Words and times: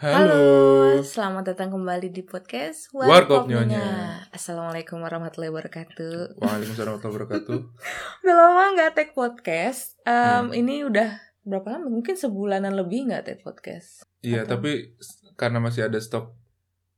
Halo. 0.00 0.96
selamat 1.04 1.52
datang 1.52 1.76
kembali 1.76 2.08
di 2.08 2.24
podcast 2.24 2.88
Warkop 2.90 3.44
Nyonya. 3.44 4.16
Assalamualaikum 4.32 4.96
warahmatullahi 4.96 5.52
wabarakatuh. 5.52 6.40
Waalaikumsalam 6.40 6.96
warahmatullahi 6.96 7.20
wabarakatuh. 7.20 7.58
Udah 8.24 8.34
lama 8.34 8.62
nggak 8.72 8.90
take 8.96 9.12
podcast. 9.12 10.00
Em, 10.08 10.48
Hmm. 10.48 10.56
Ini 10.56 10.88
udah 10.88 11.10
berapa 11.44 11.76
lama? 11.76 11.92
Mungkin 11.92 12.16
sebulanan 12.16 12.72
lebih 12.72 13.12
nggak 13.12 13.28
take 13.28 13.42
podcast. 13.44 14.00
Iya, 14.24 14.48
Atau- 14.48 14.56
tapi 14.56 14.96
karena 15.36 15.60
masih 15.60 15.84
ada 15.84 16.00
stok 16.00 16.32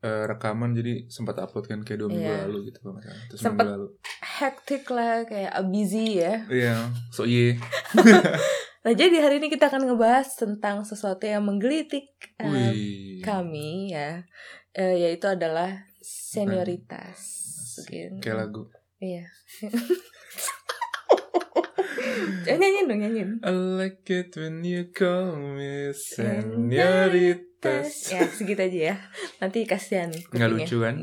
eh, 0.03 0.27
rekaman 0.27 0.71
jadi 0.71 1.07
sempat 1.07 1.39
upload 1.39 1.66
kan 1.66 1.82
kayak 1.82 2.03
dua 2.03 2.11
minggu 2.11 2.27
Iya. 2.27 2.43
lalu 2.46 2.59
gitu 2.71 2.79
kalau. 2.82 2.98
Terus 3.03 3.41
minggu 3.50 3.66
lalu. 3.66 3.87
Hektik 4.23 4.84
lah, 4.91 5.23
kayak 5.23 5.53
uh, 5.55 5.66
busy 5.66 6.19
ya. 6.19 6.43
Iya, 6.46 6.75
so 7.11 7.23
iya. 7.23 7.59
Nah 8.83 8.99
jadi 8.99 9.23
hari 9.23 9.39
ini 9.39 9.46
kita 9.46 9.71
akan 9.71 9.87
ngebahas 9.87 10.27
tentang 10.35 10.83
sesuatu 10.83 11.23
yang 11.23 11.46
menggelitik 11.46 12.11
Wih. 12.43 13.23
kami 13.23 13.95
ya, 13.95 14.27
Eh, 14.73 15.05
yaitu 15.05 15.29
adalah 15.29 15.84
senioritas. 16.01 17.20
Gitu. 17.84 18.25
Kayak 18.25 18.48
lagu. 18.48 18.73
Iya. 18.97 19.29
Eh, 22.42 22.59
nyanyiin 22.59 22.91
dong, 22.91 22.98
nyanyiin. 22.98 23.30
I 23.47 23.55
like 23.79 24.03
it 24.11 24.34
when 24.34 24.66
you 24.66 24.91
call 24.91 25.39
me 25.39 25.95
senoritas. 25.95 28.11
Ya, 28.11 28.27
segitu 28.27 28.59
aja 28.59 28.78
ya. 28.92 28.97
Nanti 29.39 29.62
kasihan. 29.62 30.11
Nggak 30.34 30.51
lucu 30.51 30.83
kan? 30.83 30.98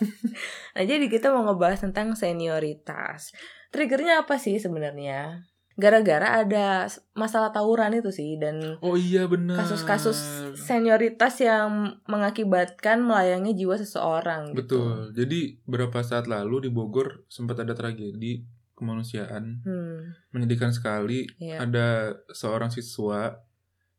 nah, 0.74 0.82
jadi 0.82 1.04
kita 1.12 1.28
mau 1.30 1.44
ngebahas 1.44 1.84
tentang 1.84 2.16
senioritas. 2.16 3.36
Triggernya 3.68 4.24
apa 4.24 4.40
sih 4.40 4.56
sebenarnya? 4.56 5.44
Gara-gara 5.74 6.38
ada 6.38 6.86
masalah 7.12 7.50
tawuran 7.50 7.90
itu 7.92 8.08
sih 8.08 8.38
dan 8.38 8.78
Oh 8.78 8.94
iya 8.94 9.26
benar. 9.26 9.58
kasus-kasus 9.58 10.14
senioritas 10.54 11.34
yang 11.38 11.98
mengakibatkan 12.06 13.02
melayangnya 13.02 13.50
jiwa 13.52 13.74
seseorang 13.74 14.54
gitu. 14.54 14.58
Betul. 14.78 14.94
Jadi 15.12 15.40
beberapa 15.62 15.98
saat 16.00 16.24
lalu 16.24 16.66
di 16.66 16.70
Bogor 16.70 17.26
sempat 17.26 17.58
ada 17.58 17.74
tragedi 17.74 18.46
kemanusiaan 18.74 19.62
Hmm, 19.62 20.14
menyedihkan 20.30 20.70
sekali. 20.70 21.26
iya. 21.38 21.58
Ada 21.58 22.14
seorang 22.30 22.70
siswa 22.70 23.34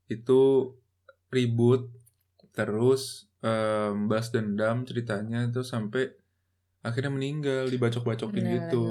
itu 0.07 0.71
ribut 1.27 1.91
terus 2.51 3.27
em, 3.41 4.07
balas 4.07 4.31
dendam 4.31 4.83
ceritanya 4.83 5.43
itu 5.43 5.59
sampai 5.59 6.07
akhirnya 6.81 7.09
meninggal 7.09 7.65
dibacok-bacokin 7.67 8.45
gitu. 8.45 8.83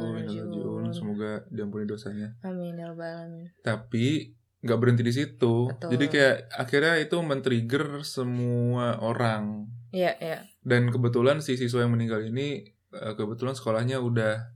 Semoga 1.40 1.54
diampuni 1.54 1.84
dosanya. 1.88 2.28
Amin 2.46 2.78
ya 2.78 2.90
rabbal 2.90 3.27
alamin. 3.27 3.48
Tapi 3.66 4.34
nggak 4.64 4.78
berhenti 4.80 5.02
di 5.04 5.12
situ. 5.12 5.68
Betul. 5.68 5.88
Jadi 5.96 6.04
kayak 6.08 6.36
akhirnya 6.54 6.94
itu 7.02 7.16
men-trigger 7.20 8.00
semua 8.06 8.96
orang. 9.02 9.68
Iya, 9.92 10.16
iya. 10.18 10.38
Dan 10.64 10.88
kebetulan 10.88 11.44
si 11.44 11.60
siswa 11.60 11.84
yang 11.84 11.92
meninggal 11.92 12.24
ini 12.24 12.64
eh, 12.96 13.12
kebetulan 13.14 13.52
sekolahnya 13.52 14.00
udah 14.00 14.55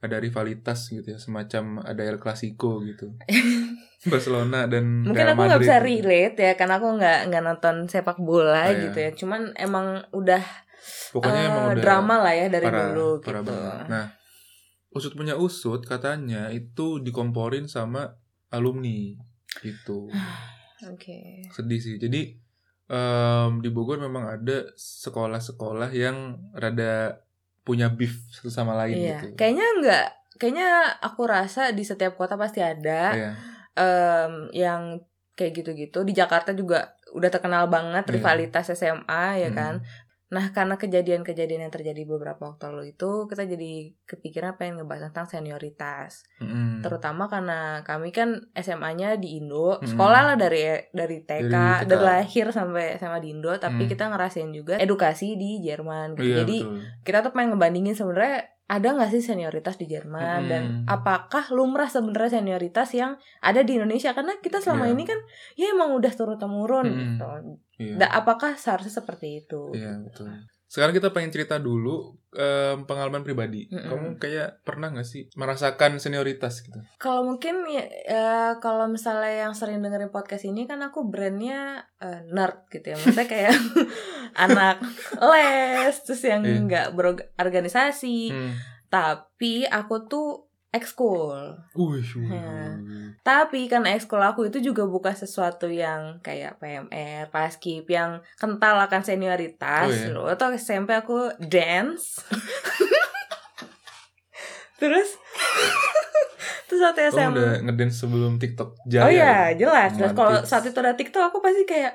ada 0.00 0.16
rivalitas 0.16 0.88
gitu 0.88 1.04
ya, 1.12 1.18
semacam 1.20 1.84
ada 1.84 2.02
El 2.08 2.16
Clasico 2.16 2.80
gitu. 2.80 3.12
Barcelona 4.08 4.64
dan 4.64 5.04
Mungkin 5.04 5.28
Real 5.28 5.36
aku 5.36 5.42
nggak 5.44 5.60
bisa 5.60 5.76
gitu. 5.76 5.86
relate 5.92 6.36
ya 6.40 6.52
karena 6.56 6.80
aku 6.80 6.88
nggak 6.96 7.18
nggak 7.28 7.42
nonton 7.44 7.84
sepak 7.84 8.16
bola 8.16 8.72
iya. 8.72 8.88
gitu 8.88 8.98
ya. 8.98 9.10
Cuman 9.12 9.52
emang 9.60 10.08
udah 10.16 10.40
Pokoknya 11.12 11.42
eh, 11.44 11.50
emang 11.52 11.64
udah 11.76 11.82
drama 11.84 12.14
lah 12.24 12.32
ya 12.32 12.46
dari 12.48 12.64
parah, 12.64 12.80
dulu 12.88 13.08
parah 13.20 13.42
gitu. 13.44 13.52
banget. 13.52 13.86
Nah, 13.92 14.04
usut 14.90 15.14
punya 15.14 15.34
usut 15.34 15.82
katanya 15.82 16.50
itu 16.50 16.98
dikomporin 16.98 17.66
sama 17.66 18.18
alumni 18.50 19.14
gitu. 19.62 20.10
Oke. 20.92 21.46
Sedih 21.52 21.78
sih. 21.78 21.96
Jadi 21.96 22.34
em, 22.86 23.50
di 23.60 23.68
Bogor 23.68 23.98
memang 23.98 24.26
ada 24.26 24.66
sekolah-sekolah 24.74 25.90
yang 25.92 26.16
rada 26.52 27.22
punya 27.62 27.92
beef 27.92 28.18
satu 28.32 28.50
sama 28.50 28.74
lain 28.74 28.96
Iya, 28.98 29.18
gitu. 29.20 29.36
kayaknya 29.36 29.66
nggak, 29.78 30.06
kayaknya 30.40 30.68
aku 30.98 31.22
rasa 31.28 31.70
di 31.70 31.84
setiap 31.84 32.16
kota 32.16 32.34
pasti 32.34 32.58
ada 32.58 33.14
Iya. 33.14 33.30
em, 33.76 34.32
yang 34.50 34.82
kayak 35.36 35.62
gitu-gitu. 35.62 36.02
Di 36.02 36.12
Jakarta 36.12 36.50
juga 36.50 36.96
udah 37.12 37.30
terkenal 37.30 37.68
banget 37.68 38.08
Iya. 38.08 38.14
rivalitas 38.18 38.66
SMA 38.72 39.38
ya 39.38 39.50
Mm. 39.52 39.56
kan. 39.56 39.74
Nah 40.30 40.54
karena 40.54 40.78
kejadian-kejadian 40.78 41.66
yang 41.66 41.74
terjadi 41.74 42.06
beberapa 42.06 42.54
waktu 42.54 42.70
lalu 42.70 42.94
itu, 42.94 43.26
kita 43.26 43.44
jadi 43.44 43.72
kepikiran 44.06 44.54
pengen 44.54 44.78
ngebahas 44.78 45.10
tentang 45.10 45.26
senioritas. 45.26 46.22
Mm-mm. 46.38 46.80
Terutama 46.80 47.26
karena 47.26 47.82
kami 47.82 48.10
kan 48.10 48.38
SMA-nya 48.54 49.18
di 49.18 49.36
Indo, 49.36 49.76
Mm. 49.76 49.90
sekolah 49.90 50.22
lah 50.24 50.36
dari 50.38 50.62
dari 50.90 51.18
TK, 51.20 51.50
Dari 51.50 51.82
TK. 51.82 51.88
dari 51.88 52.02
lahir 52.02 52.46
sampai 52.48 52.94
SMA 52.94 53.18
di 53.18 53.28
Indo, 53.30 53.50
tapi 53.54 53.84
Mm. 53.84 53.90
kita 53.90 54.04
ngerasain 54.06 54.50
juga 54.50 54.74
edukasi 54.78 55.34
di 55.34 55.58
Jerman 55.60 56.14
gitu. 56.14 56.22
Iya, 56.24 56.36
Jadi 56.42 56.56
betul. 56.62 56.78
kita 57.02 57.18
tuh 57.20 57.32
pengen 57.34 57.50
ngebandingin 57.54 57.94
sebenarnya 57.94 58.36
ada 58.70 58.86
nggak 58.94 59.10
sih 59.10 59.18
senioritas 59.18 59.74
di 59.76 59.90
Jerman 59.90 60.46
Mm. 60.46 60.48
dan 60.48 60.62
apakah 60.86 61.50
lumrah 61.50 61.90
sebenarnya 61.90 62.38
senioritas 62.38 62.94
yang 62.94 63.18
ada 63.42 63.66
di 63.66 63.74
Indonesia 63.74 64.14
karena 64.14 64.38
kita 64.38 64.62
selama 64.62 64.86
Iya. 64.86 64.94
ini 64.94 65.04
kan 65.04 65.18
ya 65.58 65.74
emang 65.74 65.90
udah 65.90 66.12
turun 66.14 66.38
temurun 66.38 66.86
Mm. 66.86 66.94
gitu. 67.18 67.26
Iya. 67.80 67.96
Da- 67.96 68.12
apakah 68.14 68.54
seharusnya 68.54 68.92
seperti 68.94 69.40
itu? 69.40 69.72
Iya 69.72 69.96
betul. 69.98 70.28
Sekarang 70.66 70.92
kita 70.92 71.10
pengen 71.10 71.32
cerita 71.32 71.56
dulu 71.56 72.14
em, 72.30 72.84
pengalaman 72.84 73.24
pribadi. 73.24 73.66
Mm-mm. 73.66 73.88
Kamu 73.88 74.06
kayak 74.16 74.62
pernah 74.62 74.86
nggak 74.86 75.02
sih 75.02 75.26
merasakan 75.34 75.96
senioritas 75.96 76.62
gitu? 76.62 76.78
Kalau 76.94 77.24
mungkin 77.24 77.66
ya, 77.66 77.82
eh, 77.82 78.52
kalau 78.60 78.86
misalnya 78.86 79.48
yang 79.48 79.54
sering 79.56 79.80
dengerin 79.80 80.08
podcast 80.08 80.44
ini 80.44 80.68
kan 80.68 80.78
aku 80.78 81.02
brandnya 81.04 81.82
eh, 81.98 82.22
nerd 82.28 82.68
gitu 82.68 82.86
ya, 82.86 82.96
maksudnya 82.96 83.26
kayak 83.26 83.50
anak 84.46 84.78
les 85.18 85.96
terus 86.00 86.22
yang 86.22 86.44
Iya. 86.44 86.60
nggak 86.62 86.88
berorganisasi, 86.94 88.18
Hmm. 88.28 88.52
tapi 88.86 89.64
aku 89.64 90.06
tuh 90.06 90.49
ekskul. 90.70 91.58
Ya. 92.30 92.78
Tapi 93.20 93.66
karena 93.66 93.92
ekskul 93.92 94.22
aku 94.22 94.46
itu 94.46 94.62
juga 94.62 94.86
bukan 94.86 95.12
sesuatu 95.12 95.66
yang 95.66 96.22
kayak 96.22 96.58
PMR, 96.58 97.28
paskib 97.28 97.84
yang 97.90 98.22
kental 98.38 98.78
akan 98.78 99.02
senioritas. 99.02 99.86
Oh, 99.86 99.90
iya. 99.90 100.14
loh. 100.14 100.26
Atau 100.30 100.54
SMP 100.54 100.94
aku 100.94 101.34
dance. 101.42 102.22
Terus 104.80 105.12
terus 106.70 106.80
waktu 106.80 107.10
Kamu 107.10 107.12
SMA. 107.12 107.36
udah 107.36 107.52
ngedance 107.68 107.96
sebelum 108.00 108.40
TikTok 108.40 108.80
jaya. 108.88 109.04
oh 109.04 109.12
iya, 109.12 109.36
jelas. 109.52 109.92
jelas. 109.92 110.16
Kalau 110.16 110.40
saat 110.40 110.64
itu 110.64 110.78
ada 110.80 110.96
TikTok 110.96 111.20
aku 111.28 111.44
pasti 111.44 111.68
kayak 111.68 111.92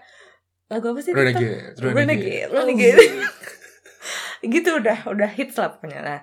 lagu 0.69 0.93
apa 0.93 1.01
sih 1.01 1.09
TikTok? 1.09 1.25
Renegade, 1.25 1.81
Renegade, 1.81 2.45
Oh, 2.53 2.61
Renegade. 2.61 3.01
gitu 4.53 4.69
udah 4.77 5.09
udah 5.09 5.29
hits 5.33 5.57
lah 5.57 5.73
pokoknya. 5.73 6.05
Nah, 6.05 6.19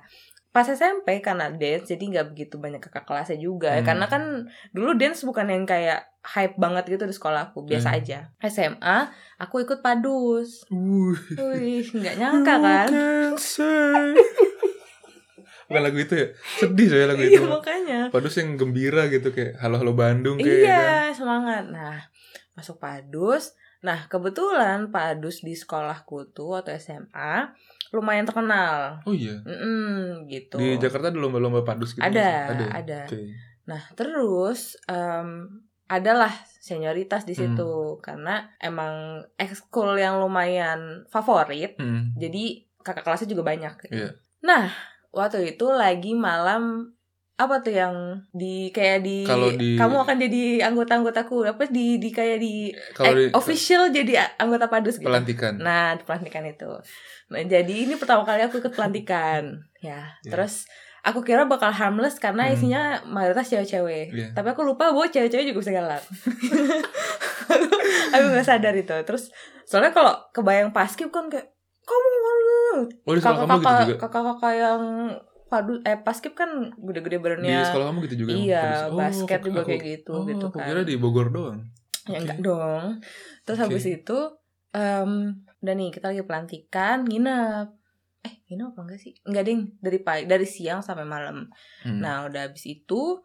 pas 0.53 0.63
SMP 0.63 1.19
karena 1.19 1.49
dance 1.49 1.89
jadi 1.89 2.05
nggak 2.07 2.27
begitu 2.29 2.55
banyak 2.57 2.77
kakak 2.79 3.03
kelasnya 3.03 3.37
juga 3.37 3.73
Hmm. 3.73 3.83
karena 3.83 4.07
kan 4.07 4.23
dulu 4.71 4.93
dance 4.93 5.21
bukan 5.23 5.49
yang 5.49 5.65
kayak 5.65 6.05
hype 6.23 6.55
banget 6.55 6.85
gitu 6.89 7.03
di 7.03 7.11
sekolahku 7.11 7.63
biasa 7.63 7.89
Hmm. 7.89 7.99
aja 7.99 8.19
SMA 8.43 8.97
aku 9.37 9.61
ikut 9.61 9.81
padus 9.81 10.69
Wih. 10.69 11.17
wih 11.35 11.85
nggak 11.91 12.15
nyangka 12.15 12.55
kan 12.59 12.87
You 12.87 12.93
can 12.93 13.33
say. 13.35 14.13
Bukan 15.65 15.83
lagu 15.83 15.99
itu 15.99 16.13
ya? 16.13 16.27
Sedih 16.59 16.85
saya 16.87 17.05
lagu 17.09 17.23
iya 17.23 17.33
itu. 17.33 17.49
makanya 17.49 18.01
Padus 18.13 18.37
yang 18.37 18.55
gembira 18.55 19.09
gitu 19.09 19.33
kayak 19.33 19.57
halo 19.57 19.81
halo 19.81 19.97
Bandung 19.97 20.37
kayak 20.37 20.53
kan. 20.59 20.69
iya 20.69 20.85
semangat 21.11 21.65
nah 21.67 21.97
masuk 22.53 22.77
padus 22.77 23.57
nah 23.81 24.05
kebetulan 24.07 24.93
padus 24.93 25.41
di 25.41 25.57
sekolahku 25.57 26.29
tuh 26.31 26.55
atau 26.55 26.71
SMA 26.71 27.57
lumayan 27.93 28.25
terkenal 28.25 29.05
Oh 29.05 29.13
iya. 29.13 29.37
Mm-mm, 29.45 30.25
gitu 30.27 30.57
Di 30.57 30.77
Jakarta 30.77 31.09
ada 31.09 31.19
lomba-lomba 31.19 31.61
padus 31.63 31.93
gitu. 31.93 32.01
Ada, 32.01 32.49
nggak 32.51 32.57
sih? 32.59 32.73
ada. 32.75 33.01
Oke. 33.05 33.21
Nah, 33.63 33.83
terus 33.95 34.61
em, 34.87 35.29
adalah 35.87 36.33
senioritas 36.59 37.23
di 37.23 37.37
Hmm. 37.37 37.53
situ 37.53 37.73
karena 38.01 38.49
emang 38.59 39.23
ekskul 39.37 39.95
yang 39.95 40.19
lumayan 40.19 41.05
favorit. 41.07 41.77
Hmm. 41.77 42.17
Jadi 42.17 42.65
kakak 42.81 43.05
kelasnya 43.05 43.29
juga 43.29 43.45
banyak. 43.45 43.75
gitu. 43.79 43.93
Iya. 43.95 44.11
Nah, 44.41 44.73
waktu 45.11 45.53
itu 45.53 45.69
lagi 45.69 46.17
malam 46.17 46.97
apa 47.35 47.59
tuh 47.59 47.73
yang 47.73 47.95
di 48.29 48.69
kayak 48.69 49.01
di, 49.01 49.25
Kalau 49.25 49.49
di- 49.51 49.75
kamu 49.75 49.97
akan 49.99 50.17
jadi 50.21 50.43
anggota-anggotaku 50.65 51.43
apa 51.45 51.65
di 51.67 51.97
di 51.97 52.09
kayak 52.09 52.39
di, 52.39 52.71
Kalau 52.93 53.09
eh, 53.11 53.15
di 53.19 53.25
official 53.33 53.89
jadi 53.89 54.13
anggota 54.37 54.67
padus 54.67 54.97
gitu. 54.97 55.09
pelantikan. 55.09 55.57
Nah, 55.57 55.97
pelantikan 55.99 56.45
itu. 56.45 56.71
Nah, 57.29 57.41
jadi 57.43 57.75
ini 57.83 57.97
pertama 57.97 58.23
kali 58.23 58.43
aku 58.43 58.59
ikut 58.59 58.71
pelantikan. 58.71 59.59
ya, 59.81 60.13
Ya. 60.19 60.29
terus 60.29 60.69
aku 61.03 61.21
kira 61.21 61.43
bakal 61.45 61.69
harmless 61.69 62.17
karena 62.17 62.47
Hmm. 62.47 62.55
isinya 62.55 62.83
mayoritas 63.05 63.49
cewek-cewek. 63.49 64.07
Iya. 64.13 64.29
Tapi 64.33 64.49
aku 64.49 64.63
lupa 64.63 64.89
bahwa 64.89 65.03
cewek-cewek 65.05 65.51
juga 65.51 65.59
bisa 65.59 65.73
galak. 65.73 66.03
aku 68.15 68.25
nggak 68.29 68.47
sadar 68.47 68.71
itu. 68.73 68.95
Terus 69.03 69.33
soalnya 69.65 69.91
kalau 69.91 70.15
kebayang 70.31 70.71
paskib 70.71 71.09
kan 71.09 71.27
kayak 71.27 71.51
kamu 71.83 72.07
Oh 72.73 73.13
gitu 73.13 73.21
kakak-kakak 73.21 73.85
juga? 73.85 73.97
kakak-kakak 74.01 74.53
yang 74.55 74.81
padu 75.53 75.77
eh 75.83 75.95
paskib 75.97 76.33
kan 76.33 76.49
gede-gede 76.73 77.17
Di 77.17 77.23
badannya. 77.23 77.61
sekolah 77.63 77.87
kamu 77.87 77.99
gitu 78.03 78.17
juga? 78.19 78.31
Iya, 78.33 78.65
Oh, 78.87 78.97
basket 78.97 79.41
juga 79.41 79.61
aku- 79.61 79.69
kayak 79.69 79.83
gitu 79.85 80.13
oh, 80.15 80.25
gitu 80.25 80.45
aku 80.47 80.57
kan. 80.57 80.67
kira 80.67 80.83
di 80.83 80.95
Bogor 80.97 81.29
doang. 81.29 81.61
Ya 82.03 82.09
Oke. 82.09 82.19
enggak 82.19 82.39
dong. 82.41 82.85
Terus 83.43 83.59
Oke. 83.59 83.65
habis 83.69 83.85
itu 83.87 84.19
em, 84.73 85.13
udah 85.59 85.75
nih 85.75 85.89
kita 85.91 86.07
lagi 86.09 86.23
pelantikan 86.23 87.05
nginep 87.05 87.69
eh 88.23 88.35
nginep 88.47 88.67
apa 88.69 88.81
enggak 88.81 88.99
sih 88.99 89.13
enggak 89.23 89.45
ding 89.45 89.61
dari 89.77 89.99
pagi 89.99 90.25
dari 90.25 90.47
siang 90.47 90.79
sampai 90.79 91.05
malam 91.05 91.51
Hmm. 91.83 91.99
nah 91.99 92.25
udah 92.25 92.47
habis 92.47 92.65
itu 92.65 93.21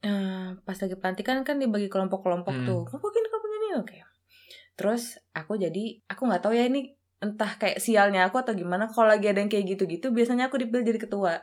eh, 0.00 0.48
pas 0.58 0.74
lagi 0.74 0.94
pelantikan 0.94 1.40
kan 1.42 1.56
dibagi 1.56 1.86
kelompok-kelompok 1.86 2.50
Hmm. 2.52 2.64
tuh 2.64 2.80
kelompok 2.82 3.12
ini 3.12 3.26
kelompok 3.26 3.50
ini 3.52 3.68
oke 3.76 3.96
terus 4.74 5.02
aku 5.32 5.54
jadi 5.56 5.84
aku 6.04 6.22
nggak 6.24 6.40
tahu 6.40 6.52
ya 6.52 6.64
ini 6.64 6.92
entah 7.18 7.52
kayak 7.52 7.78
sialnya 7.78 8.24
aku 8.24 8.38
atau 8.38 8.52
gimana 8.52 8.86
kalau 8.86 9.06
lagi 9.08 9.26
ada 9.26 9.38
yang 9.38 9.48
kayak 9.48 9.68
gitu-gitu 9.68 10.08
biasanya 10.08 10.46
aku 10.46 10.56
dipilih 10.56 10.82
jadi 10.84 11.00
ketua 11.00 11.34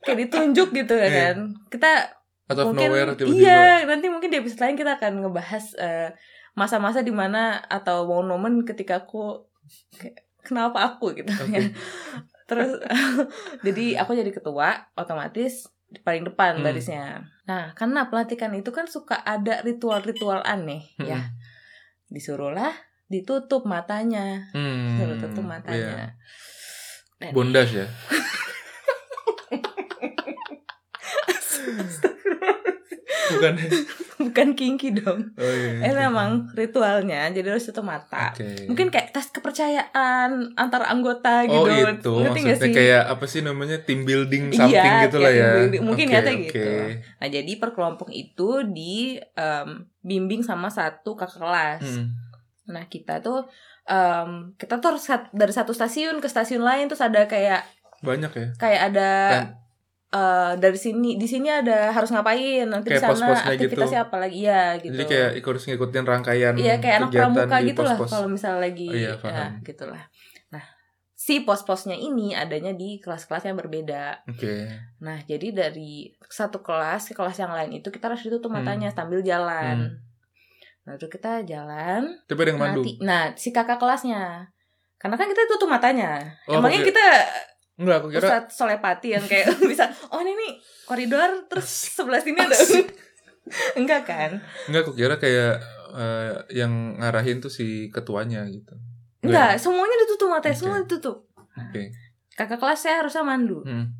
kayak 0.00 0.18
ditunjuk 0.20 0.68
gitu 0.72 0.94
ya 0.94 1.04
Iya. 1.04 1.12
kan 1.28 1.36
kita 1.68 1.90
Out 2.48 2.58
of 2.58 2.66
mungkin 2.72 2.88
nowhere 2.88 3.12
tiba-tiba. 3.12 3.36
iya 3.36 3.62
nanti 3.84 4.06
mungkin 4.06 4.28
di 4.28 4.38
episode 4.38 4.62
lain 4.62 4.76
kita 4.76 4.96
akan 4.96 5.12
ngebahas 5.20 5.64
eh, 5.76 6.08
masa-masa 6.54 7.00
di 7.00 7.12
mana 7.12 7.60
atau 7.62 8.02
momen 8.08 8.64
ketika 8.64 9.04
aku 9.04 9.46
kayak, 9.94 10.16
kenapa 10.40 10.80
aku 10.86 11.12
gitu 11.12 11.28
Oke. 11.30 11.52
ya 11.52 11.60
terus 12.44 12.80
jadi 13.66 14.00
aku 14.00 14.12
jadi 14.12 14.32
ketua 14.32 14.88
otomatis 14.94 15.68
di 15.84 16.00
paling 16.00 16.24
depan 16.24 16.56
Hmm. 16.56 16.64
barisnya 16.64 17.20
nah 17.44 17.72
karena 17.72 18.08
pelantikan 18.08 18.52
itu 18.52 18.68
kan 18.68 18.84
suka 18.84 19.20
ada 19.20 19.60
ritual-ritual 19.60 20.40
aneh 20.40 20.88
Hmm. 20.96 21.04
ya 21.06 21.20
disuruhlah 22.08 22.72
ditutup 23.06 23.64
matanya 23.64 24.48
Hmm. 24.50 24.96
suruh 24.96 25.16
tutup 25.18 25.44
matanya 25.44 26.16
Dan- 27.18 27.34
Bondas 27.34 27.68
ya. 27.68 27.84
Bukan. 33.28 33.54
bukan 34.18 34.48
kinky 34.52 34.90
dong 34.90 35.30
Oh 35.32 35.44
iya. 35.44 35.84
eh 35.84 35.94
memang 35.94 36.48
ritualnya 36.50 37.28
jadi 37.28 37.44
harus 37.48 37.62
tutup 37.62 37.84
mata 37.84 38.32
Oke. 38.32 38.66
mungkin 38.66 38.88
kayak 38.88 39.12
tes 39.12 39.30
kepercayaan 39.30 40.54
antar 40.54 40.82
anggota 40.84 41.44
gitu 41.44 41.54
Oh 41.54 41.68
itu 41.68 42.14
Ngerti 42.18 42.40
maksudnya 42.42 42.74
kayak 42.74 43.02
apa 43.06 43.24
sih 43.24 43.40
namanya 43.40 43.78
team 43.80 44.02
building 44.02 44.50
Iya, 44.50 44.58
something 44.58 44.94
gitu 45.04 45.16
lah 45.18 45.30
ya. 45.30 45.50
building. 45.56 45.82
Mungkin 45.82 46.04
Oke, 46.04 46.12
nyata 46.12 46.30
oke. 46.30 46.40
gitu. 46.42 46.72
nah 47.14 47.28
jadi 47.28 47.52
per 47.54 47.70
kelompok 47.70 48.08
itu 48.10 48.48
di 48.66 48.96
em, 49.20 49.68
bimbing 50.00 50.42
sama 50.42 50.66
satu 50.68 51.14
kakak 51.14 51.38
kelas 51.38 51.84
Hmm. 51.84 52.10
nah 52.66 52.84
kita 52.84 53.20
tuh 53.20 53.46
em, 53.84 54.52
kita 54.56 54.76
tuh 54.76 54.88
harus 54.90 55.04
dari 55.30 55.52
satu 55.52 55.70
stasiun 55.70 56.18
ke 56.18 56.26
stasiun 56.26 56.60
lain 56.60 56.86
terus 56.86 57.00
ada 57.00 57.24
kayak 57.24 57.62
Banyak 57.98 58.30
ya. 58.30 58.46
kayak 58.56 58.80
ada. 58.88 59.10
Eh, 60.08 60.52
dari 60.56 60.74
sini 60.74 61.16
di 61.16 61.28
sini 61.28 61.48
ada 61.48 61.92
harus 61.92 62.08
ngapain 62.08 62.64
nanti 62.64 62.88
di 62.90 62.96
sana 62.96 63.12
pos-posnya 63.12 63.52
aktivitasnya 63.52 64.00
apa 64.08 64.16
lagi 64.16 64.40
ya 64.42 64.64
gitu 64.80 64.94
Jadi 64.96 65.04
kayak 65.04 65.30
ikut 65.36 65.54
ngikutin 65.58 66.04
rangkaian 66.04 66.54
Iya 66.56 66.74
kayak 66.78 66.96
anak 66.98 67.10
pramuka 67.12 67.56
gitu 67.60 67.80
lah 67.82 67.96
kalau 67.98 68.28
misalnya 68.28 68.60
lagi 68.64 68.88
Oh 68.88 68.96
iya, 68.96 69.12
ya 69.12 69.20
paham. 69.20 69.50
gitulah. 69.60 70.04
Nah, 70.48 70.64
si 71.12 71.44
pos-posnya 71.44 71.92
ini 71.92 72.32
adanya 72.32 72.72
di 72.72 72.96
kelas-kelas 72.98 73.44
yang 73.44 73.60
berbeda. 73.60 74.24
Oke. 74.24 74.64
Nah, 75.04 75.20
jadi 75.22 75.52
dari 75.52 76.08
satu 76.24 76.64
kelas 76.64 77.10
ke 77.10 77.14
kelas 77.14 77.36
yang 77.36 77.52
lain 77.52 77.76
itu 77.76 77.88
kita 77.88 78.08
harus 78.08 78.24
ditutup 78.24 78.48
Hmm. 78.48 78.64
matanya 78.64 78.88
sambil 78.88 79.20
jalan. 79.20 79.92
Nah, 80.88 80.96
itu 80.96 81.04
kita 81.06 81.44
jalan. 81.44 82.16
Tapi 82.24 82.38
ada 82.40 82.48
yang 82.48 82.60
mandu. 82.64 82.80
Nanti, 82.80 82.90
nah, 83.04 83.36
si 83.36 83.52
kakak 83.52 83.76
kelasnya. 83.76 84.48
Karena 84.96 85.14
kan 85.14 85.28
kita 85.28 85.44
tutup 85.46 85.68
matanya. 85.68 86.32
Oh, 86.48 86.58
Emangnya 86.58 86.80
aku 86.80 86.88
kita 86.88 87.06
Enggak, 87.78 87.96
aku 88.02 88.08
kira 88.10 88.26
Ustadz 88.26 88.52
Solepati 88.58 89.08
yang 89.14 89.22
kayak 89.22 89.54
bisa, 89.70 89.86
oh 90.10 90.18
ini 90.18 90.34
nih 90.34 90.52
koridor 90.82 91.46
terus 91.46 91.94
sebelah 91.94 92.18
sini 92.18 92.34
ada. 92.36 92.58
Enggak 93.80 94.02
kan? 94.04 94.30
enggak 94.68 94.82
aku 94.84 94.92
kira 94.92 95.16
kayak 95.16 95.62
eh, 95.94 96.32
yang 96.52 96.98
ngarahin 97.00 97.40
tuh 97.40 97.48
si 97.48 97.88
ketuanya 97.88 98.44
gitu. 98.44 98.74
Enggak, 99.24 99.56
semuanya 99.56 99.96
ditutup 100.04 100.28
matanya, 100.28 100.52
Oke. 100.52 100.60
semua 100.60 100.78
ditutup. 100.84 101.16
Oke. 101.56 101.94
Kakak 102.36 102.60
kelas 102.60 102.80
saya 102.82 103.02
harusnya 103.02 103.24
mandu. 103.24 103.64
Hmm. 103.64 103.94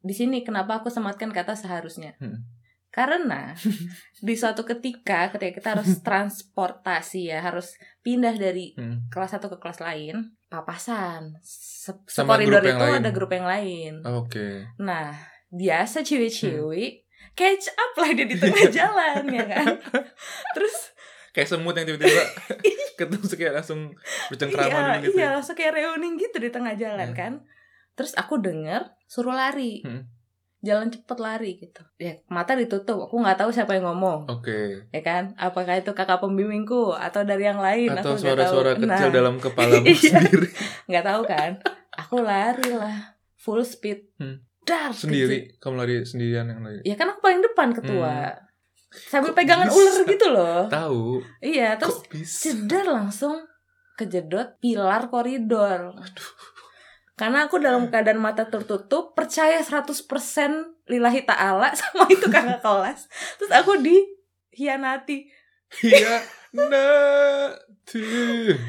Di 0.00 0.14
sini 0.16 0.42
kenapa 0.42 0.80
aku 0.80 0.88
sematkan 0.88 1.30
kata 1.30 1.54
seharusnya? 1.54 2.16
Hmm. 2.18 2.42
Karena 2.88 3.52
di 4.26 4.34
suatu 4.34 4.62
ketika 4.64 5.28
ketika 5.34 5.52
kita 5.60 5.68
harus 5.78 5.98
transportasi 6.00 7.30
ya, 7.30 7.42
harus 7.42 7.74
pindah 8.00 8.34
dari 8.34 8.72
Hmm. 8.74 9.06
kelas 9.12 9.36
satu 9.36 9.52
ke 9.52 9.58
kelas 9.60 9.82
lain, 9.84 10.34
papasan. 10.56 11.34
Se 11.40 11.90
Sama 12.06 12.34
koridor 12.34 12.58
grup 12.58 12.66
yang 12.66 12.76
itu 12.76 12.86
lain. 12.86 12.98
ada 12.98 13.10
grup 13.10 13.30
yang 13.30 13.46
lain. 13.46 13.92
Oke. 14.04 14.48
Nah, 14.78 15.12
biasa 15.48 16.00
cewek-cewek 16.00 16.92
Hmm. 16.94 17.32
catch 17.34 17.66
up 17.68 17.92
lah 17.96 18.10
dia 18.10 18.24
di 18.24 18.36
tengah 18.36 18.64
jalan 18.78 19.22
ya 19.28 19.44
kan. 19.44 19.66
Terus 20.52 20.76
Kayak 21.30 21.48
semut 21.50 21.74
yang 21.74 21.82
tiba-tiba 21.84 22.22
ketemu 22.98 23.26
kayak 23.28 23.54
langsung 23.56 23.90
bercengkrama 24.28 24.70
iya, 24.70 25.02
gitu. 25.02 25.18
iya 25.18 25.24
ya. 25.24 25.28
langsung 25.34 25.54
kayak 25.54 25.74
reuni 25.74 26.14
gitu 26.14 26.38
di 26.38 26.46
tengah 26.48 26.74
jalan 26.74 27.10
Iya. 27.10 27.16
kan. 27.16 27.32
Terus 27.92 28.14
aku 28.14 28.38
denger 28.38 28.86
suruh 29.04 29.34
lari. 29.34 29.82
Hmm. 29.82 30.06
Jalan 30.64 30.88
cepet 30.88 31.18
lari 31.18 31.50
gitu. 31.58 31.84
Ya, 31.96 32.16
mata 32.26 32.52
ditutup. 32.52 33.04
Aku 33.04 33.20
nggak 33.20 33.36
tahu 33.36 33.50
siapa 33.50 33.76
yang 33.76 33.84
ngomong. 33.86 34.24
Oke. 34.26 34.88
ya 34.88 35.00
kan 35.00 35.36
apakah 35.36 35.76
itu 35.76 35.92
kakak 35.92 36.18
pembimbingku 36.18 36.90
atau 36.90 37.20
dari 37.20 37.44
yang 37.44 37.58
lain 37.58 37.92
Atau 37.92 38.16
suara-suara 38.16 38.72
kecil 38.74 38.88
Nah, 39.04 39.12
dalam 39.12 39.36
kepalamu 39.36 39.84
Iya. 39.90 40.16
sendiri. 40.16 40.48
nggak 40.86 41.04
tahu 41.04 41.22
kan 41.24 41.50
aku 41.92 42.16
lari 42.18 42.70
lah 42.72 43.12
full 43.36 43.60
speed 43.60 44.08
Hmm. 44.16 44.40
dar 44.62 44.88
Sendiri, 44.90 45.52
kamu 45.58 45.74
lari 45.76 45.94
sendirian 46.02 46.48
yang 46.48 46.58
lari. 46.58 46.80
ya 46.82 46.94
kan 46.94 47.06
aku 47.06 47.20
paling 47.20 47.44
depan 47.44 47.68
ketua 47.70 48.32
sambil 48.88 49.30
Kok 49.30 49.36
pegangan 49.36 49.66
bisa? 49.66 49.76
ular 49.76 50.00
gitu 50.06 50.26
loh 50.30 50.60
Tahu. 50.66 51.02
iya 51.40 51.76
terus 51.76 52.00
jedar 52.40 52.86
langsung 52.86 53.44
kejedot 53.94 54.56
pilar 54.58 55.06
koridor 55.06 55.92
karena 57.14 57.46
aku 57.46 57.56
dalam 57.56 57.86
keadaan 57.86 58.18
mata 58.18 58.44
tertutup 58.44 59.12
percaya 59.12 59.58
100% 59.58 60.02
lillahi 60.84 61.22
ta'ala 61.22 61.70
sama 61.78 62.04
itu 62.08 62.26
kakak 62.26 62.58
kelas 62.66 63.06
terus 63.38 63.50
aku 63.50 63.78
dihianati 63.78 65.30
Iya. 65.74 66.22
Nah. 66.54 67.50
Tuh. 67.82 67.98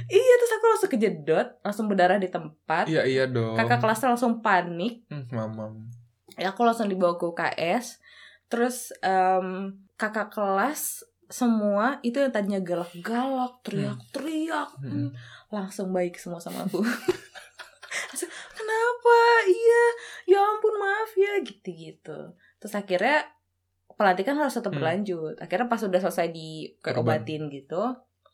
Iya 0.10 0.34
terus 0.36 0.52
aku 0.52 0.66
langsung 0.66 0.90
kejedot 0.90 1.48
Langsung 1.62 1.86
berdarah 1.86 2.18
di 2.18 2.26
tempat 2.26 2.90
Iya 2.90 3.06
iya 3.06 3.24
dong. 3.26 3.54
Kakak 3.54 3.78
kelasnya 3.78 4.10
langsung 4.10 4.42
panik 4.42 5.06
Hmm, 5.06 5.30
mamam. 5.30 5.86
ya, 6.34 6.50
Aku 6.50 6.66
langsung 6.66 6.90
dibawa 6.90 7.14
ke 7.14 7.24
UKS 7.24 8.02
Terus 8.46 8.90
em, 9.00 9.70
kakak 9.94 10.34
kelas 10.34 11.06
semua 11.26 12.02
itu 12.02 12.18
yang 12.18 12.30
tadinya 12.30 12.58
galak-galak 12.60 13.62
Teriak-teriak 13.62 14.70
Hmm. 14.76 14.90
hmm, 14.90 15.10
Langsung 15.48 15.94
baik 15.94 16.18
semua 16.18 16.42
sama 16.42 16.66
aku 16.66 16.82
Kenapa? 18.76 19.20
Iya 19.46 19.84
Ya 20.28 20.40
ampun 20.42 20.76
maaf 20.76 21.12
ya 21.14 21.34
Gitu-gitu 21.40 22.20
Terus 22.60 22.74
akhirnya 22.74 23.24
pelantikan 23.90 24.36
harus 24.36 24.52
tetap 24.52 24.70
Hmm. 24.70 24.80
berlanjut 24.80 25.40
Akhirnya 25.40 25.66
pas 25.66 25.80
udah 25.80 26.00
selesai 26.02 26.28
diobatin 26.30 27.48
gitu 27.48 27.82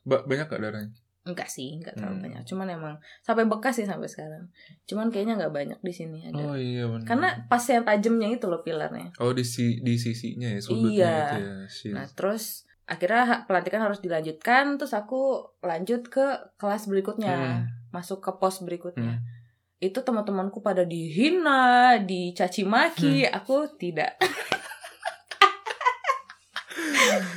Ba- 0.01 0.25
banyak 0.25 0.49
gak 0.49 0.57
darahnya? 0.59 0.89
Enggak 1.21 1.45
sih, 1.45 1.77
enggak 1.77 1.93
terlalu 1.93 2.17
Hmm. 2.17 2.25
banyak. 2.25 2.43
Cuman 2.49 2.67
emang 2.67 2.95
sampai 3.21 3.45
bekas 3.45 3.77
sih 3.77 3.85
sampai 3.85 4.09
sekarang. 4.09 4.49
Cuman 4.83 5.13
kayaknya 5.13 5.37
enggak 5.37 5.53
banyak 5.53 5.77
di 5.77 5.93
sini 5.93 6.25
ada. 6.25 6.41
Oh 6.41 6.57
iya 6.57 6.89
benar. 6.89 7.05
Karena 7.05 7.29
pas 7.45 7.61
yang 7.61 7.85
tajamnya 7.85 8.25
itu 8.31 8.49
loh 8.49 8.65
pilarnya. 8.65 9.13
Oh 9.15 9.29
di 9.29 9.45
si 9.45 9.77
di 9.79 9.93
sisinya 9.95 10.49
ya 10.49 10.57
sudutnya 10.57 10.89
Iya. 10.89 11.13
itu 11.21 11.37
ya. 11.37 11.93
Nah, 11.93 12.09
terus 12.09 12.65
akhirnya 12.89 13.45
pelantikan 13.45 13.79
harus 13.79 14.01
dilanjutkan, 14.01 14.75
terus 14.75 14.91
aku 14.91 15.21
lanjut 15.61 16.09
ke 16.09 16.25
kelas 16.57 16.89
berikutnya, 16.89 17.37
Hmm. 17.61 17.69
masuk 17.93 18.17
ke 18.17 18.33
pos 18.33 18.57
berikutnya. 18.59 19.21
Hmm. 19.21 19.25
Itu 19.81 19.99
teman-temanku 19.99 20.61
pada 20.61 20.85
dihina, 20.85 21.97
dicaci 21.99 22.61
maki, 22.63 23.25
Hmm. 23.25 23.33
aku 23.35 23.65
tidak. 23.75 24.13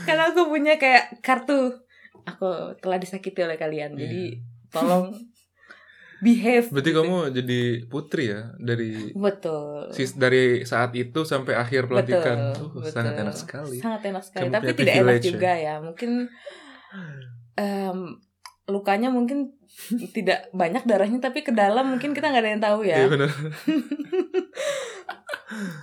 Karena 0.05 0.29
aku 0.29 0.47
punya 0.47 0.77
kayak 0.77 1.21
kartu 1.21 1.73
aku 2.23 2.77
telah 2.79 2.97
disakiti 2.97 3.41
oleh 3.41 3.57
kalian. 3.57 3.97
Jadi 3.97 4.39
tolong 4.69 5.13
behave. 6.21 6.69
Berarti 6.69 6.91
gitu. 6.91 7.01
kamu 7.01 7.17
jadi 7.35 7.61
putri 7.87 8.25
ya 8.29 8.53
dari 8.57 9.13
betul. 9.13 9.89
sis 9.91 10.13
dari 10.15 10.65
saat 10.65 10.93
itu 10.93 11.21
sampai 11.23 11.53
akhir 11.55 11.85
pelantikan. 11.85 12.53
Betul, 12.53 12.65
Uh, 12.65 12.73
betul. 12.79 12.93
sangat 12.93 13.15
enak 13.19 13.37
sekali. 13.37 13.77
Sangat 13.77 14.03
enak 14.05 14.23
sekali, 14.23 14.45
Kamu 14.47 14.55
tapi 14.55 14.73
tidak 14.75 14.95
enak 14.95 15.17
ya. 15.17 15.25
juga 15.25 15.53
ya. 15.53 15.75
Mungkin 15.81 16.11
em, 17.55 17.99
lukanya 18.67 19.09
mungkin 19.09 19.53
tidak 20.11 20.49
banyak 20.51 20.87
darahnya 20.87 21.19
tapi 21.19 21.43
ke 21.43 21.51
dalam 21.51 21.91
mungkin 21.91 22.15
kita 22.15 22.31
nggak 22.31 22.43
ada 22.43 22.51
yang 22.51 22.63
tahu 22.63 22.81
ya. 22.83 22.97
Iya 23.03 23.09
benar. 23.11 23.31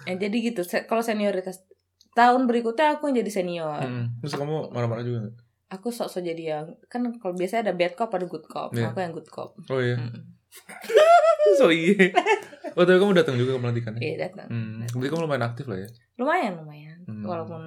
Eh, 0.07 0.15
jadi 0.21 0.37
gitu. 0.41 0.61
Se- 0.63 0.87
Kalau 0.87 1.03
senioritas 1.03 1.63
tahun 2.11 2.47
berikutnya 2.47 2.97
aku 2.97 3.11
yang 3.11 3.23
jadi 3.23 3.31
senior. 3.31 3.79
Hmm. 3.83 4.15
Terus 4.19 4.35
kamu 4.35 4.71
marah-marah 4.71 5.03
juga? 5.03 5.19
Aku 5.71 5.87
sok-sok 5.87 6.23
jadi 6.25 6.43
yang 6.57 6.65
kan 6.91 6.99
kalau 7.15 7.31
biasanya 7.31 7.71
ada 7.71 7.73
bad 7.75 7.95
cop 7.95 8.11
ada 8.11 8.27
good 8.27 8.43
cop. 8.43 8.75
Iya. 8.75 8.91
Aku 8.91 8.99
yang 8.99 9.13
good 9.15 9.29
cop. 9.31 9.55
Oh 9.67 9.79
iya. 9.79 9.95
Mm. 9.95 10.23
so 11.59 11.71
iya. 11.71 12.11
Oh 12.75 12.83
tapi 12.83 12.99
kamu 12.99 13.15
datang 13.15 13.39
juga 13.39 13.55
ke 13.55 13.59
pelantikan 13.59 13.95
ya? 13.95 14.01
Iya 14.03 14.15
datang. 14.27 14.47
Hmm. 14.51 14.83
Berarti 14.91 15.07
kamu 15.07 15.21
lumayan 15.23 15.45
aktif 15.47 15.65
lah 15.67 15.79
ya. 15.79 15.87
Lumayan 16.19 16.53
lumayan. 16.59 16.97
Hmm. 17.07 17.23
Walaupun 17.23 17.61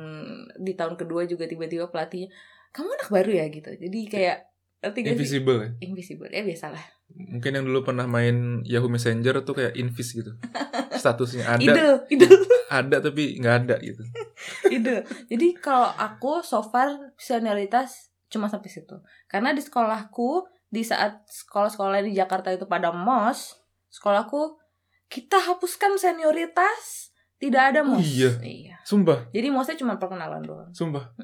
di 0.61 0.73
tahun 0.77 1.01
kedua 1.01 1.25
juga 1.25 1.49
tiba-tiba 1.49 1.89
pelatihnya 1.89 2.29
kamu 2.77 2.89
anak 2.93 3.09
baru 3.09 3.31
ya 3.33 3.45
gitu. 3.49 3.71
Jadi 3.73 4.01
kayak 4.09 4.39
Ngerti 4.85 4.99
gak 5.01 5.07
sih? 5.07 5.13
Invisible 5.17 5.59
ya. 5.59 5.69
Invisible. 5.81 6.29
Ya 6.29 6.43
biasalah. 6.43 6.85
Mungkin 7.11 7.51
yang 7.53 7.65
dulu 7.65 7.81
pernah 7.83 8.05
main 8.05 8.61
Yahoo 8.63 8.87
Messenger 8.87 9.41
tuh 9.41 9.55
kayak 9.55 9.73
invis 9.75 10.13
gitu. 10.13 10.37
Statusnya 11.01 11.49
ada, 11.49 11.61
Idol, 11.61 11.93
idol, 12.13 12.33
ada 12.69 12.97
tapi 12.99 13.37
nggak 13.37 13.55
ada 13.63 13.77
gitu. 13.81 14.03
idol. 14.77 15.01
Jadi 15.27 15.49
kalau 15.57 15.89
aku 15.91 16.41
so 16.41 16.61
far 16.61 16.93
senioritas 17.17 18.09
cuma 18.29 18.47
sampai 18.47 18.69
situ. 18.69 18.97
Karena 19.25 19.51
di 19.51 19.61
sekolahku 19.61 20.45
di 20.67 20.83
saat 20.83 21.23
sekolah-sekolah 21.25 22.03
di 22.03 22.13
Jakarta 22.13 22.51
itu 22.51 22.65
pada 22.65 22.91
mos, 22.91 23.55
sekolahku 23.89 24.59
kita 25.07 25.39
hapuskan 25.39 25.95
senioritas, 25.95 27.13
tidak 27.37 27.71
ada 27.71 27.81
Oh 27.83 27.95
mos. 27.95 28.03
iya? 28.03 28.33
Iya. 28.41 28.77
Sumpah, 28.83 29.31
Jadi 29.31 29.49
mosnya 29.49 29.77
cuma 29.77 29.97
perkenalan 29.97 30.43
doang. 30.43 30.71
sumpah. 30.73 31.15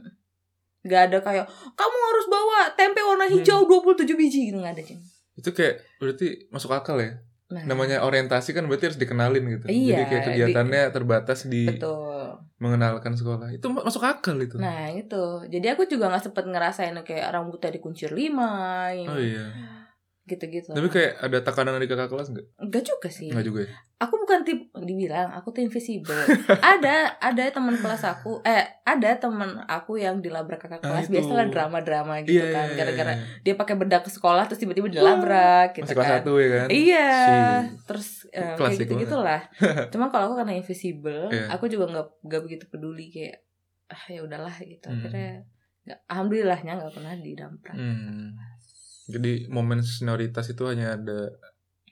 Gak 0.82 1.02
ada 1.06 1.18
kayak 1.20 1.44
kamu 1.70 1.96
harus 2.02 2.26
bawa 2.26 2.58
tempe 2.72 3.00
warna 3.00 3.24
Hmm. 3.24 3.36
hijau 3.36 3.64
27 3.64 4.16
biji 4.16 4.48
gitu 4.48 4.56
nggak 4.56 4.74
ada 4.74 4.82
Cing. 4.82 5.00
Itu 5.34 5.50
kayak 5.50 5.80
berarti 5.96 6.48
masuk 6.48 6.70
akal 6.70 6.96
ya. 6.96 7.20
Nah, 7.50 7.66
Namanya 7.66 8.00
orientasi 8.00 8.54
kan 8.54 8.62
berarti 8.64 8.86
harus 8.86 8.96
dikenalin 8.96 9.42
gitu. 9.50 9.66
Iya, 9.66 9.90
Jadi 9.90 10.02
kayak 10.06 10.24
kegiatannya 10.24 10.82
terbatas 10.88 11.44
di 11.44 11.66
betul. 11.66 12.38
mengenalkan 12.56 13.12
sekolah. 13.12 13.50
Itu 13.50 13.66
ma- 13.68 13.82
masuk 13.82 14.00
akal 14.00 14.38
itu. 14.38 14.54
Nah 14.54 14.86
itu. 14.88 15.24
Jadi 15.48 15.66
aku 15.66 15.82
juga 15.84 16.06
nggak 16.08 16.30
sempet 16.30 16.46
ngerasain 16.46 16.94
kayak 17.02 17.26
rambutnya 17.28 17.70
dikuncir 17.70 18.14
lima, 18.14 18.86
Oh 19.02 19.18
iya. 19.18 19.50
Gitu-gitu. 20.30 20.70
Tapi 20.70 20.86
kayak 20.86 21.18
ada 21.18 21.38
tekanan 21.40 21.74
dari 21.74 21.84
kakak 21.84 22.06
kelas 22.06 22.30
nggak? 22.30 22.46
Enggak 22.56 22.82
juga 22.84 23.08
sih. 23.08 23.28
Nggak 23.28 23.44
juga 23.44 23.60
ya. 23.62 23.74
Aku 23.98 24.14
bukan 24.16 24.40
tip 24.40 24.56
dibilang 24.74 25.28
aku 25.30 25.50
tuh 25.50 25.60
invisible. 25.60 26.16
ada 26.64 26.94
ada 27.16 27.42
teman 27.46 27.74
kelas 27.74 28.00
aku 28.02 28.40
eh 28.42 28.64
ada 28.80 29.10
teman 29.14 29.60
aku 29.62 29.96
yang 29.96 30.18
dilabrak 30.18 30.56
kakak 30.58 30.80
Ah, 30.80 30.88
kelas 30.88 31.06
itu. 31.06 31.12
biasalah 31.12 31.46
drama-drama 31.48 32.22
gitu 32.22 32.38
Iya, 32.38 32.48
kan 32.50 32.66
iya, 32.66 32.76
gara-gara 32.76 33.12
iya. 33.12 33.24
dia 33.42 33.54
pakai 33.54 33.74
bedak 33.74 34.02
ke 34.02 34.10
sekolah 34.10 34.46
terus 34.46 34.56
tiba-tiba 34.58 34.88
dilabrak 34.88 35.74
gitu 35.74 35.84
Masih 35.84 35.94
kelas 35.94 36.06
kan. 36.06 36.16
satu 36.18 36.32
ya 36.34 36.48
kan? 36.54 36.66
Iya, 36.70 37.08
Si. 37.12 37.32
terus 37.84 38.08
eh, 38.28 38.40
kayak 38.40 38.56
Klasik 38.56 38.80
gitu 38.82 38.92
gitulah. 39.00 39.40
Cuma 39.92 40.08
kalau 40.08 40.24
aku 40.28 40.36
karena 40.38 40.54
invisible, 40.54 41.28
Iya. 41.28 41.50
aku 41.50 41.66
juga 41.66 41.84
nggak 41.90 42.06
nggak 42.22 42.40
begitu 42.42 42.64
peduli 42.66 43.06
kayak 43.08 43.42
ah 43.86 44.02
ya 44.06 44.20
udahlah 44.20 44.54
gitu. 44.56 44.86
Hmm. 44.86 44.96
Akhirnya 44.96 45.42
nggak, 45.82 45.98
alhamdulillahnya 46.06 46.72
nggak 46.74 46.92
pernah 46.94 47.12
didamprat. 47.16 47.74
Hmm. 47.74 48.32
Jadi 49.10 49.50
momen 49.50 49.82
senioritas 49.82 50.46
itu 50.48 50.62
hanya 50.64 50.94
ada 50.94 51.34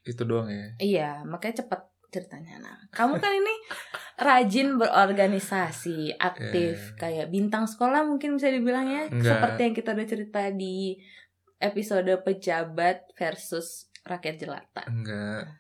itu 0.02 0.22
doang 0.22 0.48
ya. 0.48 0.66
Iya, 0.78 1.10
makanya 1.26 1.66
cepet 1.66 1.80
ceritanya. 2.08 2.56
Nah, 2.58 2.76
kamu 2.88 3.20
kan 3.20 3.32
ini 3.34 3.54
rajin 4.26 4.80
berorganisasi, 4.80 6.16
aktif, 6.16 6.94
Iya. 6.94 6.96
kayak 6.96 7.26
bintang 7.28 7.68
sekolah 7.68 8.00
mungkin 8.02 8.40
bisa 8.40 8.48
dibilang 8.48 8.88
ya. 8.88 9.04
Enggak. 9.06 9.37
Seperti 9.37 9.60
yang 9.60 9.75
kita 9.76 9.90
udah 9.92 10.06
cerita 10.08 10.42
di 10.48 10.96
episode 11.58 12.08
pejabat 12.22 13.12
versus 13.12 13.90
rakyat 14.06 14.37
jelata. 14.38 14.82
Enggak. 14.88 15.58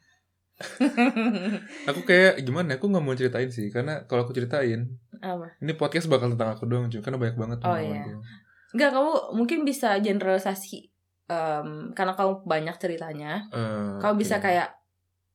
Aku 1.90 2.00
kayak 2.02 2.42
gimana? 2.42 2.78
Aku 2.78 2.88
nggak 2.88 3.04
mau 3.04 3.14
ceritain 3.14 3.46
sih, 3.46 3.70
karena 3.70 4.02
kalau 4.06 4.26
aku 4.26 4.34
ceritain, 4.34 4.90
Apa? 5.22 5.54
ini 5.60 5.72
podcast 5.74 6.10
bakal 6.10 6.34
tentang 6.34 6.54
aku 6.54 6.66
doang, 6.66 6.90
cuy. 6.90 6.98
Karena 6.98 7.18
banyak 7.18 7.36
banget 7.38 7.58
Oh, 7.62 7.70
pengalamanku. 7.70 8.10
Enggak, 8.74 8.90
kamu 8.90 9.12
mungkin 9.34 9.58
bisa 9.62 9.94
generalisasi 9.98 10.90
em, 11.28 11.92
karena 11.92 12.12
kamu 12.12 12.42
banyak 12.42 12.76
ceritanya. 12.76 13.46
Eh, 13.52 14.00
Kamu 14.00 14.14
bisa 14.16 14.36
oke. 14.36 14.44
kayak 14.44 14.68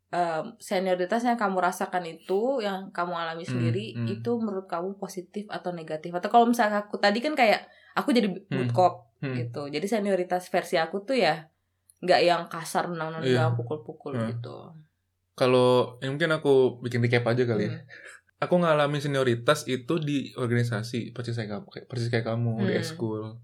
em, 0.09 0.45
senioritas 0.57 1.21
yang 1.21 1.37
kamu 1.37 1.57
rasakan 1.57 2.05
itu, 2.05 2.61
yang 2.61 2.89
kamu 2.89 3.13
alami 3.13 3.41
Hmm, 3.41 3.49
sendiri, 3.49 3.85
hmm. 3.93 4.07
itu 4.11 4.31
menurut 4.37 4.65
kamu 4.65 4.97
positif 4.97 5.49
atau 5.49 5.69
negatif? 5.69 6.13
Atau 6.13 6.29
kalau 6.29 6.45
misalnya 6.45 6.85
aku 6.85 6.97
tadi 6.97 7.17
kan 7.17 7.33
kayak 7.33 7.65
aku 7.93 8.09
jadi 8.09 8.29
Hmm, 8.29 8.45
bootcop 8.51 9.09
hmm. 9.21 9.33
gitu. 9.37 9.61
Jadi 9.69 9.85
senioritas 9.85 10.49
versi 10.49 10.77
aku 10.77 11.01
tuh 11.01 11.17
ya 11.17 11.49
nggak 12.03 12.19
yang 12.21 12.41
kasar 12.45 12.89
nendang-nendang 12.89 13.53
Iya. 13.53 13.57
pukul-pukul 13.57 14.13
Hmm. 14.13 14.27
gitu. 14.29 14.57
Kalau 15.33 15.97
ya 15.97 16.13
mungkin 16.13 16.29
aku 16.29 16.77
bikin 16.81 17.01
recap 17.01 17.25
aja 17.25 17.45
kali 17.45 17.65
ya. 17.65 17.81
Aku 18.37 18.59
ngalamin 18.59 18.99
senioritas 18.99 19.65
itu 19.65 19.97
di 19.97 20.35
organisasi 20.35 21.09
persis 21.09 21.33
kayak 21.33 21.63
persis 21.87 22.11
kayak 22.11 22.27
kamu 22.27 22.69
di 22.69 22.75
Hmm. 22.75 23.39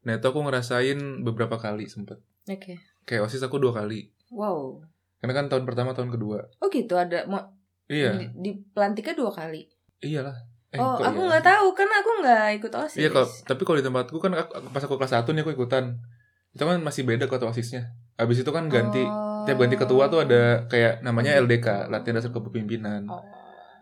Nah 0.00 0.16
itu 0.16 0.26
aku 0.26 0.40
ngerasain 0.40 0.98
beberapa 1.20 1.56
kali 1.56 1.84
sempet. 1.86 2.20
Oke. 2.46 2.80
Kayak 3.04 3.28
osis 3.28 3.44
aku 3.44 3.60
dua 3.60 3.72
kali. 3.72 4.08
Wow. 4.32 4.80
Karena 5.20 5.36
kan 5.36 5.46
tahun 5.52 5.64
pertama, 5.68 5.92
tahun 5.92 6.08
kedua. 6.08 6.48
Oh 6.58 6.68
gitu 6.68 6.96
ada 6.96 7.28
mau 7.28 7.52
Iya, 7.90 8.14
di, 8.14 8.26
di 8.38 8.50
pelantiknya 8.70 9.18
dua 9.18 9.34
kali. 9.34 9.66
iyalah. 10.00 10.38
Eh, 10.70 10.78
oh, 10.78 10.94
kok 10.94 11.02
aku 11.02 11.20
iya? 11.20 11.28
nggak 11.34 11.44
tahu 11.44 11.66
karena 11.74 11.94
aku 11.98 12.10
nggak 12.22 12.46
ikut 12.62 12.72
OSIS. 12.72 12.98
Iya, 13.02 13.10
kalau 13.10 13.26
tapi 13.42 13.62
kalau 13.66 13.78
di 13.82 13.86
tempatku 13.90 14.16
kan 14.22 14.32
aku, 14.38 14.52
pas 14.70 14.82
aku 14.86 14.94
kelas 14.94 15.12
1 15.18 15.26
nih 15.34 15.42
aku 15.42 15.52
ikutan. 15.58 15.98
Itu 16.54 16.62
kan 16.62 16.78
masih 16.78 17.02
beda 17.02 17.26
ketua 17.26 17.50
OSISnya. 17.50 17.90
Habis 18.14 18.46
itu 18.46 18.50
kan 18.54 18.70
ganti 18.70 19.02
Oh. 19.02 19.42
tiap 19.42 19.58
ganti 19.58 19.74
ketua 19.74 20.06
tuh 20.06 20.22
ada 20.22 20.70
kayak 20.70 21.02
namanya 21.02 21.34
LDK, 21.34 21.90
latihan 21.90 22.22
dasar 22.22 22.30
kepemimpinan. 22.30 23.10
Oh, 23.10 23.18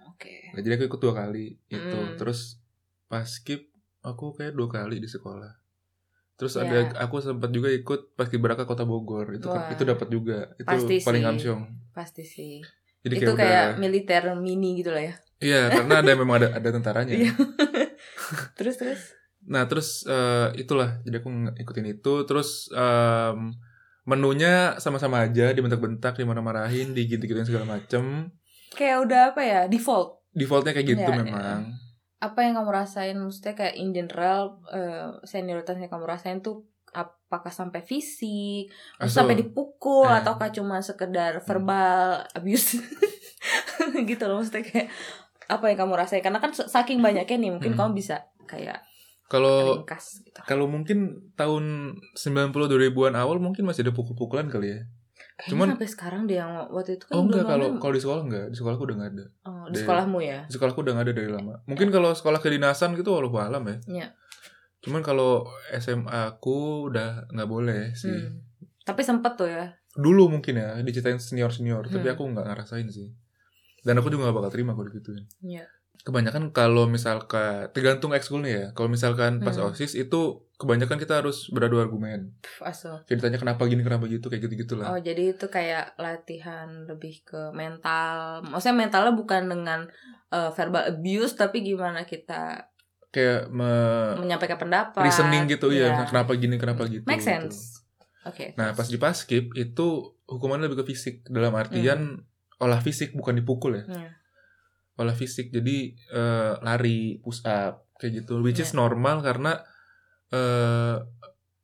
oke. 0.08 0.32
Nah, 0.56 0.60
jadi 0.64 0.80
aku 0.80 0.88
ikut 0.88 1.00
dua 1.04 1.12
kali 1.12 1.60
itu. 1.68 1.98
Hmm. 2.00 2.16
Terus 2.16 2.56
pas 3.04 3.28
skip 3.28 3.68
aku 4.00 4.32
kayak 4.32 4.56
dua 4.56 4.72
kali 4.72 4.96
di 4.96 5.06
sekolah. 5.06 5.52
Terus 6.38 6.54
Ya. 6.54 6.62
ada 6.62 6.78
aku 7.02 7.18
sempat 7.18 7.50
juga 7.50 7.66
ikut 7.74 8.14
pas 8.14 8.30
Kibraka 8.30 8.62
Kota 8.62 8.86
Bogor. 8.86 9.34
Itu 9.34 9.50
Wah. 9.50 9.74
itu 9.74 9.82
dapat 9.82 10.06
juga. 10.06 10.54
Itu 10.54 10.70
Pasti 10.70 11.02
paling 11.02 11.22
sih. 11.26 11.30
amsyong. 11.34 11.62
Pasti 11.90 12.22
sih. 12.22 12.62
Jadi 13.02 13.14
itu 13.18 13.32
kayak, 13.34 13.38
kayak, 13.42 13.66
udah 13.74 13.80
militer 13.82 14.22
mini 14.38 14.78
gitu 14.78 14.94
lah 14.94 15.02
ya. 15.02 15.14
Iya, 15.38 15.62
karena 15.70 16.02
ada 16.02 16.12
memang 16.14 16.36
ada 16.38 16.48
ada 16.54 16.68
tentaranya. 16.70 17.14
Iya. 17.14 17.34
terus 18.58 18.78
terus. 18.78 19.18
Nah, 19.50 19.66
terus 19.66 20.06
eh, 20.06 20.62
itulah. 20.62 21.02
Jadi 21.02 21.18
aku 21.18 21.28
ngikutin 21.30 21.86
itu 21.98 22.14
terus 22.22 22.70
em, 22.70 23.54
menunya 24.06 24.78
sama-sama 24.78 25.26
aja 25.26 25.50
dibentak-bentak, 25.50 26.14
dimarah-marahin, 26.22 26.94
digitu-gituin 26.94 27.46
segala 27.50 27.66
macem. 27.66 28.30
Kayak 28.78 29.10
udah 29.10 29.20
apa 29.34 29.42
ya 29.42 29.60
default. 29.66 30.22
Defaultnya 30.38 30.70
kayak 30.70 30.86
gitu 30.86 31.02
iya. 31.02 31.18
memang. 31.18 31.87
Apa 32.18 32.42
yang 32.42 32.54
kamu 32.54 32.70
rasain? 32.72 33.14
Maksudnya 33.14 33.54
kayak 33.54 33.74
in 33.74 33.90
general 33.90 34.58
eh, 34.68 35.14
senioritas 35.22 35.76
yang 35.76 35.88
kamu 35.88 36.04
rasain 36.04 36.38
tuh 36.38 36.66
apakah 36.88 37.52
sampai 37.52 37.80
fisik, 37.80 38.72
Asal- 38.96 39.22
sampai 39.22 39.36
dipukul 39.36 40.08
Eh. 40.08 40.18
ataukah 40.18 40.48
cuma 40.48 40.80
sekedar 40.80 41.38
verbal 41.40 42.24
abuse 42.32 42.80
gitu 44.08 44.24
loh 44.24 44.40
maksudnya 44.40 44.64
kayak 44.64 44.88
apa 45.48 45.64
yang 45.68 45.78
kamu 45.78 45.94
rasain 45.94 46.20
karena 46.20 46.40
kan 46.40 46.52
saking 46.52 47.00
banyaknya 47.00 47.36
nih 47.38 47.50
mungkin 47.50 47.72
Hmm. 47.72 47.78
kamu 47.78 47.90
bisa 47.94 48.24
kayak 48.44 48.80
Kalau 49.28 49.84
gitu. 49.84 50.40
kalau 50.42 50.64
mungkin 50.64 51.28
tahun 51.36 51.64
90 52.14 52.64
2000-an 52.66 53.12
awal 53.14 53.36
mungkin 53.36 53.68
masih 53.68 53.84
ada 53.84 53.92
pukul-pukulan 53.92 54.48
kali 54.48 54.72
ya. 54.72 54.80
Kayaknya 55.38 55.50
Cuman- 55.54 55.70
sampai 55.70 55.88
sekarang 55.88 56.22
deh 56.26 56.36
yang 56.36 56.50
waktu 56.68 56.98
itu 56.98 57.04
kan 57.06 57.14
Oh 57.14 57.22
enggak 57.22 57.44
kalau 57.46 57.66
kalau 57.78 57.94
di 57.94 58.02
sekolah 58.02 58.22
enggak, 58.26 58.46
di 58.50 58.56
sekolahku 58.58 58.82
udah 58.82 58.96
enggak 58.98 59.10
ada. 59.12 59.24
oh, 59.44 59.64
di 59.64 59.70
deh. 59.70 59.80
sekolahmu 59.80 60.18
ya. 60.18 60.38
Di 60.44 60.52
sekolahku 60.52 60.78
udah 60.82 60.92
enggak 60.92 61.06
ada 61.06 61.14
dari 61.14 61.30
lama. 61.30 61.54
Mungkin 61.64 61.88
kalau 61.88 62.10
sekolah 62.10 62.38
kedinasan 62.38 62.92
gitu 62.92 63.14
walau 63.14 63.30
alam 63.32 63.62
ya. 63.62 63.76
Iya. 63.86 64.06
Cuman 64.80 65.00
kalau 65.00 65.46
SMA 65.72 66.10
aku 66.28 66.56
udah 66.88 67.30
nggak 67.30 67.46
boleh 67.46 67.94
sih. 67.94 68.10
Hmm. 68.10 68.42
Tapi 68.82 69.00
sempet 69.00 69.32
tuh 69.34 69.46
ya. 69.46 69.70
Dulu 69.94 70.26
mungkin 70.28 70.54
ya 70.54 70.78
diceritain 70.80 71.18
senior-senior, 71.18 71.86
tapi 71.86 72.02
Hmm. 72.04 72.14
aku 72.14 72.22
nggak 72.28 72.42
ngerasain 72.44 72.86
sih. 72.88 73.14
Dan 73.78 73.94
aku 73.94 74.10
juga 74.10 74.26
gak 74.26 74.36
bakal 74.36 74.50
terima 74.50 74.74
kalau 74.74 74.86
digituin. 74.86 75.22
Iya. 75.40 75.62
Kebanyakan 76.00 76.50
kalau 76.50 76.86
misalkan 76.86 77.70
tergantung 77.70 78.10
ekskulnya 78.10 78.50
ya. 78.50 78.66
Kalau 78.72 78.86
misalkan 78.86 79.38
pas 79.38 79.54
Hmm. 79.54 79.70
OSIS 79.70 79.94
itu 79.94 80.42
kebanyakan 80.58 80.98
kita 80.98 81.22
harus 81.22 81.46
beradu 81.48 81.78
argumen. 81.78 82.34
Aso. 82.58 82.98
Jadi 83.06 83.22
ditanya 83.22 83.38
kenapa 83.38 83.62
gini, 83.64 83.80
kenapa 83.80 84.04
gitu, 84.04 84.26
kayak 84.26 84.42
gitu-gitu 84.44 84.74
lah. 84.74 84.90
Oh, 84.90 84.98
jadi 84.98 85.32
itu 85.32 85.46
kayak 85.46 85.94
latihan 85.96 86.82
lebih 86.84 87.22
ke 87.22 87.54
mental. 87.54 88.42
Maksudnya 88.42 88.76
mentalnya 88.76 89.14
bukan 89.14 89.46
dengan 89.46 89.86
eh, 90.28 90.50
verbal 90.52 90.92
abuse 90.92 91.32
tapi 91.32 91.62
gimana 91.62 92.02
kita 92.02 92.68
Kayak 93.08 93.48
me- 93.48 94.20
menyampaikan 94.20 94.58
pendapat. 94.58 95.00
reasoning 95.00 95.48
gitu 95.48 95.70
ya, 95.70 95.94
Iya. 95.94 96.04
kenapa 96.04 96.34
gini, 96.34 96.58
kenapa 96.58 96.84
gitu. 96.84 97.06
Make 97.06 97.22
gitu. 97.22 97.30
sense. 97.32 97.80
Oke. 98.26 98.52
Nah, 98.54 98.76
pas 98.76 98.84
di 98.84 98.98
paskib 98.98 99.54
itu 99.54 99.86
hukumannya 100.26 100.68
lebih 100.68 100.84
ke 100.84 100.92
fisik. 100.92 101.24
Dalam 101.24 101.54
artian 101.54 102.20
olah 102.58 102.82
fisik 102.82 103.14
bukan 103.14 103.38
dipukul 103.38 103.78
ya. 103.78 103.84
Hmm. 103.86 104.10
Olah 104.98 105.14
fisik. 105.14 105.48
Jadi 105.48 105.94
eh, 105.94 106.52
lari, 106.60 107.16
push 107.18 107.46
up 107.46 107.88
kayak 107.96 108.26
gitu. 108.26 108.42
Which 108.42 108.58
is 108.58 108.74
Iya. 108.74 108.82
normal 108.82 109.22
karena 109.22 109.62
eh 110.28 110.94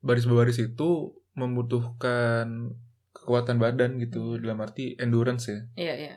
baris 0.01 0.25
baris 0.25 0.59
itu 0.59 0.89
membutuhkan 1.35 2.73
kekuatan 3.13 3.57
badan 3.57 3.97
gitu 3.97 4.37
Hmm. 4.37 4.41
dalam 4.45 4.59
arti 4.61 4.95
endurance 4.97 5.49
ya, 5.49 5.61
Iya, 5.75 5.95
iya. 5.97 6.15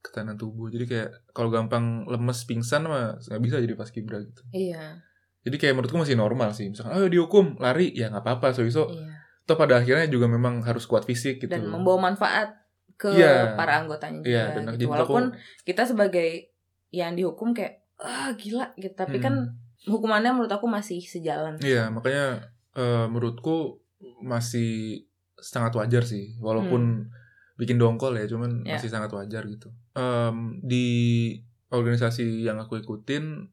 ketahanan 0.00 0.34
tubuh. 0.34 0.68
Jadi 0.68 0.84
kayak 0.86 1.08
kalau 1.30 1.48
gampang 1.48 2.02
lemes 2.04 2.42
pingsan 2.44 2.82
mah 2.84 3.16
nggak 3.18 3.40
bisa 3.40 3.56
jadi 3.58 3.74
paskibra 3.74 4.18
gitu. 4.20 4.42
Iya. 4.50 4.98
Jadi 5.42 5.56
kayak 5.58 5.74
menurutku 5.74 5.98
masih 5.98 6.14
normal 6.14 6.50
sih. 6.52 6.66
Misalkan, 6.66 6.94
ayo 6.94 7.06
dihukum, 7.06 7.58
lari, 7.58 7.90
ya 7.90 8.10
nggak 8.10 8.22
apa-apa. 8.22 8.54
So, 8.54 8.62
so, 8.68 8.90
Iya. 8.90 9.10
toh 9.42 9.54
pada 9.54 9.78
akhirnya 9.78 10.06
juga 10.06 10.26
memang 10.26 10.62
harus 10.62 10.86
kuat 10.86 11.02
fisik 11.02 11.38
gitu. 11.40 11.50
Dan 11.50 11.66
membawa 11.66 12.10
manfaat 12.10 12.54
ke 12.94 13.10
Iya. 13.10 13.54
para 13.54 13.78
anggotanya 13.78 14.22
juga. 14.22 14.30
Iya, 14.30 14.44
dan 14.52 14.62
gitu. 14.64 14.72
jadi 14.72 14.84
aku- 14.84 14.92
Walaupun 14.94 15.24
kita 15.62 15.82
sebagai 15.84 16.28
yang 16.90 17.14
dihukum 17.14 17.50
kayak 17.52 17.82
ah 17.98 18.34
gila 18.34 18.74
gitu, 18.76 18.94
tapi 18.94 19.18
Hmm. 19.18 19.24
kan 19.24 19.34
hukumannya 19.84 20.30
menurut 20.30 20.50
aku 20.50 20.66
masih 20.66 21.00
sejalan. 21.00 21.58
Iya, 21.58 21.88
makanya 21.88 22.48
eh, 22.72 23.06
menurutku 23.06 23.82
masih 24.18 25.02
sangat 25.36 25.74
wajar 25.74 26.02
sih 26.02 26.38
walaupun 26.38 27.10
bikin 27.54 27.76
dongkol 27.76 28.14
ya 28.14 28.24
cuman 28.24 28.62
Ya. 28.62 28.74
masih 28.74 28.88
sangat 28.88 29.10
wajar 29.10 29.42
gitu 29.44 29.70
Em, 29.92 30.58
di 30.60 30.86
organisasi 31.68 32.42
yang 32.42 32.58
aku 32.58 32.78
ikutin 32.78 33.50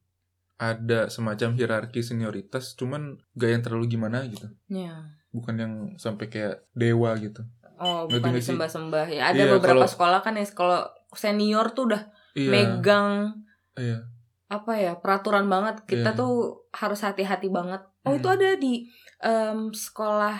ada 0.56 1.08
semacam 1.08 1.54
hierarki 1.54 2.00
senioritas 2.00 2.76
cuman 2.76 3.16
gak 3.34 3.50
yang 3.50 3.62
terlalu 3.62 3.86
gimana 3.90 4.22
gitu 4.24 4.48
Ya. 4.68 5.14
bukan 5.30 5.56
yang 5.56 5.74
sampai 5.96 6.28
kayak 6.28 6.66
dewa 6.72 7.14
gitu 7.16 7.46
Oh, 7.76 8.04
bukan 8.06 8.36
disembah-sembah 8.36 9.08
ya. 9.08 9.32
Ada 9.32 9.40
Iya, 9.40 9.52
beberapa 9.56 9.80
kalau- 9.80 9.88
sekolah 9.88 10.20
kan 10.20 10.36
ya 10.36 10.44
kalau 10.50 10.84
senior 11.12 11.72
tuh 11.72 11.88
udah 11.88 12.02
iya 12.34 12.52
megang 12.52 13.40
iya 13.74 14.04
apa 14.50 14.74
ya 14.76 14.98
peraturan 14.98 15.46
banget 15.46 15.86
kita 15.86 16.12
Iya. 16.12 16.18
tuh 16.18 16.34
harus 16.72 17.00
hati-hati 17.00 17.48
banget 17.50 17.82
oh 18.02 18.10
Hmm. 18.10 18.18
itu 18.18 18.28
ada 18.28 18.50
di 18.56 18.74
em, 19.20 19.70
sekolah 19.70 20.36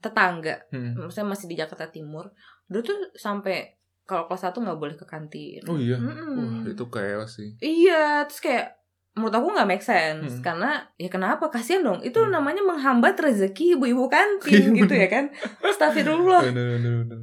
tetangga 0.00 0.64
Hmm. 0.68 0.96
maksudnya 0.98 1.28
masih 1.28 1.46
di 1.46 1.56
Jakarta 1.56 1.88
Timur 1.88 2.32
dulu 2.64 2.80
tuh 2.82 2.98
sampai 3.14 3.76
kalau 4.04 4.24
kelas 4.24 4.42
satu 4.42 4.60
nggak 4.60 4.76
boleh 4.76 4.96
ke 4.96 5.04
kantin 5.04 5.60
oh 5.64 5.76
iya 5.76 5.96
Mm-mm. 5.96 6.36
wah 6.36 6.56
itu 6.64 6.84
kayak 6.88 7.24
sih 7.26 7.56
iya 7.58 8.24
terus 8.24 8.40
kayak 8.40 8.80
menurut 9.14 9.30
aku 9.30 9.46
nggak 9.46 9.68
make 9.68 9.80
sense 9.80 10.38
Hmm. 10.38 10.42
karena 10.42 10.70
ya 10.94 11.06
kenapa 11.06 11.46
kasihan 11.46 11.80
dong 11.80 12.02
itu 12.02 12.18
Hmm. 12.18 12.34
namanya 12.34 12.60
menghambat 12.60 13.14
rezeki 13.14 13.78
ibu-ibu 13.78 14.10
kantin 14.10 14.74
gitu 14.82 14.90
ya 14.90 15.06
kan 15.06 15.30
Astagfirullah 15.62 16.42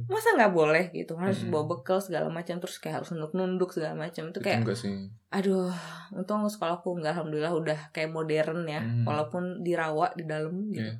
masa 0.08 0.32
nggak 0.32 0.50
boleh 0.50 0.88
gitu 0.90 1.14
harus 1.14 1.44
Mm-mm. 1.44 1.52
bawa 1.52 1.64
bekal 1.70 2.00
segala 2.00 2.28
macam 2.28 2.56
terus 2.56 2.76
kayak 2.76 3.04
harus 3.04 3.12
nunduk-nunduk 3.12 3.70
segala 3.70 3.92
macam 3.98 4.24
itu 4.24 4.32
itu 4.32 4.40
kayak 4.40 4.64
enggak 4.64 4.78
sih 4.78 5.12
aduh 5.28 5.68
untung 6.10 6.44
sekolahku 6.44 6.96
nggak 6.96 7.12
alhamdulillah 7.12 7.52
udah 7.52 7.78
kayak 7.90 8.08
modern 8.08 8.64
ya 8.64 8.80
Hmm. 8.80 9.04
walaupun 9.04 9.60
dirawat 9.60 10.16
di 10.16 10.24
dalam 10.24 10.72
gitu 10.72 10.88
Iya. 10.88 10.96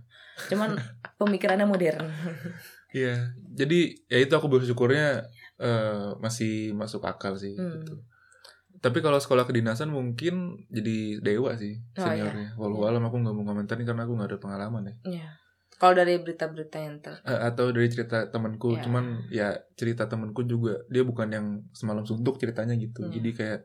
cuman 0.49 0.77
pemikirannya 1.21 1.65
modern 1.65 2.05
Iya, 2.93 3.33
jadi 3.49 4.05
ya 4.05 4.21
itu 4.21 4.29
aku 4.31 4.53
bersyukurnya 4.53 5.25
eh, 5.57 6.09
masih 6.21 6.77
masuk 6.77 7.01
akal 7.03 7.33
sih. 7.35 7.57
Hmm. 7.57 7.81
Gitu. 7.81 7.97
Tapi 8.83 8.99
kalau 8.99 9.17
sekolah 9.17 9.47
kedinasan 9.47 9.89
mungkin 9.89 10.67
jadi 10.67 11.23
dewa 11.23 11.55
sih 11.55 11.79
Oh, 11.95 12.03
seniornya. 12.03 12.59
Walau 12.59 12.83
alam 12.85 13.07
aku 13.07 13.23
nggak 13.23 13.35
mau 13.35 13.47
komentarin 13.47 13.87
karena 13.87 14.03
aku 14.03 14.13
nggak 14.19 14.31
ada 14.35 14.39
pengalaman 14.43 14.83
ya. 14.85 15.23
ya 15.23 15.29
kalau 15.79 15.99
dari 15.99 16.15
berita-berita 16.15 16.79
yang 16.79 17.03
ter 17.03 17.19
Eh, 17.23 17.41
atau 17.43 17.75
dari 17.75 17.91
cerita 17.91 18.31
temanku, 18.31 18.79
Ya. 18.79 18.87
cuman 18.87 19.05
ya 19.31 19.49
cerita 19.75 20.07
temanku 20.07 20.47
juga 20.47 20.79
dia 20.87 21.03
bukan 21.03 21.27
yang 21.27 21.47
semalam 21.75 22.07
suntuk 22.07 22.39
ceritanya 22.39 22.79
gitu. 22.79 23.03
Hmm. 23.03 23.11
Jadi 23.11 23.31
kayak 23.35 23.61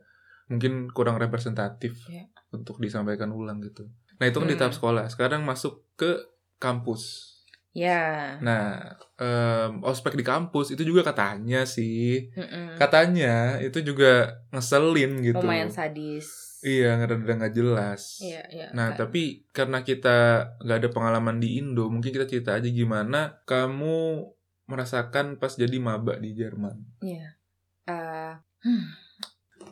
mungkin 0.50 0.90
kurang 0.90 1.22
representatif 1.22 1.94
Ya. 2.10 2.26
untuk 2.50 2.82
disampaikan 2.82 3.30
ulang 3.30 3.62
gitu. 3.62 3.86
Nah 4.18 4.26
itu 4.26 4.34
kan 4.34 4.50
di 4.50 4.58
Hmm. 4.58 4.62
tahap 4.66 4.74
sekolah. 4.74 5.06
Sekarang 5.14 5.46
masuk 5.46 5.86
ke 5.94 6.18
kampus. 6.58 7.37
Ya 7.78 8.42
Nah, 8.42 8.98
em, 9.16 9.86
ospek 9.86 10.18
di 10.18 10.26
kampus 10.26 10.74
itu 10.74 10.82
juga 10.82 11.06
katanya 11.06 11.62
sih, 11.64 12.34
Mm-mm. 12.34 12.74
katanya 12.76 13.62
itu 13.62 13.86
juga 13.86 14.42
ngeselin 14.50 15.22
gitu. 15.22 15.38
lumayan 15.38 15.70
sadis 15.70 16.50
Iya, 16.58 16.98
nggak 16.98 17.08
ada 17.14 17.34
nggak 17.38 17.54
jelas. 17.54 18.18
iya 18.18 18.42
iya 18.50 18.68
Nah, 18.74 18.90
Kayak- 18.90 18.98
tapi 19.00 19.22
karena 19.54 19.86
kita 19.86 20.18
nggak 20.58 20.78
ada 20.82 20.90
pengalaman 20.90 21.38
di 21.38 21.62
Indo, 21.62 21.86
mungkin 21.86 22.10
kita 22.10 22.26
cerita 22.26 22.58
aja 22.58 22.66
gimana 22.66 23.46
kamu 23.46 24.26
merasakan 24.66 25.38
pas 25.38 25.54
jadi 25.54 25.78
maba 25.78 26.18
di 26.18 26.34
Jerman. 26.34 26.82
Iya. 27.00 27.38
Eh, 27.86 28.34
hmm. 28.66 28.84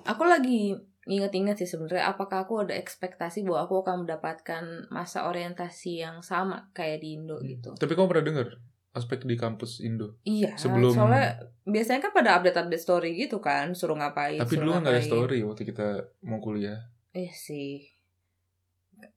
Aku 0.06 0.24
lagi 0.24 0.78
inget-inget 1.06 1.56
sih 1.56 1.70
sebenarnya 1.70 2.10
apakah 2.10 2.44
aku 2.44 2.66
ada 2.66 2.74
ekspektasi 2.74 3.46
bahwa 3.46 3.64
aku 3.64 3.76
akan 3.80 3.96
mendapatkan 4.04 4.64
masa 4.90 5.26
orientasi 5.26 6.02
yang 6.02 6.20
sama 6.20 6.70
kayak 6.72 7.00
di 7.00 7.14
Indo 7.14 7.38
gitu. 7.40 7.74
Tapi 7.74 7.94
kamu 7.94 8.10
pernah 8.10 8.26
dengar 8.26 8.48
ospek 8.92 9.22
di 9.22 9.36
kampus 9.36 9.80
Indo? 9.80 10.18
Iya, 10.24 10.58
Sebelum- 10.58 10.92
soalnya 10.92 11.38
biasanya 11.62 12.02
kan 12.02 12.12
pada 12.12 12.36
update-update 12.36 12.80
story 12.80 13.12
gitu 13.16 13.38
kan, 13.38 13.72
suruh 13.72 13.94
ngapain. 13.94 14.40
Tapi 14.40 14.50
suruh 14.50 14.62
dulu 14.62 14.72
kan 14.72 14.82
nggak 14.82 14.94
ada 14.94 15.04
story 15.04 15.38
waktu 15.44 15.64
kita 15.64 15.88
mau 16.24 16.42
kuliah. 16.42 16.90
Iya 17.12 17.32
sih. 17.32 17.86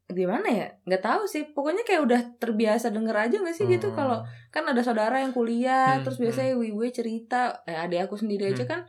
Gimana 0.05 0.48
ya? 0.51 0.66
Nggak 0.83 1.01
tahu 1.01 1.22
sih. 1.24 1.48
Pokoknya 1.48 1.85
kayak 1.85 2.03
udah 2.03 2.20
terbiasa 2.37 2.90
denger 2.90 3.16
aja 3.16 3.37
nggak 3.38 3.55
sih 3.55 3.64
gitu 3.64 3.88
Hmm. 3.88 3.96
kalau 3.96 4.18
kan 4.48 4.66
ada 4.66 4.83
saudara 4.83 5.20
yang 5.20 5.31
kuliah, 5.31 5.96
Hmm, 5.96 6.05
terus 6.05 6.18
biasanya 6.18 6.53
wiwi 6.53 6.88
cerita, 6.90 7.62
eh 7.64 7.77
adik 7.77 8.05
aku 8.05 8.18
sendiri 8.18 8.51
aja 8.51 8.64
Hmm. 8.64 8.68
kan 8.68 8.81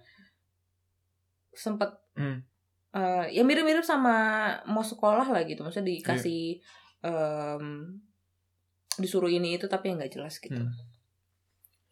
sempet 1.52 1.92
Hmm. 2.16 2.44
Eh, 2.92 3.26
ya 3.34 3.44
mirip-mirip 3.46 3.86
sama 3.86 4.16
mau 4.66 4.82
sekolah 4.82 5.28
lah 5.30 5.42
gitu. 5.46 5.62
Maksudnya 5.62 5.90
dikasih 5.94 6.58
em, 7.06 7.66
disuruh 9.00 9.32
ini 9.32 9.56
itu 9.56 9.70
tapi 9.72 9.94
nggak 9.94 10.12
jelas 10.20 10.42
gitu. 10.42 10.60
Hmm. 10.60 10.74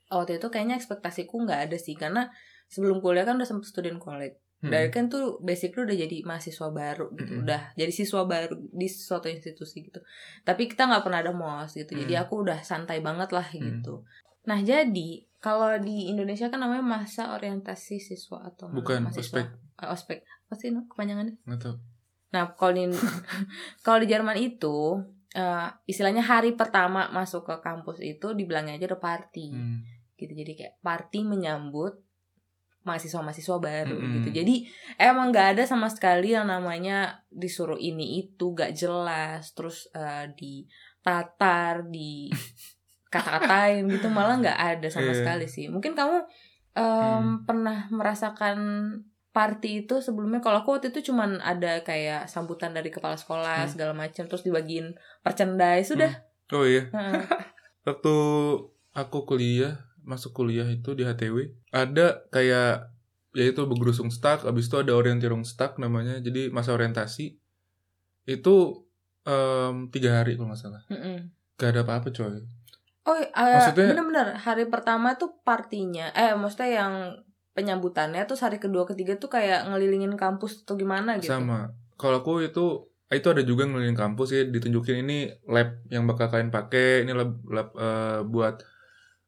Waktu 0.07 0.39
itu 0.39 0.47
kayaknya 0.47 0.75
ekspektasiku 0.79 1.35
nggak 1.43 1.71
ada 1.71 1.77
sih 1.79 1.95
karena 1.95 2.31
sebelum 2.71 2.99
kuliah 3.03 3.23
kan 3.27 3.35
udah 3.39 3.47
sempet 3.47 3.67
student 3.67 3.99
college. 3.99 4.35
Hmm. 4.57 4.73
Dari 4.73 4.89
kan 4.89 5.05
tuh 5.05 5.37
basic 5.45 5.77
lu 5.77 5.85
udah 5.85 5.93
jadi 5.93 6.17
mahasiswa 6.25 6.73
baru 6.73 7.13
gitu, 7.13 7.29
Mm-mm. 7.37 7.45
udah 7.45 7.77
jadi 7.77 7.93
siswa 7.93 8.25
baru 8.25 8.57
di 8.73 8.89
suatu 8.89 9.29
institusi 9.29 9.85
gitu. 9.85 10.01
Tapi 10.41 10.65
kita 10.65 10.89
nggak 10.89 11.05
pernah 11.05 11.21
ada 11.21 11.29
mos 11.29 11.77
gitu, 11.77 11.93
jadi 11.93 12.17
Mm. 12.17 12.21
aku 12.25 12.41
udah 12.41 12.65
santai 12.65 12.97
banget 13.05 13.29
lah 13.37 13.45
Mm. 13.45 13.53
gitu. 13.53 14.01
Nah 14.49 14.57
jadi 14.65 15.29
kalau 15.37 15.77
di 15.77 16.09
Indonesia 16.09 16.49
kan 16.49 16.57
namanya 16.57 16.81
masa 16.81 17.37
orientasi 17.37 18.01
siswa 18.01 18.49
atau 18.49 18.73
Bukan 18.73 19.05
mahasiswa. 19.05 19.45
ospek, 19.45 19.47
ospek 19.79 20.19
apa 20.19 20.53
sih 20.53 20.69
no, 20.69 20.85
kepanjangannya? 20.85 21.37
nggak 21.43 21.59
tahu. 21.59 21.75
Nah 22.27 22.51
kalau 22.51 22.73
di 22.73 22.83
kalau 23.85 23.97
di 23.99 24.07
Jerman 24.07 24.35
itu 24.35 24.97
eh, 25.31 25.67
istilahnya 25.85 26.21
hari 26.21 26.53
pertama 26.53 27.07
masuk 27.09 27.45
ke 27.45 27.55
kampus 27.59 27.99
itu 27.99 28.31
dibilangnya 28.31 28.75
aja 28.75 28.87
udah 28.87 29.01
party 29.01 29.47
Hmm. 29.49 29.79
gitu 30.15 30.33
jadi 30.33 30.51
kayak 30.51 30.73
party 30.79 31.21
menyambut 31.21 32.01
mahasiswa-mahasiswa 32.81 33.59
baru 33.59 33.95
Mm-mm. 33.95 34.13
gitu 34.17 34.29
jadi 34.33 34.55
emang 34.97 35.29
nggak 35.29 35.47
ada 35.53 35.63
sama 35.63 35.85
sekali 35.87 36.31
yang 36.31 36.47
namanya 36.47 36.97
disuruh 37.27 37.75
ini 37.75 38.23
itu 38.23 38.55
gak 38.55 38.71
jelas 38.73 39.51
terus 39.51 39.91
eh, 39.91 40.31
ditatar 40.31 41.83
di 41.85 42.31
kata-katain 43.13 43.87
gitu 43.87 44.07
malah 44.07 44.39
nggak 44.39 44.55
ada 44.59 44.87
sama 44.87 45.11
Iya. 45.11 45.19
sekali 45.19 45.45
sih 45.45 45.67
mungkin 45.67 45.93
kamu 45.93 46.17
em, 46.75 47.43
pernah 47.43 47.87
merasakan 47.87 48.57
party 49.37 49.85
itu 49.85 50.01
sebelumnya 50.01 50.41
kalau 50.41 50.59
aku 50.59 50.73
waktu 50.73 50.89
itu 50.89 51.07
cuman 51.07 51.37
ada 51.39 51.81
kayak 51.81 52.25
sambutan 52.25 52.73
dari 52.73 52.89
kepala 52.89 53.13
sekolah 53.13 53.63
Hmm. 53.63 53.69
segala 53.69 53.93
macam 53.93 54.25
terus 54.25 54.41
dibagiin 54.41 54.97
merchandise 55.21 55.87
sudah 55.87 56.09
Oh 56.49 56.63
iya, 56.63 56.89
Heeh. 56.89 57.21
waktu 57.87 58.13
aku 58.91 59.17
kuliah 59.25 59.77
masuk 60.01 60.33
kuliah 60.33 60.65
itu 60.65 60.91
di 60.91 61.03
HTW 61.03 61.53
ada 61.69 62.25
kayak 62.27 62.89
yaitu 63.31 63.61
begrusung 63.63 64.07
stuck 64.07 64.41
abis 64.41 64.65
itu 64.65 64.79
ada 64.79 64.91
orientierung 64.91 65.43
stuck 65.43 65.77
namanya 65.77 66.17
jadi 66.17 66.49
masa 66.49 66.71
orientasi 66.71 67.37
itu 68.25 68.55
em, 69.23 69.75
tiga 69.87 70.17
hari 70.17 70.33
kalau 70.33 70.49
nggak 70.49 70.57
salah 70.57 70.81
Mm-mm. 70.87 71.29
gak 71.55 71.69
ada 71.71 71.81
apa-apa 71.83 72.09
coy 72.09 72.41
Oh, 73.03 73.15
eh, 73.15 73.31
Maksudnya- 73.31 73.87
bener-bener 73.93 74.35
hari 74.35 74.67
pertama 74.67 75.15
tuh 75.15 75.39
partinya, 75.41 76.11
eh 76.11 76.35
maksudnya 76.35 76.69
yang 76.77 76.93
penyambutannya 77.57 78.21
terus 78.29 78.45
hari 78.45 78.61
kedua 78.61 78.85
ketiga 78.85 79.17
tuh 79.17 79.33
kayak 79.33 79.65
ngelilingin 79.65 80.13
kampus 80.13 80.61
atau 80.61 80.77
gimana 80.77 81.17
gitu. 81.17 81.33
sama 81.33 81.73
kalau 81.97 82.21
aku 82.21 82.45
itu 82.45 82.85
itu 83.09 83.27
ada 83.33 83.41
juga 83.41 83.65
ngeliling 83.65 83.97
kampus 83.97 84.35
ya 84.35 84.41
ditunjukin 84.45 85.01
ini 85.01 85.31
lab 85.49 85.81
yang 85.89 86.05
bakal 86.05 86.29
kalian 86.29 86.53
pakai 86.53 87.01
ini 87.07 87.11
lab, 87.17 87.39
lab 87.49 87.73
eh, 87.73 88.19
buat 88.27 88.61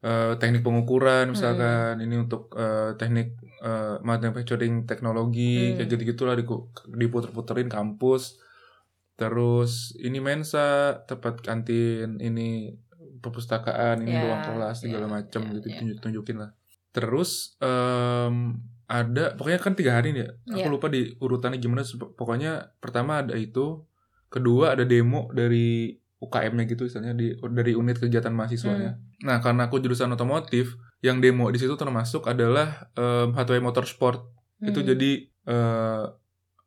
eh, 0.06 0.34
teknik 0.38 0.62
pengukuran 0.62 1.32
misalkan 1.34 1.98
ini 2.06 2.16
untuk 2.20 2.54
eh, 2.54 2.94
teknik 3.00 3.34
eh, 3.64 3.98
manufacturing 4.06 4.86
teknologi 4.86 5.74
Hmm. 5.74 5.76
kayak 5.82 5.88
gitu 5.96 6.04
gitulah 6.14 6.36
diputer-puterin 6.92 7.72
kampus 7.72 8.38
terus 9.20 9.96
ini 10.00 10.20
mensa 10.24 10.96
tempat 11.08 11.44
kantin 11.44 12.20
ini 12.24 12.76
perpustakaan 13.20 14.04
ini 14.04 14.16
Ya, 14.16 14.24
ruang 14.24 14.42
kelas 14.48 14.76
segala 14.80 15.08
ya, 15.08 15.12
macam 15.12 15.42
ya, 15.44 15.52
gitu 15.60 15.68
ya. 15.68 15.76
tunjuk 15.80 15.98
tunjukin 16.00 16.38
lah 16.40 16.52
terus 16.90 17.56
em, 17.60 18.58
ada 18.90 19.38
pokoknya 19.38 19.60
kan 19.62 19.74
tiga 19.78 20.02
hari 20.02 20.10
nih 20.12 20.26
ya 20.26 20.30
aku 20.58 20.66
Ya. 20.66 20.74
lupa 20.74 20.88
di 20.90 21.14
urutannya 21.18 21.62
gimana 21.62 21.86
pokoknya 22.18 22.74
pertama 22.82 23.22
ada 23.22 23.38
itu 23.38 23.86
kedua 24.28 24.74
ada 24.74 24.82
demo 24.84 25.30
dari 25.30 25.94
UKM-nya 26.20 26.68
gitu 26.68 26.84
misalnya 26.84 27.16
di 27.16 27.32
dari 27.56 27.72
unit 27.72 27.96
kegiatan 27.96 28.36
mahasiswanya. 28.36 29.00
Hmm. 29.00 29.24
Nah, 29.24 29.40
karena 29.40 29.72
aku 29.72 29.80
jurusan 29.80 30.12
otomotif, 30.12 30.76
yang 31.00 31.24
demo 31.24 31.48
di 31.48 31.56
situ 31.56 31.80
termasuk 31.80 32.28
adalah 32.28 32.92
em, 32.92 33.32
HTW 33.32 33.64
Motorsport. 33.64 34.28
Itu 34.60 34.84
Hmm. 34.84 34.88
jadi 34.92 35.12
eh, 35.48 36.04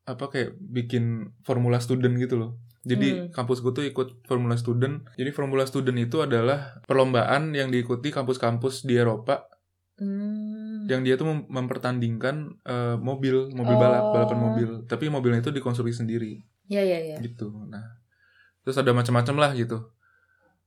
apa 0.03 0.25
kayak 0.27 0.57
bikin 0.59 1.37
formula 1.45 1.79
student 1.79 2.17
gitu 2.17 2.41
loh. 2.41 2.51
Jadi 2.83 3.09
Hmm. 3.13 3.27
kampus 3.31 3.61
gue 3.61 3.71
tuh 3.71 3.85
ikut 3.85 4.25
formula 4.25 4.57
student. 4.57 5.05
Jadi 5.15 5.31
formula 5.31 5.63
student 5.63 6.01
itu 6.01 6.19
adalah 6.19 6.81
perlombaan 6.83 7.53
yang 7.53 7.69
diikuti 7.69 8.09
kampus-kampus 8.09 8.83
di 8.83 8.97
Eropa 8.97 9.52
Hmm. 10.03 10.85
yang 10.85 11.01
dia 11.01 11.15
tuh 11.15 11.25
mem- 11.25 11.47
mempertandingkan 11.49 12.59
eh, 12.61 12.97
mobil, 12.99 13.49
mobil 13.51 13.75
Oh. 13.75 13.81
balap, 13.81 14.05
balapan 14.13 14.39
mobil. 14.41 14.71
Tapi 14.85 15.07
mobilnya 15.07 15.39
itu 15.39 15.51
dikonstruksi 15.51 15.95
sendiri 15.97 16.43
Ya 16.67 16.83
ya 16.83 16.99
ya. 16.99 17.17
gitu. 17.19 17.55
Nah, 17.65 18.03
terus 18.61 18.75
ada 18.77 18.91
macam-macam 18.91 19.37
lah 19.39 19.51
gitu. 19.53 19.79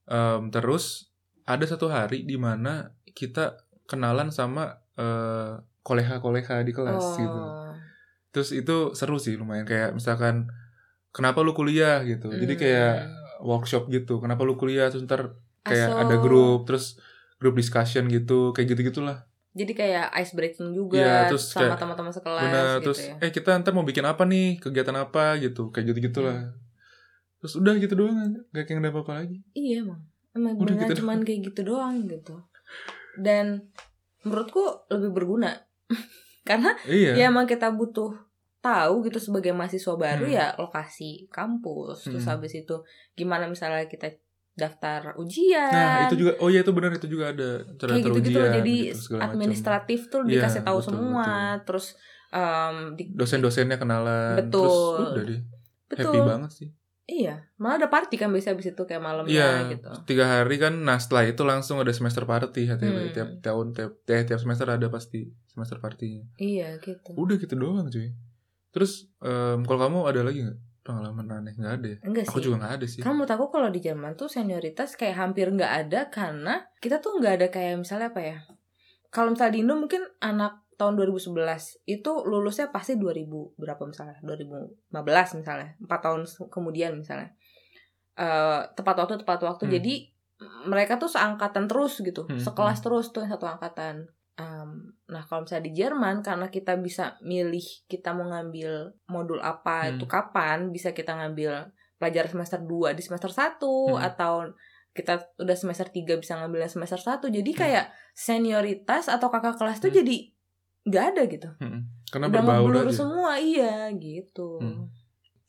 Em, 0.05 0.47
terus 0.49 1.11
ada 1.43 1.61
satu 1.63 1.87
hari 1.87 2.23
di 2.23 2.35
mana 2.35 2.89
kita 3.07 3.59
kenalan 3.85 4.29
sama 4.29 4.79
eh, 4.95 5.53
koleha-koleha 5.81 6.63
di 6.63 6.71
kelas 6.71 7.03
oh. 7.03 7.17
gitu. 7.17 7.41
Terus 8.31 8.49
itu 8.51 8.75
seru 8.93 9.15
sih 9.15 9.35
lumayan 9.35 9.63
kayak 9.63 9.91
misalkan 9.91 10.47
kenapa 11.09 11.39
lu 11.39 11.51
kuliah 11.51 11.99
gitu. 12.01 12.31
Jadi 12.31 12.53
Hmm. 12.55 12.61
kayak 12.61 12.95
workshop 13.41 13.87
gitu. 13.89 14.17
Kenapa 14.17 14.41
lu 14.41 14.55
kuliah 14.55 14.87
terus 14.87 15.03
ntar 15.03 15.35
kayak 15.61 15.91
Aso. 15.91 16.01
ada 16.01 16.15
grup 16.17 16.63
terus 16.63 16.95
grup 17.45 17.55
discussion 17.55 18.10
gitu 18.10 18.49
kayak 18.51 18.73
gitu-gitulah. 18.73 19.29
Jadi 19.53 19.71
kayak 19.71 20.12
ice 20.17 20.34
breaking 20.34 20.73
juga 20.73 20.99
Iya, 20.99 21.17
terus 21.29 21.47
sama 21.47 21.77
teman-teman 21.77 22.12
sekelas 22.12 22.43
Benar, 22.43 22.65
gitu 22.75 22.84
terus 22.84 22.99
ya. 22.99 23.15
eh 23.21 23.29
kita 23.29 23.55
ntar 23.55 23.71
mau 23.71 23.86
bikin 23.86 24.03
apa 24.03 24.25
nih? 24.25 24.58
Kegiatan 24.58 24.97
apa 24.97 25.38
gitu. 25.38 25.69
Kayak 25.69 25.93
gitu-gitulah. 25.93 26.51
Hmm. 26.51 26.60
Terus 27.39 27.53
udah 27.55 27.73
gitu 27.77 27.93
doang. 27.95 28.17
Gak 28.49 28.65
kayak 28.65 28.81
ada 28.81 28.89
apa-apa 28.89 29.12
lagi. 29.21 29.45
Iya 29.53 29.86
emang. 29.86 30.01
Emang 30.34 30.58
Udah 30.58 30.75
gitu 30.75 30.99
cuman 30.99 31.21
kayak 31.21 31.53
gitu 31.53 31.62
doang 31.63 32.03
gitu. 32.03 32.41
Dan 33.15 33.71
menurutku 34.21 34.60
lebih 34.89 35.13
berguna. 35.13 35.55
Karena 36.49 36.75
Iya. 36.84 37.15
ya 37.15 37.23
emang 37.29 37.47
kita 37.47 37.71
butuh 37.71 38.12
tahu 38.60 39.05
gitu 39.05 39.21
sebagai 39.21 39.53
mahasiswa 39.53 39.93
baru 39.93 40.25
Hmm. 40.25 40.36
ya 40.36 40.45
lokasi 40.58 41.29
kampus. 41.29 42.10
Terus 42.10 42.25
Hmm. 42.25 42.31
habis 42.36 42.51
itu 42.51 42.75
gimana 43.13 43.45
misalnya 43.45 43.88
kita 43.88 44.12
daftar 44.55 45.13
ujian. 45.15 45.67
Nah, 45.69 46.07
itu 46.07 46.15
juga 46.17 46.31
oh 46.39 46.47
iya 46.47 46.63
itu 46.63 46.71
benar 46.71 46.91
itu 46.91 47.05
juga 47.05 47.29
ada 47.29 47.49
cara 47.75 47.91
kayak 47.93 48.03
gitu-gitu 48.05 48.33
loh. 48.33 48.47
ujian, 48.47 48.55
Jadi 48.57 48.75
gitu, 48.81 48.97
segala 48.97 49.19
macam. 49.19 49.29
administratif 49.29 49.99
tuh 50.07 50.19
Iya, 50.21 50.29
dikasih 50.31 50.61
tahu 50.63 50.77
betul, 50.79 50.87
semua. 50.89 51.27
Terus 51.61 51.85
em, 52.31 52.75
di- 52.93 53.11
dosen-dosennya 53.11 53.77
kenalan 53.77 54.35
Betul. 54.37 54.63
terus 54.65 54.75
udah 55.05 55.23
deh 55.25 55.41
happy 55.87 56.03
betul. 56.11 56.25
banget 56.25 56.51
sih 56.51 56.69
Iya, 57.05 57.37
malah 57.55 57.77
ada 57.77 57.87
party 57.87 58.17
kan 58.17 58.33
biasa 58.33 58.51
habis 58.51 58.65
itu 58.65 58.81
kayak 58.81 58.97
malamnya 58.97 59.29
iya 59.29 59.49
gitu. 59.69 59.93
tiga 60.03 60.25
hari 60.25 60.57
kan 60.57 60.73
nah 60.73 60.97
setelah 60.97 61.21
itu 61.23 61.37
langsung 61.41 61.77
ada 61.77 61.93
semester 61.93 62.25
party 62.25 62.65
HTW 62.65 62.81
Hmm. 62.97 63.13
tiap 63.13 63.29
tahun 63.39 63.67
tiap 63.71 63.91
tiap, 64.01 64.25
tiap 64.25 64.39
semester 64.41 64.65
ada 64.65 64.89
pasti 64.89 65.21
semester 65.45 65.77
partinya 65.77 66.25
Iya 66.35 66.81
gitu. 66.81 67.13
udah 67.13 67.37
gitu 67.37 67.53
doang 67.53 67.87
cuy 67.87 68.09
terus 68.71 69.05
em, 69.21 69.61
kalau 69.61 69.79
kamu 69.79 69.97
ada 70.03 70.21
lagi 70.23 70.39
nggak 70.43 70.59
pengalaman 70.85 71.25
aneh. 71.41 71.53
Nggak 71.57 71.73
ada 71.81 71.87
ya? 71.89 71.97
Enggak 72.05 72.23
aku 72.29 72.37
sih. 72.37 72.45
juga 72.45 72.55
nggak 72.61 72.73
ada 72.77 72.85
sih. 72.85 73.01
Kamu 73.01 73.13
menurut 73.17 73.33
aku 73.33 73.45
kalau 73.49 73.69
di 73.73 73.79
Jerman 73.81 74.13
tuh 74.13 74.29
senioritas 74.29 74.93
kayak 74.93 75.17
hampir 75.17 75.49
nggak 75.49 75.73
ada 75.89 75.99
karena 76.13 76.61
kita 76.77 77.01
tuh 77.01 77.17
nggak 77.17 77.33
ada 77.41 77.47
kayak 77.49 77.81
misalnya 77.81 78.13
apa 78.13 78.21
ya? 78.21 78.37
Kalau 79.09 79.33
misalnya 79.33 79.53
di 79.57 79.59
Indo 79.65 79.73
mungkin 79.73 80.05
anak 80.21 80.61
tahun 80.77 80.93
2011 81.01 81.87
itu 81.89 82.11
lulusnya 82.29 82.69
pasti 82.69 82.93
2000 83.01 83.57
berapa 83.57 83.81
misalnya? 83.89 84.21
2015 84.21 85.41
misalnya. 85.41 85.69
4 85.81 86.05
tahun 86.05 86.21
kemudian 86.53 86.93
misalnya. 87.01 87.33
Eh 88.13 88.61
tepat 88.77 88.95
waktu 89.01 89.25
tepat 89.25 89.41
waktu. 89.41 89.65
Hmm. 89.65 89.73
jadi 89.81 89.95
mereka 90.69 91.01
tuh 91.01 91.09
seangkatan 91.09 91.65
terus 91.65 91.97
gitu. 92.05 92.29
Hmm, 92.29 92.37
sekelas 92.37 92.85
terus 92.85 93.09
tuh 93.09 93.25
yang 93.25 93.33
satu 93.33 93.49
angkatan 93.49 94.05
Em, 94.35 94.69
nah 95.07 95.23
kalau 95.23 95.47
misalnya 95.47 95.63
di 95.63 95.73
Jerman 95.73 96.19
karena 96.19 96.51
kita 96.51 96.75
bisa 96.75 97.15
milih 97.23 97.63
kita 97.87 98.11
mau 98.11 98.27
ngambil 98.27 98.91
modul 99.07 99.39
apa 99.39 99.87
Hmm. 99.87 99.91
itu 99.95 100.05
kapan 100.05 100.69
bisa 100.69 100.91
kita 100.91 101.15
ngambil 101.15 101.71
pelajaran 101.95 102.27
semester 102.29 102.59
2 102.59 102.91
di 102.91 102.99
semester 102.99 103.31
1 103.31 103.95
Hmm. 103.95 104.03
atau 104.03 104.33
kita 104.91 105.39
udah 105.39 105.55
semester 105.55 105.87
3 105.87 106.19
bisa 106.19 106.35
ngambil 106.35 106.63
yang 106.63 106.73
semester 106.73 106.99
1 106.99 107.31
jadi 107.31 107.47
Hmm. 107.47 107.59
kayak 107.59 107.85
senioritas 108.11 109.07
atau 109.07 109.31
kakak 109.31 109.55
kelas 109.55 109.79
tuh 109.79 109.87
Hmm. 109.87 109.99
jadi 110.03 110.15
nggak 110.85 111.05
ada 111.15 111.21
gitu 111.25 111.49
Mm-mm. 111.57 111.81
karena 112.11 112.25
udah 112.27 112.35
berbaur 112.37 112.69
ngeblur 112.69 112.85
aja 112.85 112.93
semua 112.93 113.31
iya 113.39 113.87
gitu 113.91 114.59
Hmm. 114.59 114.85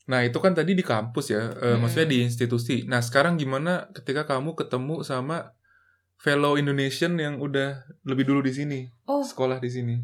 Nah 0.07 0.23
itu 0.23 0.39
kan 0.39 0.55
tadi 0.55 0.71
di 0.71 0.79
kampus 0.81 1.35
ya, 1.35 1.51
eh, 1.51 1.75
Mm-mm. 1.75 1.83
maksudnya 1.83 2.07
di 2.07 2.23
institusi. 2.23 2.87
Nah 2.87 3.03
sekarang 3.03 3.35
gimana 3.35 3.91
ketika 3.91 4.23
kamu 4.23 4.55
ketemu 4.55 5.03
sama 5.03 5.51
fellow 6.17 6.57
Indonesian 6.57 7.15
yang 7.15 7.37
udah 7.37 7.85
lebih 8.03 8.25
dulu 8.25 8.41
di 8.41 8.51
sini, 8.51 8.79
oh 9.05 9.21
sekolah 9.21 9.57
di 9.57 9.69
sini? 9.69 9.95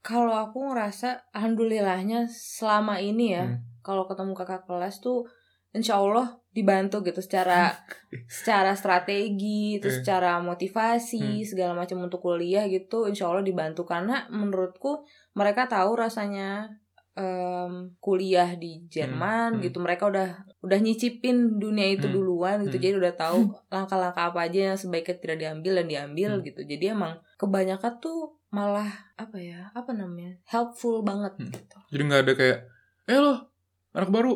kalau 0.00 0.30
aku 0.32 0.70
ngerasa 0.70 1.34
alhamdulillahnya 1.34 2.30
selama 2.30 3.02
ini 3.02 3.34
ya 3.34 3.44
Hmm. 3.50 3.58
kalau 3.82 4.06
ketemu 4.06 4.32
kakak 4.32 4.62
kelas 4.62 5.02
tuh 5.02 5.26
insya 5.74 5.98
Allah 5.98 6.38
dibantu 6.54 7.02
gitu 7.02 7.18
secara 7.18 7.74
secara 8.30 8.78
strategi 8.78 9.76
Eh. 9.76 9.82
terus 9.82 10.00
secara 10.00 10.38
motivasi 10.38 11.42
Hmm. 11.42 11.42
segala 11.42 11.72
macam 11.74 12.06
untuk 12.06 12.22
kuliah 12.22 12.70
gitu 12.70 13.10
insya 13.10 13.26
Allah 13.26 13.42
dibantu 13.42 13.82
karena 13.82 14.30
menurutku 14.30 15.02
mereka 15.34 15.66
tahu 15.66 15.98
rasanya 15.98 16.70
em, 17.16 17.96
kuliah 17.96 18.52
di 18.54 18.84
Jerman 18.86 19.56
Hmm, 19.56 19.58
hmm. 19.58 19.64
gitu 19.64 19.78
mereka 19.80 20.04
udah 20.06 20.28
udah 20.60 20.78
nyicipin 20.78 21.56
dunia 21.56 21.96
itu 21.96 22.06
Hmm, 22.06 22.14
duluan 22.14 22.56
gitu 22.62 22.76
hmm. 22.76 22.84
jadi 22.84 22.94
udah 23.00 23.12
tahu 23.16 23.40
langkah-langkah 23.66 24.30
apa 24.30 24.44
aja 24.44 24.72
yang 24.72 24.78
sebaiknya 24.78 25.16
tidak 25.16 25.36
diambil 25.40 25.72
dan 25.80 25.86
diambil 25.88 26.30
Hmm. 26.36 26.44
gitu 26.44 26.60
jadi 26.62 26.92
emang 26.92 27.16
kebanyakan 27.36 27.96
tuh 27.98 28.36
malah 28.52 28.88
apa 29.16 29.36
ya 29.36 29.72
apa 29.72 29.90
namanya 29.90 30.36
helpful 30.44 31.00
banget 31.00 31.32
Hmm. 31.40 31.48
gitu 31.48 31.76
Jadi 31.90 32.02
nggak 32.04 32.20
ada 32.28 32.32
kayak, 32.36 32.58
eh 33.08 33.18
lo 33.18 33.34
anak 33.90 34.12
baru, 34.12 34.32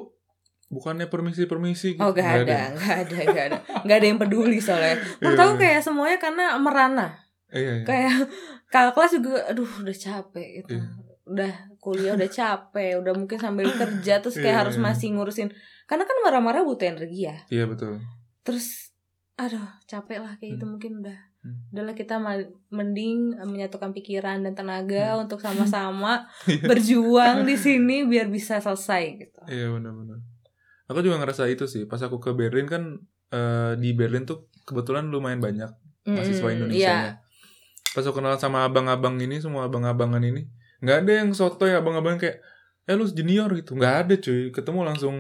bukannya 0.73 1.07
permisi 1.07 1.45
permisi? 1.45 2.01
Oh 2.01 2.11
gak 2.11 2.49
ada, 2.49 2.73
gak 2.73 2.97
ada, 3.05 3.17
gak 3.29 3.45
ada, 3.53 3.59
gak 3.85 3.97
ada 4.01 4.07
yang 4.09 4.17
peduli 4.17 4.57
soalnya. 4.57 4.97
Menurut 5.21 5.61
iya. 5.61 5.61
kayak 5.61 5.81
semuanya 5.85 6.17
karena 6.17 6.57
merana. 6.57 7.09
Iya, 7.53 7.83
iya. 7.83 7.85
Kayak 7.85 8.13
kakak 8.73 8.93
kelas 8.97 9.13
juga, 9.21 9.43
aduh 9.51 9.69
udah 9.69 9.93
capek 9.93 10.49
gitu. 10.65 10.81
Iya. 10.81 10.87
Udah 11.31 11.53
kuliah 11.79 12.13
udah 12.13 12.27
capek, 12.27 12.99
udah 12.99 13.15
mungkin 13.15 13.39
sambil 13.39 13.71
kerja 13.71 14.19
terus 14.19 14.35
kayak 14.35 14.51
Iya, 14.51 14.61
harus 14.61 14.77
iya. 14.77 14.83
masih 14.83 15.09
ngurusin. 15.15 15.49
Karena 15.87 16.03
kan 16.03 16.17
marah-marah 16.21 16.63
butuh 16.63 16.87
energi 16.87 17.25
ya. 17.25 17.37
Iya 17.47 17.65
betul. 17.65 18.03
Terus, 18.43 18.91
aduh 19.35 19.63
capek 19.87 20.19
lah 20.19 20.35
kayak 20.37 20.59
itu 20.59 20.65
Hmm. 20.65 20.73
mungkin 20.75 20.93
udah. 21.01 21.19
Hmm. 21.41 21.57
Udahlah 21.73 21.95
kita 21.95 22.21
mending 22.69 23.33
menyatukan 23.41 23.91
pikiran 23.91 24.43
dan 24.43 24.53
tenaga 24.53 25.17
Hmm. 25.17 25.25
untuk 25.25 25.39
sama-sama 25.39 26.27
Iya. 26.51 26.67
berjuang 26.67 27.47
di 27.47 27.57
sini 27.57 28.05
biar 28.05 28.27
bisa 28.27 28.59
selesai 28.59 29.03
gitu. 29.17 29.41
Iya 29.47 29.71
benar-benar. 29.71 30.21
Aku 30.87 31.01
juga 31.01 31.17
ngerasa 31.17 31.47
itu 31.47 31.65
sih. 31.65 31.87
Pas 31.87 31.99
aku 31.99 32.19
ke 32.19 32.35
Berlin 32.35 32.67
kan 32.67 32.83
eh, 33.31 33.73
di 33.79 33.95
Berlin 33.95 34.27
tuh 34.27 34.51
kebetulan 34.67 35.07
lumayan 35.07 35.39
banyak 35.39 35.71
mahasiswa 36.03 36.43
Mm-mm, 36.43 36.57
Indonesia 36.59 36.83
iya. 36.83 37.23
Pas 37.91 38.03
aku 38.03 38.19
kenal 38.19 38.35
sama 38.37 38.63
abang-abang 38.63 39.19
ini, 39.19 39.39
semua 39.39 39.67
abang-abangan 39.67 40.19
ini, 40.21 40.47
nggak 40.81 40.97
ada 41.05 41.13
yang 41.23 41.31
soto 41.33 41.65
ya 41.65 41.79
abang-abang 41.79 42.17
kayak, 42.17 42.41
eh 42.85 42.95
lu 42.95 43.05
junior 43.07 43.49
gitu, 43.53 43.77
nggak 43.77 43.95
ada 44.07 44.15
cuy. 44.17 44.49
Ketemu 44.51 44.81
langsung 44.83 45.15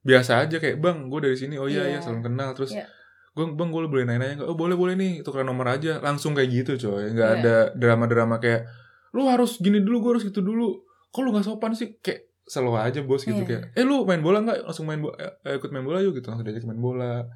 biasa 0.00 0.42
aja 0.42 0.56
kayak 0.56 0.80
bang, 0.80 1.06
gue 1.06 1.20
dari 1.20 1.36
sini, 1.36 1.60
oh 1.60 1.68
iya 1.68 1.84
iya 1.84 1.98
Iya. 1.98 2.00
salam 2.00 2.20
kenal. 2.20 2.56
Terus 2.56 2.72
Iya. 2.72 2.88
gue 3.32 3.44
bang 3.52 3.68
gue 3.68 3.80
boleh 3.84 4.04
nanya-nanya 4.04 4.34
nggak? 4.42 4.48
Oh 4.48 4.56
boleh 4.56 4.74
boleh 4.74 4.94
nih, 4.96 5.20
tukeran 5.20 5.46
nomor 5.46 5.68
aja. 5.68 6.00
Langsung 6.00 6.32
kayak 6.32 6.48
gitu 6.50 6.72
coy, 6.88 7.12
nggak 7.12 7.28
Iya. 7.28 7.38
ada 7.38 7.54
drama-drama 7.76 8.40
kayak, 8.40 8.64
lu 9.12 9.28
harus 9.28 9.56
gini 9.58 9.78
dulu, 9.78 10.00
gue 10.00 10.10
harus 10.16 10.24
gitu 10.24 10.40
dulu. 10.40 10.80
Kok 11.08 11.20
lu 11.20 11.30
nggak 11.32 11.44
sopan 11.44 11.72
sih? 11.72 12.00
Kayak 12.00 12.28
selalu 12.48 12.80
aja 12.80 13.00
bos 13.04 13.22
gitu 13.22 13.44
Iya. 13.44 13.46
kayak, 13.46 13.62
eh 13.76 13.84
lu 13.84 14.08
main 14.08 14.24
bola 14.24 14.40
nggak? 14.40 14.64
Langsung 14.64 14.88
main 14.88 14.98
bola, 14.98 15.14
eh, 15.20 15.54
ikut 15.54 15.68
main 15.68 15.84
bola 15.84 16.00
yuk 16.00 16.16
gitu, 16.16 16.32
langsung 16.32 16.48
diajak 16.48 16.64
main 16.64 16.80
bola. 16.80 17.28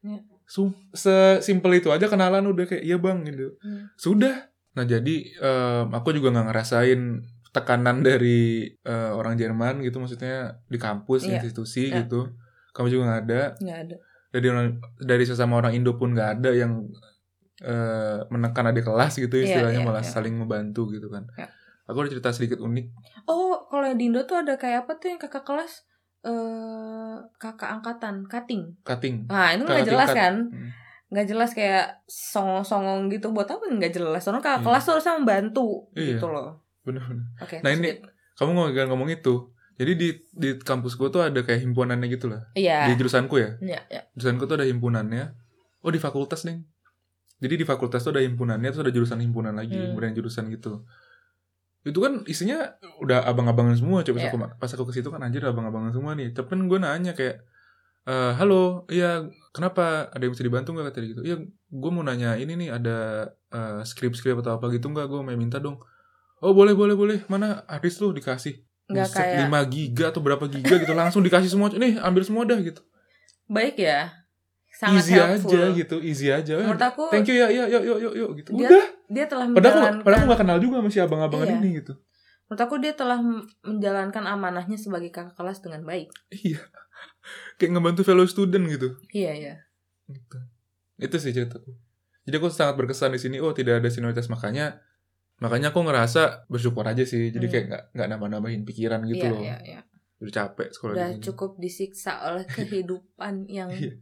Iya. 0.00 0.22
Sum- 0.46 0.74
Sesimpel 0.90 1.78
itu 1.78 1.90
aja 1.90 2.06
kenalan 2.06 2.42
udah 2.42 2.66
kayak 2.66 2.82
iya 2.82 2.98
bang 2.98 3.22
gitu. 3.22 3.54
Hmm. 3.58 3.86
Sudah. 3.94 4.50
Nah 4.70 4.84
jadi 4.84 5.14
em, 5.36 5.86
aku 5.90 6.12
juga 6.12 6.30
nggak 6.30 6.46
ngerasain 6.48 7.00
tekanan 7.50 8.02
dari 8.08 8.66
eh, 8.72 9.10
orang 9.10 9.34
Jerman 9.34 9.82
gitu, 9.82 9.98
maksudnya 9.98 10.62
di 10.66 10.78
kampus, 10.78 11.24
Iya. 11.24 11.38
institusi 11.38 11.90
Iya. 11.90 12.04
gitu. 12.04 12.30
Kamu 12.70 12.86
juga 12.86 13.02
nggak 13.06 13.20
ada. 13.24 13.42
Nggak 13.58 13.78
ada. 13.84 13.96
Dari 14.30 14.46
orang- 14.46 14.78
dari 14.96 15.24
sesama 15.26 15.58
orang 15.58 15.74
Indo 15.74 15.94
pun 15.94 16.14
nggak 16.14 16.30
ada 16.38 16.50
yang 16.52 16.86
eh, 17.60 18.18
menekan 18.28 18.64
adik 18.66 18.88
kelas 18.88 19.18
gitu 19.18 19.36
Iya, 19.36 19.44
istilahnya 19.52 19.80
iya, 19.82 19.84
malah 19.84 20.00
iya. 20.00 20.08
saling 20.08 20.32
membantu 20.32 20.88
gitu 20.88 21.12
kan. 21.12 21.28
Iya. 21.36 21.50
Aku 21.84 22.00
ada 22.00 22.08
cerita 22.08 22.30
sedikit 22.30 22.56
unik. 22.56 22.86
Oh, 23.26 23.66
kalau 23.66 23.84
yang 23.84 23.98
di 23.98 24.08
Indo 24.08 24.24
tuh 24.24 24.38
ada 24.38 24.56
kayak 24.56 24.86
apa 24.86 24.96
tuh 24.96 25.10
yang 25.10 25.20
kakak 25.20 25.44
kelas 25.44 25.84
eh 26.20 27.16
kakak 27.36 27.70
angkatan, 27.74 28.24
cutting. 28.24 28.76
Cutting. 28.80 29.24
Nah, 29.26 29.52
itu 29.52 29.64
nggak 29.64 29.76
Kakak 29.78 29.88
jelas 29.88 30.08
kan? 30.12 30.34
Hmm. 30.48 30.70
Nggak 31.10 31.26
jelas 31.26 31.50
kayak 31.52 32.06
songong-songong 32.06 33.10
gitu 33.10 33.34
buat 33.34 33.50
apa 33.50 33.66
nggak 33.66 33.92
jelas. 33.92 34.22
Soalnya 34.22 34.42
kakak 34.42 34.62
Iya. 34.62 34.66
kelas 34.70 34.82
tuh 34.86 34.92
harusnya 34.94 35.14
membantu 35.18 35.66
Iya. 35.92 36.06
gitu 36.16 36.26
loh. 36.30 36.62
Bener-bener. 36.86 37.26
Oke. 37.42 37.56
Nah, 37.60 37.70
ini- 37.74 37.98
sweet. 37.98 38.06
Kamu 38.38 38.50
ngomong 38.56 38.88
ngomong 38.88 39.10
itu. 39.12 39.34
Jadi 39.76 39.92
di 39.96 40.08
di 40.30 40.48
kampus 40.60 40.94
gue 40.94 41.08
tuh 41.08 41.24
ada 41.24 41.40
kayak 41.40 41.60
himpunannya 41.60 42.06
gitu 42.08 42.30
lah. 42.30 42.46
Iya. 42.54 42.88
Di 42.88 42.94
jurusanku 42.96 43.34
ya. 43.36 43.50
Iya, 43.60 43.80
iya. 43.90 44.02
jurusanku 44.14 44.44
tuh 44.46 44.56
ada 44.60 44.66
himpunannya. 44.68 45.34
Oh 45.82 45.90
di 45.90 45.98
fakultas 46.00 46.44
nih. 46.44 46.60
Jadi 47.40 47.54
di 47.56 47.64
fakultas 47.64 48.04
tuh 48.04 48.12
ada 48.12 48.20
himpunannya, 48.20 48.68
terus 48.68 48.84
ada 48.84 48.92
jurusan 48.92 49.16
himpunan 49.24 49.56
lagi, 49.56 49.72
Hmm. 49.72 49.92
himpunan 49.92 50.12
jurusan 50.12 50.52
gitu. 50.52 50.84
Itu 51.80 51.96
kan 52.04 52.20
isinya 52.28 52.76
udah 53.00 53.24
abang-abangan 53.24 53.72
semua. 53.80 54.04
Coba 54.04 54.20
Iya. 54.20 54.28
aku 54.28 54.36
pas 54.60 54.68
aku 54.68 54.84
ke 54.92 55.00
situ 55.00 55.08
kan 55.08 55.24
anjir 55.24 55.40
abang-abangan 55.40 55.96
semua 55.96 56.12
nih. 56.12 56.36
Tapi 56.36 56.52
gue 56.68 56.78
nanya 56.78 57.16
kayak, 57.16 57.40
"Eh, 58.04 58.32
halo, 58.36 58.84
iya 58.92 59.24
kenapa 59.50 60.08
ada 60.10 60.22
yang 60.22 60.32
bisa 60.32 60.42
dibantu 60.42 60.72
nggak 60.72 60.86
kata 60.90 60.98
dia 61.02 61.08
gitu? 61.12 61.22
Iya, 61.22 61.36
gue 61.50 61.90
mau 61.90 62.02
nanya 62.02 62.38
ini 62.38 62.54
nih 62.56 62.68
ada 62.70 62.98
eh, 63.50 63.80
skrip-skrip 63.82 64.38
atau 64.40 64.58
apa 64.58 64.70
gitu 64.70 64.88
nggak? 64.88 65.06
Gue 65.06 65.20
mau 65.22 65.34
minta 65.34 65.58
dong. 65.58 65.78
Oh 66.40 66.56
boleh 66.56 66.72
boleh 66.72 66.94
boleh. 66.94 67.18
Mana 67.26 67.66
artis 67.66 67.98
lu 67.98 68.10
dikasih? 68.10 68.62
Nggak 68.90 69.06
Buset, 69.06 69.22
kayak 69.22 69.46
5 69.52 69.74
giga 69.74 70.04
atau 70.10 70.18
berapa 70.18 70.44
giga 70.50 70.74
gitu 70.82 70.94
langsung 70.94 71.22
dikasih 71.22 71.46
semua. 71.46 71.70
Nih 71.70 72.00
ambil 72.00 72.22
semua 72.26 72.42
dah 72.42 72.58
gitu. 72.58 72.82
baik 73.46 73.78
ya. 73.78 74.14
sangat 74.70 75.02
easy 75.02 75.18
helpful. 75.18 75.50
aja 75.50 75.62
gitu, 75.74 75.96
easy 76.00 76.26
aja. 76.30 76.54
Menurut 76.62 76.78
aku 76.80 77.10
Thank 77.10 77.28
you 77.28 77.36
ya, 77.36 77.50
ya, 77.50 77.66
yuk, 77.66 77.82
yuk, 77.82 77.98
yuk, 78.00 78.14
yuk 78.14 78.30
gitu. 78.38 78.50
Dia 78.54 78.68
Udah. 78.70 78.86
dia 79.10 79.24
telah 79.26 79.46
Padahal 79.50 79.58
aku, 79.58 79.74
menjalankan 79.74 80.04
padahal 80.06 80.22
aku 80.22 80.30
gak 80.30 80.40
kenal 80.40 80.58
juga 80.62 80.74
sama 80.78 80.88
si 80.88 80.98
abang-abangan 81.02 81.48
Iya. 81.50 81.56
ini 81.58 81.68
gitu. 81.82 81.92
menurut 82.46 82.62
aku 82.62 82.74
dia 82.78 82.92
telah 82.94 83.18
menjalankan 83.66 84.24
amanahnya 84.26 84.78
sebagai 84.78 85.10
kakak 85.10 85.34
kelas 85.34 85.58
dengan 85.60 85.82
baik. 85.82 86.08
Iya. 86.30 86.62
Kayak 87.56 87.70
ngebantu 87.76 88.00
fellow 88.02 88.24
student 88.24 88.64
gitu. 88.66 88.96
Iya 89.12 89.32
iya. 89.36 89.54
gitu. 90.08 90.38
Itu 90.98 91.16
sih 91.16 91.32
ceritaku. 91.32 91.70
Jadi 92.26 92.34
aku 92.36 92.48
sangat 92.52 92.76
berkesan 92.76 93.14
di 93.14 93.20
sini. 93.20 93.36
Oh 93.40 93.50
tidak 93.54 93.80
ada 93.80 93.88
senioritas 93.88 94.28
makanya 94.28 94.80
makanya 95.40 95.72
aku 95.72 95.80
ngerasa 95.80 96.44
bersyukur 96.46 96.84
aja 96.84 97.02
sih. 97.02 97.32
Jadi 97.32 97.46
Hmm. 97.48 97.52
kayak 97.52 97.64
nggak 97.70 97.82
nggak 97.96 98.08
nambah-nambahin 98.12 98.62
pikiran 98.68 99.00
gitu 99.08 99.24
iya, 99.24 99.32
loh. 99.32 99.40
iya, 99.40 99.56
iya. 99.64 99.80
Udah 100.20 100.32
capek 100.36 100.68
sekolah 100.68 100.92
Udah 100.92 101.08
di 101.16 101.22
cukup 101.24 101.50
disiksa 101.56 102.12
oleh 102.28 102.44
kehidupan 102.56 103.48
yang 103.48 103.72
Iya. 103.72 103.96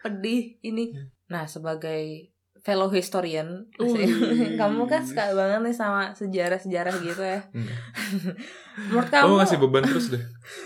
pedih 0.00 0.56
ini. 0.64 0.96
Iya. 0.96 1.04
Nah, 1.28 1.44
sebagai 1.44 2.31
fellow 2.62 2.88
historian, 2.88 3.66
Wih. 3.74 4.06
kamu 4.60 4.86
kan 4.86 5.02
suka 5.02 5.34
banget 5.34 5.60
nih 5.60 5.74
sama 5.74 6.14
sejarah-sejarah 6.14 6.94
gitu 6.98 7.20
ya. 7.20 7.40
Enggak. 7.50 7.78
Menurut 8.88 9.08
Kamu 9.10 9.22
kamu, 9.28 9.32
ngasih 9.36 9.58
beban 9.58 9.82
terus 9.84 10.06
deh. 10.08 10.22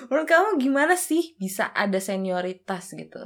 menurut 0.07 0.25
kamu 0.25 0.47
gimana 0.61 0.95
sih 0.95 1.33
bisa 1.37 1.69
ada 1.73 1.97
senioritas 1.97 2.93
gitu? 2.93 3.21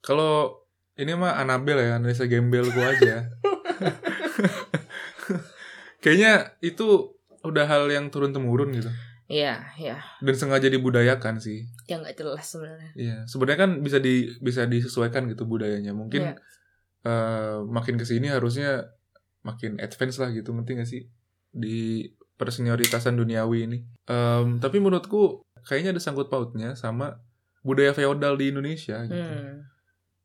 Kalau 0.00 0.64
ini 0.96 1.12
mah 1.12 1.36
Anabel 1.36 1.76
ya, 1.78 1.96
analisa 1.96 2.24
gembel 2.24 2.64
gua 2.68 2.90
aja. 2.90 3.28
Kayaknya 6.00 6.56
itu 6.58 7.14
udah 7.40 7.64
hal 7.64 7.86
yang 7.86 8.08
turun 8.08 8.32
temurun 8.32 8.72
gitu 8.72 8.88
Iya, 9.30 9.62
iya. 9.78 10.02
dan 10.18 10.34
sengaja 10.34 10.66
dibudayakan 10.66 11.38
sih. 11.38 11.62
Yang 11.86 11.98
nggak 12.02 12.16
jelas 12.18 12.44
sebenarnya. 12.50 12.90
Iya, 12.98 13.16
sebenarnya 13.30 13.58
kan 13.62 13.70
bisa 13.78 14.02
di 14.02 14.26
bisa 14.42 14.66
disesuaikan 14.66 15.30
gitu 15.30 15.46
budayanya. 15.46 15.94
Mungkin 15.94 16.22
Iya. 16.24 16.34
Eh, 17.02 17.58
makin 17.64 17.96
ke 17.96 18.04
sini 18.04 18.28
harusnya 18.28 18.90
makin 19.40 19.80
advance 19.80 20.20
lah 20.20 20.28
gitu, 20.30 20.52
ngerti 20.52 20.72
gak 20.76 20.88
sih 20.88 21.02
di 21.50 22.04
persenioritasan 22.36 23.16
duniawi 23.16 23.68
ini. 23.68 23.78
Em, 24.08 24.60
tapi 24.60 24.80
menurutku 24.80 25.44
kayaknya 25.64 25.96
ada 25.96 26.00
sangkut 26.00 26.28
pautnya 26.32 26.72
sama 26.72 27.20
budaya 27.60 27.92
feodal 27.92 28.36
di 28.40 28.48
Indonesia 28.48 29.00
gitu. 29.04 29.16
Hmm. 29.16 29.68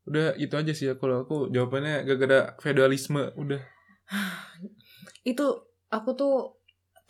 Udah 0.08 0.38
itu 0.40 0.54
aja 0.56 0.72
sih 0.72 0.86
ya 0.92 0.96
kalau 0.96 1.28
aku 1.28 1.52
jawabannya 1.52 2.08
gak 2.08 2.28
ada 2.28 2.40
feodalisme 2.62 3.20
udah. 3.36 3.60
Itu 5.26 5.46
aku 5.90 6.10
tuh 6.14 6.36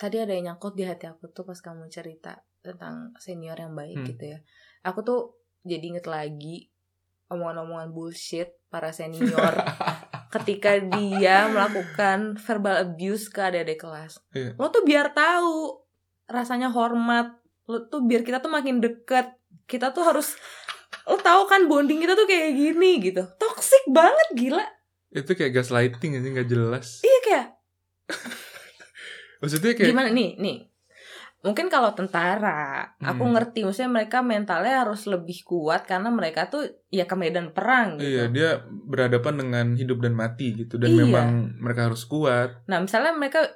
tadi 0.00 0.16
ada 0.20 0.32
yang 0.32 0.54
nyangkut 0.54 0.74
di 0.76 0.84
hati 0.88 1.06
aku 1.08 1.28
tuh 1.32 1.44
pas 1.44 1.56
kamu 1.60 1.88
cerita 1.92 2.40
tentang 2.64 3.12
senior 3.20 3.56
yang 3.56 3.76
baik 3.76 4.00
Hmm. 4.02 4.08
gitu 4.08 4.24
ya. 4.36 4.38
Aku 4.82 5.04
tuh 5.06 5.38
jadi 5.62 5.82
inget 5.96 6.06
lagi 6.08 6.70
omongan-omongan 7.30 7.90
bullshit 7.90 8.54
para 8.70 8.94
senior 8.94 9.54
ketika 10.34 10.78
dia 10.78 11.48
melakukan 11.50 12.36
verbal 12.38 12.76
abuse 12.82 13.30
ke 13.30 13.40
adik-adik 13.40 13.78
kelas. 13.80 14.20
Iya. 14.34 14.52
Lo 14.58 14.68
tuh 14.68 14.82
biar 14.84 15.14
tahu 15.16 15.80
rasanya 16.26 16.70
hormat. 16.70 17.34
Lo 17.66 17.86
tuh 17.88 18.04
biar 18.04 18.22
kita 18.22 18.42
tuh 18.42 18.52
makin 18.52 18.82
deket. 18.82 19.32
Kita 19.66 19.90
tuh 19.90 20.06
harus 20.06 20.36
lo 21.06 21.18
tahu 21.18 21.46
kan 21.46 21.70
bonding 21.70 22.02
kita 22.02 22.18
tuh 22.18 22.26
kayak 22.28 22.54
gini 22.54 23.00
gitu. 23.00 23.22
Toxic 23.38 23.84
banget 23.90 24.28
gila. 24.34 24.66
Itu 25.14 25.32
kayak 25.32 25.54
gaslighting 25.62 26.18
aja 26.20 26.28
nggak 26.28 26.50
jelas. 26.50 27.00
Iya 27.02 27.18
kayak 27.24 27.46
Maksudnya 29.42 29.72
kayak 29.76 29.90
gimana 29.92 30.10
nih 30.10 30.38
nih 30.38 30.56
mungkin 31.40 31.68
kalau 31.68 31.92
tentara 31.92 32.96
aku 32.98 33.22
Hmm. 33.22 33.32
ngerti 33.32 33.62
maksudnya 33.62 33.92
mereka 33.92 34.18
mentalnya 34.20 34.82
harus 34.82 35.04
lebih 35.04 35.44
kuat 35.44 35.84
karena 35.84 36.08
mereka 36.08 36.48
tuh 36.48 36.64
ya 36.88 37.04
ke 37.04 37.14
medan 37.14 37.52
perang 37.52 38.00
gitu 38.00 38.08
Iya, 38.08 38.24
dia 38.28 38.48
berhadapan 38.66 39.34
dengan 39.36 39.66
hidup 39.74 40.00
dan 40.00 40.14
mati 40.14 40.56
gitu 40.56 40.76
dan 40.76 40.90
Iya. 40.90 41.00
memang 41.04 41.28
mereka 41.60 41.92
harus 41.92 42.02
kuat. 42.04 42.64
nah 42.64 42.80
misalnya 42.80 43.12
mereka 43.12 43.46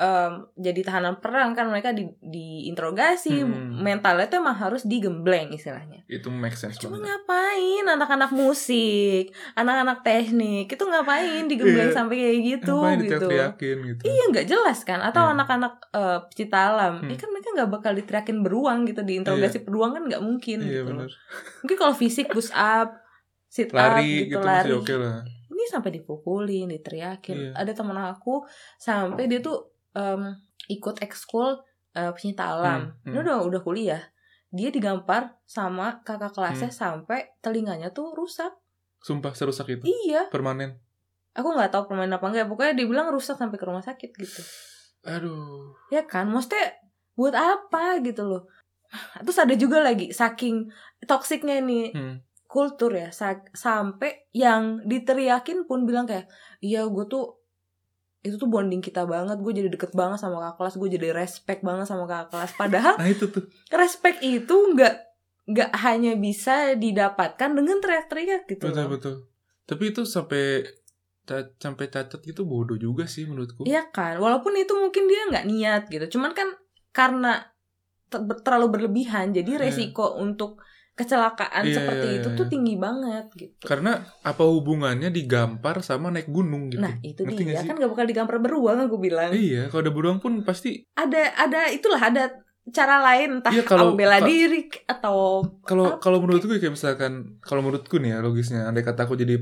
em, 0.00 0.32
jadi 0.56 0.80
tahanan 0.80 1.20
perang 1.20 1.52
kan 1.52 1.68
mereka 1.68 1.92
di 1.92 2.08
diinterogasi 2.20 3.36
Hmm. 3.38 3.78
mentalnya 3.78 4.26
tuh 4.26 4.40
emang 4.40 4.56
harus 4.56 4.82
digembleng 4.82 5.52
istilahnya 5.52 6.00
Itu 6.06 6.28
make 6.28 6.56
sense 6.56 6.76
cuma 6.76 6.96
banget. 6.96 7.20
ngapain 7.20 7.84
anak-anak 7.86 8.30
musik 8.32 9.28
anak-anak 9.52 10.00
teknik 10.00 10.66
itu 10.66 10.80
ngapain 10.82 11.44
digembleng 11.46 11.88
Iya. 11.88 11.94
sampai 11.94 12.16
kayak 12.16 12.38
gitu 12.42 12.76
Ngapain 12.76 12.98
gitu 12.98 13.28
gitu. 13.28 14.02
Iya 14.02 14.24
nggak 14.30 14.46
jelas 14.46 14.78
kan 14.82 15.00
Atau 15.00 15.20
Iya. 15.22 15.32
anak-anak 15.32 15.74
eh, 15.92 16.18
pecinta 16.26 16.58
alam 16.66 16.92
Hmm. 16.98 17.06
eh, 17.06 17.16
kan 17.16 17.28
mereka 17.28 17.48
nggak 17.52 17.70
bakal 17.70 17.92
diteriakin 17.92 18.38
beruang 18.40 18.78
gitu 18.84 19.00
Diinterogasi 19.02 19.62
beruang 19.62 19.92
kan 19.92 20.02
nggak 20.06 20.22
mungkin 20.22 20.58
Iya 20.60 20.80
gitu 20.80 20.90
benar. 20.90 21.10
Mungkin 21.60 21.76
kalau 21.76 21.92
fisik 21.92 22.26
push 22.28 22.48
up 22.50 22.96
Sit 23.46 23.68
up 23.68 23.98
Lari 23.98 24.24
gitu, 24.24 24.32
gitu 24.32 24.38
lari 24.40 24.70
masih 24.70 24.80
oke 24.80 24.94
lah. 24.96 25.18
Ini 25.50 25.64
sampai 25.68 25.90
dipukulin 25.92 26.70
Diteriakin 26.70 27.36
Iya. 27.36 27.50
Ada 27.54 27.72
temen 27.74 27.98
aku 27.98 28.46
Sampai 28.76 29.26
dia 29.26 29.38
tuh 29.38 29.68
em, 29.92 30.36
Ikut 30.66 31.02
ekskul 31.02 31.58
eh, 31.92 32.10
pecinta 32.10 32.54
alam 32.54 32.94
Hmm, 33.04 33.10
hmm. 33.10 33.12
Dia 33.12 33.20
udah, 33.24 33.38
udah 33.46 33.60
kuliah 33.60 34.02
Dia 34.50 34.68
digampar 34.68 35.38
sama 35.44 36.02
kakak 36.02 36.34
kelasnya 36.34 36.70
Hmm. 36.70 36.78
Sampai 37.04 37.34
telinganya 37.38 37.90
tuh 37.90 38.12
rusak 38.12 38.50
Sumpah 39.00 39.32
serusak 39.32 39.66
itu. 39.70 39.82
Iya 39.86 40.28
Permanen. 40.28 40.76
Aku 41.32 41.54
nggak 41.54 41.72
tahu 41.72 41.88
permanen 41.88 42.12
apa 42.12 42.26
enggak 42.26 42.46
Pokoknya 42.46 42.74
dia 42.76 42.86
bilang 42.86 43.08
rusak 43.08 43.34
sampai 43.34 43.56
ke 43.56 43.64
rumah 43.64 43.80
sakit 43.80 44.10
gitu 44.12 44.42
Aduh. 45.00 45.72
Ya 45.88 46.04
kan, 46.04 46.28
maksudnya 46.28 46.76
buat 47.16 47.32
apa 47.32 48.04
gitu 48.04 48.28
loh. 48.28 48.42
Terus 49.24 49.38
ada 49.40 49.54
juga 49.56 49.80
lagi 49.80 50.12
saking 50.12 50.68
toksiknya 51.04 51.64
nih 51.64 51.86
Hmm. 51.96 52.16
kultur 52.44 52.92
ya 52.92 53.08
sa- 53.08 53.46
sampai 53.54 54.28
yang 54.36 54.82
diteriakin 54.84 55.64
pun 55.64 55.86
bilang 55.86 56.04
kayak 56.04 56.26
iya 56.60 56.82
gue 56.84 57.04
tuh 57.06 57.39
itu 58.20 58.36
tuh 58.36 58.46
bonding 58.46 58.78
kita 58.78 59.04
banget 59.04 59.36
gue 59.36 59.52
jadi 59.54 59.68
deket 59.68 59.92
banget 59.92 60.20
sama 60.20 60.36
kakak 60.38 60.56
kelas 60.58 60.74
gue 60.76 60.88
jadi 60.92 61.08
respect 61.10 61.60
banget 61.60 61.86
sama 61.88 62.04
kakak 62.04 62.28
kelas 62.30 62.52
padahal 62.54 62.94
Nah 62.96 63.08
itu 63.08 63.24
tuh. 63.26 63.44
respect 63.72 64.20
itu 64.20 64.52
nggak 64.52 64.94
nggak 65.48 65.70
hanya 65.80 66.12
bisa 66.14 66.76
didapatkan 66.76 67.50
dengan 67.50 67.80
teriak-teriak 67.80 68.44
gitu 68.46 68.68
Betul 68.68 68.76
loh. 68.76 68.90
betul. 68.92 69.14
Tapi 69.64 69.82
itu 69.88 70.02
sampai 70.04 70.68
sampai 71.56 71.86
cacat 71.86 72.20
gitu 72.20 72.42
bodoh 72.42 72.74
juga 72.74 73.06
sih 73.06 73.22
menurutku. 73.22 73.62
Iya 73.62 73.86
kan, 73.88 74.18
walaupun 74.18 74.50
itu 74.54 74.74
mungkin 74.74 75.06
dia 75.06 75.30
nggak 75.30 75.46
niat 75.46 75.82
gitu, 75.86 76.18
cuman 76.18 76.34
kan 76.34 76.48
karena 76.90 77.46
te- 78.06 78.18
ber- 78.18 78.42
terlalu 78.42 78.66
berlebihan, 78.74 79.30
jadi 79.30 79.46
Iya. 79.54 79.60
resiko 79.64 80.18
untuk 80.18 80.58
kecelakaan 80.92 81.64
Iya, 81.64 81.74
seperti 81.74 82.06
iya, 82.06 82.18
itu 82.18 82.28
iya. 82.28 82.36
tuh 82.36 82.46
tinggi 82.46 82.74
banget 82.74 83.26
gitu. 83.32 83.56
Karena 83.62 83.92
apa 84.20 84.42
hubungannya 84.42 85.08
digampar 85.08 85.80
sama 85.80 86.08
naik 86.08 86.28
gunung 86.28 86.68
gitu? 86.68 86.78
Nah 86.78 87.00
itu 87.00 87.22
Ngerti 87.22 87.42
dia 87.42 87.58
sih? 87.58 87.66
kan 87.66 87.74
gak 87.74 87.88
bakal 87.88 88.04
digampar 88.04 88.36
beruang 88.38 88.78
aku 88.80 88.96
bilang. 88.96 89.30
Iya, 89.30 89.66
kalau 89.66 89.80
ada 89.80 89.92
beruang 89.92 90.18
pun 90.18 90.40
pasti 90.40 90.84
Ada 90.92 91.34
ada 91.38 91.60
itulah 91.68 91.98
ada 91.98 92.24
cara 92.68 93.00
lain 93.02 93.40
entah 93.40 93.50
Iya, 93.50 93.64
kalau- 93.64 93.96
bela 93.96 94.20
diri 94.22 94.68
atau 94.84 95.40
kalau 95.64 95.96
Apa? 95.96 95.98
kalau 95.98 96.20
menurutku 96.20 96.46
kayak 96.48 96.70
misalkan 96.70 97.40
kalau 97.40 97.60
menurutku 97.60 97.96
nih 97.96 98.14
ya 98.14 98.18
logisnya 98.20 98.64
andai 98.64 98.80
kata 98.80 99.04
aku 99.04 99.16
jadi 99.16 99.40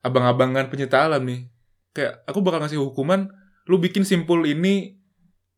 abang-abangan 0.00 0.66
penyita 0.66 1.06
alam 1.06 1.22
nih 1.22 1.46
kayak 1.92 2.26
aku 2.26 2.42
bakal 2.42 2.58
ngasih 2.58 2.80
hukuman 2.80 3.30
lu 3.64 3.78
bikin 3.78 4.02
simpul 4.02 4.42
ini 4.42 4.98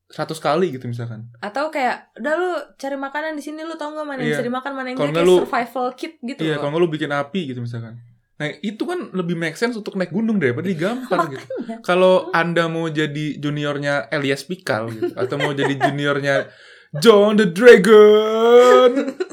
100 0.06 0.36
kali 0.36 0.70
gitu 0.70 0.84
misalkan. 0.84 1.32
Atau 1.38 1.68
kayak 1.68 2.12
udah 2.14 2.34
lu 2.34 2.50
cari 2.74 2.94
makanan 2.94 3.34
di 3.34 3.42
sini 3.42 3.60
lu 3.60 3.74
tau 3.74 3.90
nggak 3.90 4.04
mana 4.04 4.18
yang 4.18 4.26
Iya. 4.26 4.34
bisa 4.36 4.44
dimakan 4.44 4.72
mana 4.72 4.86
yang 4.88 4.98
kayak 4.98 5.22
lu- 5.22 5.40
survival 5.40 5.86
kit 5.94 6.20
gitu 6.20 6.40
iya 6.40 6.56
kalau 6.56 6.76
lu 6.76 6.86
bikin 6.86 7.08
api 7.08 7.48
gitu 7.48 7.58
misalkan. 7.58 7.96
Nah 8.34 8.50
itu 8.60 8.82
kan 8.82 9.10
lebih 9.10 9.32
make 9.32 9.54
sense 9.54 9.72
untuk 9.72 9.94
naik 9.94 10.10
gunung 10.10 10.36
daripada 10.36 10.64
digampar 10.64 11.24
gitu. 11.32 11.46
Kalau 11.80 12.28
anda 12.30 12.66
mau 12.66 12.86
jadi 12.86 13.38
juniornya 13.38 14.08
Elias 14.08 14.42
Pikal 14.42 14.90
gitu 14.90 15.14
atau 15.14 15.36
mau 15.36 15.52
jadi 15.52 15.72
juniornya 15.72 16.50
John 16.94 17.34
the 17.34 17.48
Dragon. 17.48 18.90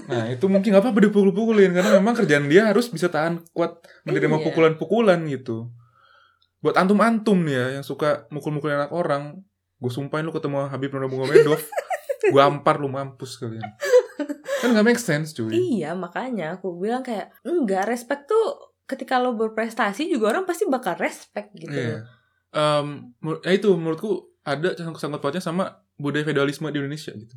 Nah 0.07 0.23
itu 0.29 0.45
mungkin 0.45 0.71
nggak 0.71 0.81
apa-apa 0.81 0.99
dipukul-pukulin 1.03 1.71
karena 1.71 1.91
memang 1.93 2.15
kerjaan 2.15 2.45
dia 2.45 2.65
harus 2.65 2.87
bisa 2.87 3.05
tahan 3.05 3.43
kuat 3.51 3.75
menerima 4.03 4.33
Iya. 4.33 4.43
pukulan-pukulan 4.45 5.19
gitu. 5.27 5.69
Buat 6.59 6.77
antum-antum 6.77 7.41
nih 7.41 7.53
ya 7.53 7.65
yang 7.75 7.83
suka 7.83 8.25
mukul-mukulin 8.29 8.77
anak 8.77 8.91
orang 8.91 9.41
gue 9.81 9.89
sumpahin 9.89 10.23
lu 10.23 10.31
ketemu 10.31 10.69
Habib 10.69 10.93
Nurmagomedov 10.93 11.57
gue 12.23 12.41
ampar 12.41 12.77
lu 12.77 12.85
mampus 12.85 13.35
kalian 13.35 13.65
kan 14.61 14.69
nggak 14.69 14.85
make 14.85 15.01
sense 15.01 15.33
cuy 15.33 15.49
Iya 15.49 15.97
makanya 15.97 16.55
aku 16.55 16.77
bilang 16.77 17.01
kayak 17.01 17.33
enggak 17.41 17.89
respect 17.89 18.29
tuh 18.29 18.45
ketika 18.85 19.17
lo 19.17 19.33
berprestasi 19.33 20.05
juga 20.05 20.29
orang 20.29 20.45
pasti 20.45 20.67
bakal 20.67 20.99
respect 20.99 21.49
gitu. 21.55 21.71
Iya. 21.71 22.05
Em, 22.51 23.15
menur- 23.17 23.41
ya 23.41 23.55
itu 23.55 23.71
menurutku 23.71 24.35
ada 24.43 24.75
sangkut 24.75 25.17
pautnya 25.17 25.39
sama 25.39 25.65
budaya 25.95 26.21
feodalisme 26.21 26.67
di 26.67 26.77
Indonesia 26.77 27.09
gitu. 27.09 27.33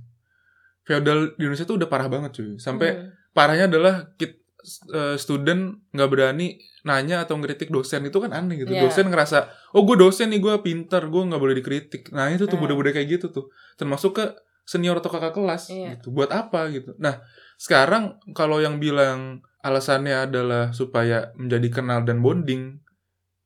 Feodal 0.84 1.32
di 1.32 1.46
Indonesia 1.46 1.64
tuh 1.64 1.80
udah 1.80 1.88
parah 1.88 2.12
banget 2.12 2.36
cuy. 2.36 2.50
Sampai 2.60 2.88
Hmm. 2.92 3.08
parahnya 3.32 3.70
adalah 3.70 4.12
kit 4.20 4.43
eh, 4.90 5.16
student 5.16 5.62
nggak 5.90 6.08
berani 6.08 6.56
nanya 6.82 7.22
atau 7.22 7.36
ngeritik 7.36 7.68
dosen 7.68 8.02
itu 8.02 8.18
kan 8.18 8.30
aneh 8.30 8.58
gitu. 8.58 8.70
Iya. 8.70 8.82
Dosen 8.82 9.06
ngerasa, 9.06 9.48
oh 9.72 9.82
gue 9.82 9.96
dosen 9.96 10.28
nih 10.28 10.38
gue 10.38 10.54
pinter, 10.58 11.00
gue 11.04 11.22
nggak 11.22 11.38
boleh 11.38 11.54
dikritik. 11.54 12.10
Nah 12.10 12.28
itu 12.28 12.44
tuh 12.44 12.54
Hmm. 12.54 12.62
budaya-budaya 12.62 12.94
kayak 12.94 13.08
gitu 13.14 13.26
tuh. 13.30 13.48
Termasuk 13.74 14.12
ke 14.14 14.24
senior 14.62 14.96
atau 14.96 15.08
kakak 15.08 15.32
kelas 15.32 15.68
Iya. 15.68 15.96
gitu. 15.96 16.08
Buat 16.10 16.30
apa 16.30 16.68
gitu. 16.68 16.92
Nah 16.96 17.20
sekarang 17.54 18.16
kalau 18.30 18.58
yang 18.58 18.76
bilang 18.76 19.38
alasannya 19.60 20.24
adalah 20.24 20.70
supaya 20.70 21.32
menjadi 21.34 21.68
kenal 21.72 22.02
dan 22.02 22.20
bonding 22.20 22.80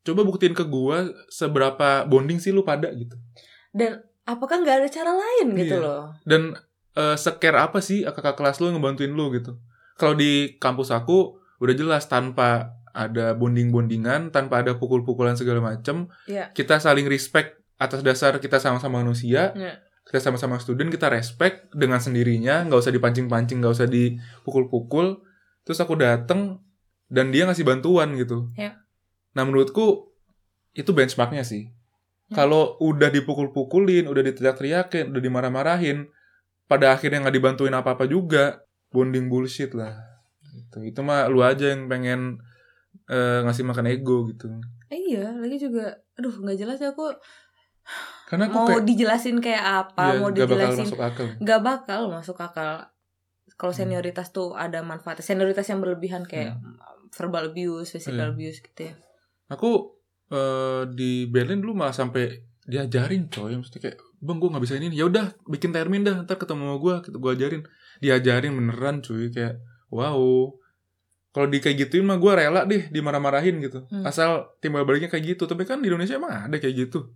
coba 0.01 0.25
buktiin 0.25 0.51
ke 0.51 0.65
gua 0.65 1.05
seberapa 1.29 2.03
bonding 2.05 2.39
sih 2.39 2.49
lu 2.49 2.65
pada 2.65 2.89
gitu 2.91 3.15
Dan 3.71 4.01
apakah 4.25 4.59
nggak 4.59 4.77
ada 4.81 4.89
cara 4.89 5.13
lain 5.13 5.53
gitu 5.55 5.77
Iya. 5.77 5.85
loh? 5.85 6.05
dan 6.25 6.57
eh, 6.93 7.15
secare 7.15 7.61
apa 7.61 7.79
sih 7.79 8.03
kakak 8.03 8.35
kelas 8.35 8.59
lu 8.59 8.73
ngebantuin 8.73 9.09
lu 9.09 9.31
gitu 9.31 9.61
kalau 9.99 10.15
di 10.15 10.57
kampus 10.57 10.89
aku 10.89 11.37
udah 11.59 11.75
jelas 11.75 12.07
tanpa 12.07 12.79
ada 12.95 13.35
bonding-bondingan 13.35 14.31
tanpa 14.31 14.63
ada 14.63 14.75
pukul-pukulan 14.75 15.35
segala 15.35 15.61
macem 15.61 16.07
Iya. 16.25 16.51
kita 16.51 16.79
saling 16.79 17.05
respect 17.05 17.59
atas 17.77 18.01
dasar 18.01 18.39
kita 18.39 18.59
sama-sama 18.59 19.03
manusia 19.03 19.53
Iya. 19.53 19.83
kita 20.03 20.19
sama-sama 20.21 20.57
student 20.57 20.89
kita 20.89 21.07
respect 21.09 21.69
dengan 21.71 21.99
sendirinya 21.99 22.65
nggak 22.65 22.79
usah 22.79 22.91
dipancing-pancing 22.91 23.59
nggak 23.59 23.75
usah 23.75 23.87
dipukul-pukul 23.87 25.21
terus 25.63 25.79
aku 25.79 25.95
dateng 25.95 26.63
dan 27.07 27.29
dia 27.29 27.45
ngasih 27.45 27.63
bantuan 27.63 28.15
gitu 28.15 28.49
Iya. 28.55 28.79
nah 29.33 29.43
menurutku 29.43 30.11
itu 30.73 30.91
benchmarknya 30.91 31.43
sih 31.43 31.71
Ya. 32.29 32.45
kalau 32.45 32.77
udah 32.79 33.09
dipukul-pukulin 33.09 34.05
udah 34.05 34.21
diteriak-teriakin 34.23 35.11
udah 35.11 35.23
dimarah-marahin 35.23 36.13
pada 36.67 36.93
akhirnya 36.93 37.25
nggak 37.25 37.33
dibantuin 37.35 37.73
apa-apa 37.73 38.05
juga 38.05 38.61
bonding 38.89 39.29
bullshit 39.29 39.73
lah 39.73 39.95
gitu. 40.55 40.81
itu 40.83 41.01
mah 41.01 41.29
lu 41.29 41.41
aja 41.41 41.73
yang 41.73 41.87
pengen 41.87 42.41
eh, 43.07 43.41
ngasih 43.45 43.65
makan 43.65 43.87
ego 43.89 44.29
gitu 44.29 44.49
Eh, 44.89 44.97
iya, 45.13 45.37
lagi 45.37 45.61
juga, 45.61 46.01
aduh 46.17 46.33
nggak 46.33 46.57
jelas 46.57 46.81
ya 46.81 46.97
aku 46.97 47.13
karena 48.29 48.49
aku 48.49 48.57
mau 48.57 48.67
kayak 48.69 48.85
dijelasin 48.85 49.37
kayak 49.41 49.65
apa, 49.85 50.01
ya, 50.01 50.13
mau 50.17 50.29
bakal 50.29 50.37
dijelasin 50.49 50.85
masuk 50.85 51.01
akal 51.01 51.27
nggak 51.41 51.61
bakal 51.61 52.01
masuk 52.09 52.39
akal. 52.41 52.73
Kalau 53.59 53.73
Hmm. 53.73 53.81
senioritas 53.85 54.31
tuh 54.31 54.55
ada 54.55 54.81
manfaatnya. 54.81 55.25
Senioritas 55.25 55.67
yang 55.67 55.81
berlebihan 55.83 56.23
kayak 56.25 56.57
verbal 57.11 57.51
abuse, 57.51 57.91
physical 57.91 58.31
Iya. 58.31 58.35
abuse 58.37 58.59
gitu 58.63 58.81
ya. 58.89 58.95
aku 59.49 59.97
eh, 60.29 60.83
di 60.93 61.25
Berlin 61.27 61.61
dulu 61.61 61.73
malah 61.73 61.97
sampai 61.97 62.29
diajarin 62.69 63.33
coy 63.33 63.57
maksudnya 63.57 63.81
kayak 63.81 63.97
bang 64.21 64.37
gue 64.37 64.49
nggak 64.53 64.65
bisa 64.69 64.75
ini 64.77 64.93
ya 64.93 65.09
udah 65.09 65.33
bikin 65.49 65.73
termin 65.73 66.05
dah 66.05 66.21
ntar 66.21 66.37
ketemu 66.37 66.69
sama 66.69 66.77
gue 66.77 66.95
gitu 67.09 67.17
gue 67.17 67.31
ajarin 67.33 67.63
diajarin 67.99 68.53
beneran 68.53 69.01
cuy. 69.01 69.31
Kayak 69.31 69.61
wow. 69.89 70.19
Kalau 71.29 71.47
di 71.47 71.61
kayak 71.61 71.87
gituin 71.87 72.09
mah 72.09 72.17
gue 72.17 72.33
rela 72.35 72.65
deh 72.65 72.89
dimarah-marahin 72.89 73.61
gitu. 73.61 73.85
Hmm. 73.93 74.03
asal 74.03 74.59
timbal 74.59 74.83
baliknya 74.83 75.07
kayak 75.07 75.37
gitu. 75.37 75.45
Tapi 75.45 75.63
kan 75.69 75.79
di 75.79 75.93
Indonesia 75.93 76.17
emang 76.17 76.51
ada 76.51 76.57
kayak 76.57 76.89
gitu. 76.89 77.13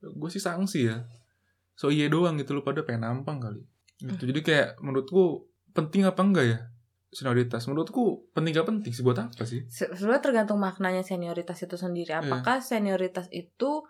Gue 0.00 0.30
sih 0.30 0.40
sanksi 0.40 0.88
ya. 0.88 1.02
So 1.74 1.90
iya 1.90 2.06
doang 2.10 2.38
gitu 2.38 2.54
lu 2.54 2.62
pada 2.62 2.82
pengen 2.82 3.06
nampang 3.06 3.38
kali. 3.38 3.62
Gitu. 3.98 4.14
Hmm. 4.14 4.30
jadi 4.30 4.40
kayak 4.46 4.68
menurutku 4.78 5.50
penting 5.74 6.06
apa 6.06 6.22
enggak 6.22 6.46
ya? 6.46 6.58
Senioritas. 7.08 7.64
Menurutku 7.66 8.28
penting 8.30 8.52
gak 8.52 8.68
penting 8.68 8.92
sih? 8.92 9.00
Buat 9.00 9.26
apa 9.26 9.42
sih? 9.48 9.64
Se- 9.66 9.88
Sebenarnya 9.90 10.22
tergantung 10.22 10.60
maknanya 10.60 11.00
senioritas 11.02 11.56
itu 11.58 11.74
sendiri. 11.74 12.12
Iya. 12.12 12.20
Apakah 12.20 12.60
senioritas 12.60 13.26
itu 13.32 13.82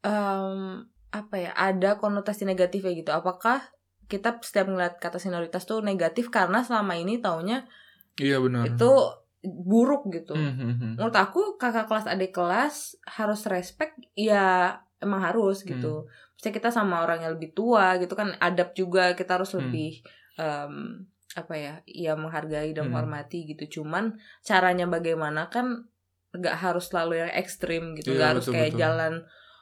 em, 0.00 0.86
apa 1.10 1.36
ya 1.36 1.50
ada 1.52 1.98
konotasi 1.98 2.46
negatifnya 2.46 2.94
gitu? 2.94 3.10
Apakah 3.10 3.58
kita 4.10 4.42
setiap 4.42 4.66
ngeliat 4.66 4.98
kata 4.98 5.22
senioritas 5.22 5.62
tuh 5.64 5.78
negatif 5.80 6.28
karena 6.28 6.66
selama 6.66 6.98
ini 6.98 7.22
taunya 7.22 7.64
iya 8.18 8.42
benar 8.42 8.66
itu 8.66 8.90
buruk 9.40 10.10
gitu. 10.12 10.36
Hmm, 10.36 10.52
hmm, 10.52 11.00
menurut 11.00 11.16
aku 11.16 11.56
kakak 11.56 11.88
kelas 11.88 12.04
adik 12.04 12.36
kelas 12.36 12.98
harus 13.08 13.48
respect 13.48 13.96
ya 14.12 14.76
emang 15.00 15.22
harus 15.24 15.64
gitu 15.64 16.04
Misalnya 16.36 16.54
kita 16.60 16.68
sama 16.68 17.04
orang 17.04 17.24
yang 17.24 17.32
lebih 17.40 17.56
tua 17.56 17.96
gitu 17.96 18.12
kan 18.12 18.36
adab 18.36 18.76
juga 18.76 19.16
kita 19.16 19.40
harus 19.40 19.56
Hmm. 19.56 19.64
lebih 19.64 20.04
em, 20.36 20.74
apa 21.38 21.54
ya 21.56 21.74
ya 21.86 22.12
menghargai 22.18 22.74
dan 22.74 22.84
Hmm. 22.84 22.92
menghormati 22.92 23.48
gitu 23.48 23.80
cuman 23.80 24.18
caranya 24.44 24.84
bagaimana 24.84 25.48
kan 25.48 25.88
nggak 26.36 26.56
harus 26.60 26.90
selalu 26.90 27.22
yang 27.22 27.32
ekstrim 27.32 27.94
gitu 27.96 28.12
Iya, 28.12 28.16
nggak 28.18 28.30
harus 28.34 28.44
betul, 28.44 28.54
kayak 28.56 28.70
betul. 28.70 28.80
jalan 28.82 29.14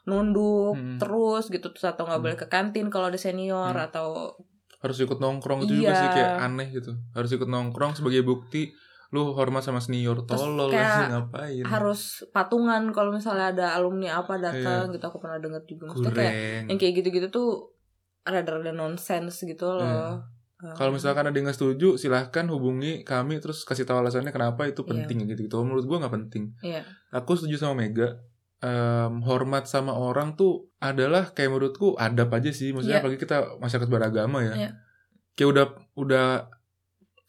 nunduk 0.09 0.75
Hmm. 0.75 0.97
terus 0.97 1.47
gitu 1.47 1.69
terus 1.69 1.85
atau 1.85 2.03
nggak 2.03 2.17
Hmm. 2.17 2.25
boleh 2.25 2.37
ke 2.37 2.47
kantin 2.49 2.89
kalau 2.89 3.07
ada 3.07 3.17
senior 3.17 3.71
Hmm. 3.71 3.87
atau 3.87 4.33
harus 4.79 4.97
ikut 4.97 5.19
nongkrong 5.19 5.63
itu 5.63 5.75
juga 5.77 5.91
Iya. 5.91 5.99
sih 5.99 6.09
kayak 6.11 6.33
aneh 6.41 6.69
gitu 6.71 6.91
harus 7.13 7.31
ikut 7.31 7.47
nongkrong 7.47 7.93
sebagai 7.93 8.23
bukti 8.23 8.71
lu 9.09 9.33
hormat 9.33 9.61
sama 9.61 9.81
senior 9.81 10.21
tolol 10.23 10.69
sih 10.69 11.07
ngapain 11.09 11.65
harus 11.65 12.01
patungan 12.29 12.93
kalau 12.93 13.09
misalnya 13.11 13.51
ada 13.51 13.67
alumni 13.73 14.15
apa 14.15 14.37
datang 14.37 14.89
Iya. 14.89 14.95
gitu 14.95 15.05
aku 15.07 15.19
pernah 15.19 15.37
dengar 15.37 15.65
juga 15.65 15.89
maksudnya 15.89 16.13
kayak 16.15 16.35
yang 16.67 16.79
kayak 16.79 16.95
gitu-gitu 16.97 17.29
tuh 17.29 17.49
rada-rada 18.21 18.69
nonsense 18.71 19.41
gitu 19.43 19.73
loh. 19.73 20.21
Um, 20.59 20.75
kalau 20.75 20.91
misalkan 20.91 21.23
ada 21.23 21.33
yang 21.33 21.47
nggak 21.47 21.57
setuju 21.57 21.97
silahkan 21.97 22.45
hubungi 22.47 23.01
kami 23.01 23.39
terus 23.39 23.63
kasih 23.63 23.83
tahu 23.83 23.99
alasannya 23.99 24.29
kenapa 24.29 24.67
itu 24.67 24.83
Iya. 24.83 24.91
penting 24.91 25.25
gitu 25.25 25.41
gitu 25.41 25.57
menurut 25.63 25.87
gua 25.87 26.03
nggak 26.03 26.15
penting 26.15 26.53
Iya. 26.61 26.83
aku 27.09 27.33
setuju 27.33 27.57
sama 27.59 27.81
Mega 27.81 28.19
Em, 28.59 29.23
hormat 29.23 29.71
sama 29.71 29.95
orang 29.95 30.35
tuh 30.35 30.67
adalah 30.79 31.31
kayak 31.31 31.47
menurutku 31.49 31.95
adab 31.95 32.35
aja 32.35 32.51
sih 32.51 32.75
maksudnya 32.75 32.99
Iya. 32.99 33.03
apalagi 33.07 33.21
kita 33.23 33.37
masyarakat 33.57 33.87
beragama 33.87 34.43
ya 34.43 34.55
Iya. 34.59 34.71
kayak 35.33 35.49
udah 35.55 35.67
udah 35.95 36.29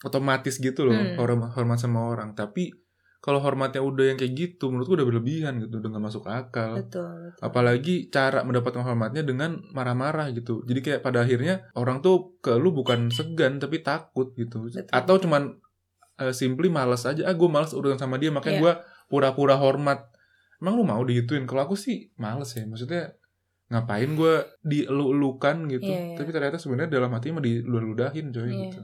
otomatis 0.01 0.57
gitu 0.57 0.87
loh 0.87 0.95
Hmm. 0.95 1.19
hormat 1.19 1.53
hormat 1.53 1.77
sama 1.77 2.07
orang 2.07 2.33
tapi 2.33 2.71
kalau 3.19 3.43
hormatnya 3.43 3.83
udah 3.83 4.09
yang 4.09 4.17
kayak 4.17 4.31
gitu 4.33 4.71
menurutku 4.71 4.95
udah 4.95 5.03
berlebihan 5.03 5.59
gitu 5.59 5.77
udah 5.77 5.89
gak 5.91 6.01
masuk 6.01 6.23
akal 6.25 6.79
betul, 6.79 7.03
betul. 7.03 7.41
apalagi 7.43 7.95
cara 8.07 8.41
mendapatkan 8.41 8.81
hormatnya 8.81 9.21
dengan 9.21 9.59
marah-marah 9.69 10.31
gitu 10.31 10.63
jadi 10.63 10.79
kayak 10.79 11.01
pada 11.03 11.21
akhirnya 11.21 11.67
orang 11.75 11.99
tuh 11.99 12.39
ke 12.39 12.55
lu 12.55 12.71
bukan 12.71 13.11
segan 13.11 13.59
tapi 13.59 13.83
takut 13.83 14.31
gitu 14.33 14.65
Betul. 14.65 14.87
atau 14.89 15.15
cuman 15.19 15.59
eh, 16.17 16.31
simply 16.31 16.71
malas 16.71 17.03
aja 17.03 17.27
ah 17.27 17.35
gue 17.35 17.45
malas 17.45 17.69
urusan 17.69 17.99
sama 17.99 18.15
dia 18.15 18.31
makanya 18.31 18.55
Iya. 18.55 18.63
gue 18.63 18.73
pura-pura 19.09 19.53
hormat 19.55 20.09
emang 20.59 20.73
lu 20.75 20.83
mau 20.83 21.01
digituin 21.01 21.43
kalau 21.43 21.65
aku 21.65 21.75
sih 21.75 22.11
males 22.15 22.51
ya 22.51 22.63
maksudnya 22.63 23.15
ngapain 23.69 24.09
gue 24.11 24.33
dielu-elukan 24.61 25.69
gitu 25.69 25.85
Iya, 25.85 26.01
iya. 26.01 26.17
tapi 26.17 26.29
ternyata 26.29 26.57
sebenarnya 26.57 26.89
dalam 26.91 27.13
hati 27.13 27.29
mah 27.29 27.39
diludah-ludahin 27.39 28.29
coy 28.29 28.47
Iya. 28.47 28.59
gitu 28.65 28.81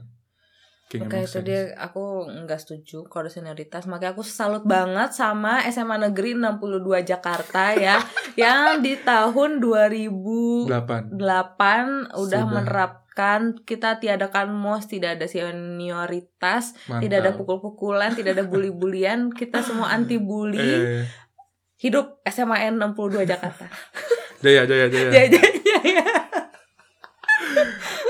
Kayak 0.86 1.02
Makanya 1.02 1.18
make 1.18 1.30
itu 1.34 1.40
dia 1.42 1.62
aku 1.82 2.04
nggak 2.30 2.60
setuju 2.62 2.98
kalau 3.10 3.26
senioritas. 3.26 3.90
Makanya 3.90 4.14
aku 4.14 4.22
salut 4.22 4.62
banget 4.62 5.10
sama 5.10 5.58
SMA 5.66 5.98
Negeri 5.98 6.38
62 6.38 7.02
Jakarta 7.02 7.74
ya 7.74 7.98
yang 8.38 8.78
di 8.78 8.94
tahun 8.94 9.58
2008 9.58 11.10
delapan 11.10 12.06
udah 12.06 12.22
Sudah. 12.22 12.46
menerapkan 12.46 13.58
kita 13.66 13.98
tiadakan 13.98 14.54
mos, 14.54 14.86
tidak 14.86 15.18
ada 15.18 15.26
senioritas, 15.26 16.78
mantap 16.86 17.02
tidak 17.02 17.18
ada 17.18 17.32
pukul-pukulan, 17.34 18.14
tidak 18.14 18.38
ada 18.38 18.46
bully-bulian, 18.46 19.34
kita 19.34 19.66
semua 19.66 19.90
anti 19.98 20.22
bully. 20.22 20.54
Eh, 20.54 20.62
iya, 20.62 20.78
iya. 20.78 21.04
Hidup 21.76 22.24
SMAN 22.24 22.76
62 22.76 23.24
Jakarta. 23.24 23.66
jaya 24.44 24.64
jaya 24.64 24.86
jaya 24.86 25.10
Ya, 25.10 25.22
ya, 25.24 25.40
ya, 25.62 25.78
ya. 25.82 26.04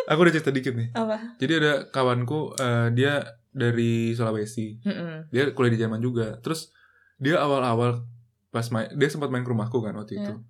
aku 0.06 0.18
udah 0.20 0.32
cerita 0.32 0.50
dikit 0.50 0.74
nih 0.74 0.90
Apa? 0.92 1.34
jadi 1.36 1.52
ada 1.56 1.72
kawanku 1.88 2.54
eh, 2.56 2.88
dia 2.90 3.22
dari 3.48 4.10
Sulawesi 4.10 4.78
Mm-mm. 4.80 5.30
dia 5.30 5.50
kuliah 5.50 5.72
di 5.72 5.80
Jerman 5.80 5.98
juga 5.98 6.38
terus 6.38 6.70
dia 7.16 7.38
awal-awal 7.38 8.04
pas 8.48 8.66
main 8.68 8.90
dia 8.90 9.06
sempat 9.06 9.28
main 9.28 9.42
ke 9.42 9.50
rumahku 9.50 9.78
kan 9.80 9.94
waktu 9.94 10.16
itu 10.16 10.32
Iya. 10.32 10.42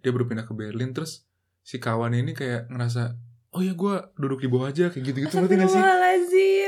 dia 0.00 0.10
baru 0.10 0.24
pindah 0.26 0.44
ke 0.44 0.52
Berlin 0.52 0.92
terus 0.92 1.24
si 1.60 1.76
kawan 1.76 2.12
ini 2.12 2.32
kayak 2.32 2.68
ngerasa 2.68 3.16
oh 3.50 3.60
ya 3.60 3.72
gue 3.72 3.94
duduk 4.16 4.38
di 4.38 4.48
bawah 4.48 4.68
aja 4.68 4.88
kayak 4.88 5.04
gitu-gitu 5.06 5.34
ngerti 5.34 5.54
gak 5.56 5.70
sih 5.70 5.82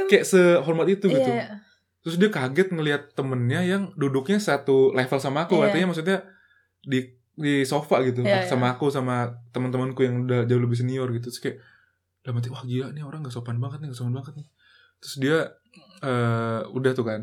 kayak 0.06 0.24
sehormat 0.24 0.88
itu 0.90 1.06
gitu 1.06 1.30
Iya. 1.30 1.60
Terus 2.04 2.16
dia 2.16 2.28
kaget 2.28 2.68
ngelihat 2.68 3.02
temennya 3.12 3.64
yang 3.64 3.82
duduknya 3.94 4.36
satu 4.38 4.92
level 4.92 5.18
sama 5.18 5.44
aku 5.44 5.56
Iya. 5.56 5.64
artinya 5.66 5.86
maksudnya 5.88 6.18
di 6.80 7.00
di 7.34 7.64
sofa 7.64 7.98
gitu 8.00 8.22
Iya, 8.22 8.44
sama 8.44 8.70
aku 8.70 8.86
sama 8.88 9.26
teman-temanku 9.50 9.98
yang 10.00 10.22
udah 10.22 10.44
jauh 10.44 10.60
lebih 10.60 10.76
senior 10.76 11.08
gitu 11.10 11.26
terus 11.26 11.40
kayak 11.40 11.58
dalam 12.20 12.38
hati 12.38 12.48
wah 12.48 12.62
gila 12.62 12.88
nih 12.90 13.02
orang 13.02 13.20
gak 13.20 13.32
sopan 13.32 13.56
banget 13.56 13.80
nih 13.80 13.88
gak 13.88 13.98
sopan 13.98 14.14
banget 14.14 14.32
nih 14.36 14.46
terus 14.96 15.14
dia 15.16 15.36
eh 16.00 16.60
udah 16.68 16.92
tuh 16.92 17.02
kan 17.02 17.20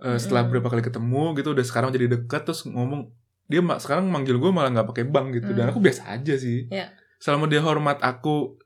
eh, 0.00 0.16
setelah 0.16 0.42
berapa 0.44 0.66
kali 0.66 0.80
ketemu 0.80 1.36
gitu 1.36 1.52
udah 1.52 1.62
sekarang 1.62 1.90
jadi 1.90 2.06
dekat 2.08 2.42
terus 2.42 2.64
ngomong 2.64 3.10
dia 3.44 3.60
ma- 3.60 3.76
sekarang 3.76 4.06
manggil 4.06 4.38
gue 4.38 4.48
malah 4.48 4.70
nggak 4.70 4.88
pakai 4.88 5.04
bang 5.04 5.34
gitu 5.34 5.50
dan 5.52 5.66
Mm. 5.66 5.70
aku 5.70 5.80
biasa 5.80 6.02
aja 6.08 6.34
sih 6.34 6.66
Iya. 6.66 6.94
selama 7.18 7.44
dia 7.44 7.60
hormat 7.60 7.98
aku 8.00 8.56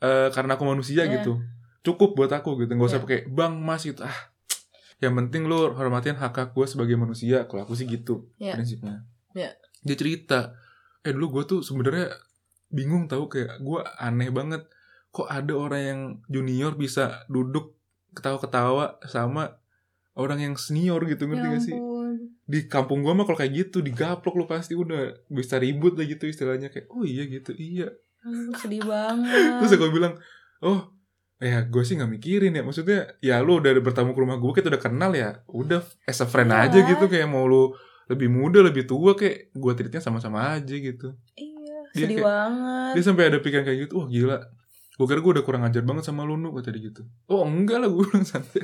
eh, 0.00 0.28
karena 0.32 0.56
aku 0.56 0.64
manusia 0.64 1.04
Iya. 1.04 1.20
gitu 1.20 1.38
cukup 1.82 2.12
buat 2.14 2.32
aku 2.32 2.58
gitu 2.58 2.72
nggak 2.72 2.88
usah 2.88 2.98
Iya. 2.98 3.04
pakai 3.04 3.18
bang 3.28 3.54
mas 3.54 3.84
gitu 3.84 4.02
ah 4.02 4.16
yang 4.98 5.14
penting 5.14 5.44
lu 5.44 5.70
hormatin 5.70 6.14
hak 6.14 6.32
hak 6.32 6.50
gue 6.50 6.64
sebagai 6.64 6.94
manusia 6.94 7.44
kalau 7.44 7.62
aku 7.62 7.72
sih 7.72 7.84
gitu 7.84 8.30
Iya. 8.36 8.54
prinsipnya 8.54 9.02
Iya. 9.32 9.50
dia 9.80 9.96
cerita 9.96 10.54
eh 11.00 11.10
dulu 11.10 11.40
gue 11.40 11.44
tuh 11.48 11.60
sebenarnya 11.60 12.14
bingung 12.68 13.06
tahu 13.06 13.26
kayak 13.26 13.58
gue 13.58 13.80
aneh 13.96 14.28
banget 14.28 14.62
kok 15.08 15.26
ada 15.26 15.52
orang 15.52 15.82
yang 15.82 16.00
junior 16.26 16.74
bisa 16.74 17.22
duduk 17.26 17.74
ketawa-ketawa 18.12 18.98
sama 19.04 19.58
orang 20.14 20.38
yang 20.40 20.54
senior 20.54 21.02
gitu 21.02 21.26
ngerti 21.26 21.42
Ya 21.42 21.52
gak 21.52 21.64
sih 21.64 21.78
di 22.44 22.68
kampung 22.68 23.00
gua 23.00 23.16
mah 23.16 23.24
kalau 23.24 23.40
kayak 23.40 23.56
gitu 23.56 23.80
digaplok 23.80 24.36
lu 24.36 24.44
pasti 24.44 24.76
udah 24.76 25.16
bisa 25.26 25.56
ribut 25.56 25.96
lah 25.96 26.04
gitu 26.04 26.28
istilahnya 26.28 26.68
kayak 26.68 26.86
oh 26.92 27.02
iya 27.02 27.24
gitu 27.24 27.50
iya 27.50 27.88
Ampun, 28.20 28.52
sedih 28.54 28.84
banget. 28.90 29.58
terus 29.58 29.72
aku 29.74 29.90
bilang 29.90 30.14
oh 30.60 30.93
ya 31.36 31.62
gue 31.62 31.82
sih 31.82 31.94
nggak 31.94 32.12
mikirin 32.12 32.52
ya 32.52 32.62
maksudnya 32.62 33.18
ya 33.18 33.38
lu 33.38 33.58
udah 33.58 33.70
bertamu 33.76 34.10
ke 34.10 34.20
rumah 34.20 34.36
gue 34.36 34.52
kita 34.52 34.68
udah 34.68 34.78
kenal 34.78 35.10
ya 35.12 35.42
udah 35.46 35.78
as 36.02 36.18
a 36.18 36.26
friend 36.26 36.48
Iya. 36.48 36.62
aja 36.64 36.78
gitu 36.86 37.04
kayak 37.04 37.26
mau 37.26 37.44
lu 37.44 37.74
lebih 38.04 38.28
muda 38.28 38.60
lebih 38.60 38.84
tua 38.84 39.12
kayak 39.12 39.50
gue 39.50 39.72
treatnya 39.72 39.98
sama-sama 39.98 40.54
aja 40.54 40.70
gitu 40.72 41.16
Iya, 41.34 41.78
Dia 41.90 42.00
sedih 42.00 42.16
kayak- 42.16 42.24
banget. 42.24 42.92
dia 42.92 43.02
sampai 43.02 43.24
ada 43.26 43.38
pikiran 43.38 43.64
kayak 43.64 43.78
gitu 43.82 43.94
wah 43.96 44.06
gila 44.06 44.38
gue 44.94 45.06
kira 45.06 45.18
gue 45.18 45.32
udah 45.32 45.42
kurang 45.42 45.62
ajar 45.64 45.82
banget 45.82 46.04
sama 46.04 46.22
lu 46.22 46.36
nu 46.36 46.52
kata 46.52 46.70
dia 46.70 46.86
gitu 46.86 47.02
oh 47.26 47.42
enggak 47.42 47.78
lah 47.78 47.90
gue 47.90 48.04
bilang 48.04 48.22
santai. 48.22 48.62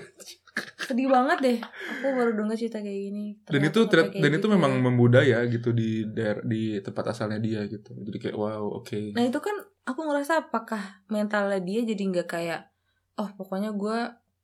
Sedih 0.81 1.07
banget 1.07 1.39
deh. 1.41 1.59
Aku 1.63 2.11
baru 2.13 2.35
denger 2.35 2.57
cerita 2.57 2.79
kayak 2.79 3.01
gini. 3.05 3.27
dan 3.45 3.63
itu 3.63 3.81
dan 3.87 4.11
itu 4.11 4.37
gitu 4.37 4.47
memang 4.49 4.73
ya. 4.73 4.81
membudaya 4.81 5.39
gitu 5.47 5.71
di 5.71 6.07
daer- 6.07 6.43
di 6.43 6.79
tempat 6.79 7.11
asalnya 7.11 7.39
dia 7.39 7.63
gitu 7.65 7.95
jadi 7.97 8.19
kayak 8.21 8.37
wow 8.37 8.63
oke 8.77 9.11
Nah 9.11 9.23
itu 9.23 9.39
kan 9.39 9.57
aku 9.89 10.01
ngerasa 10.07 10.49
apakah 10.49 11.03
mentalnya 11.09 11.59
dia 11.61 11.81
jadi 11.85 12.03
nggak 12.11 12.29
kayak 12.29 12.61
oh 13.21 13.29
pokoknya 13.37 13.71
gue 13.75 13.99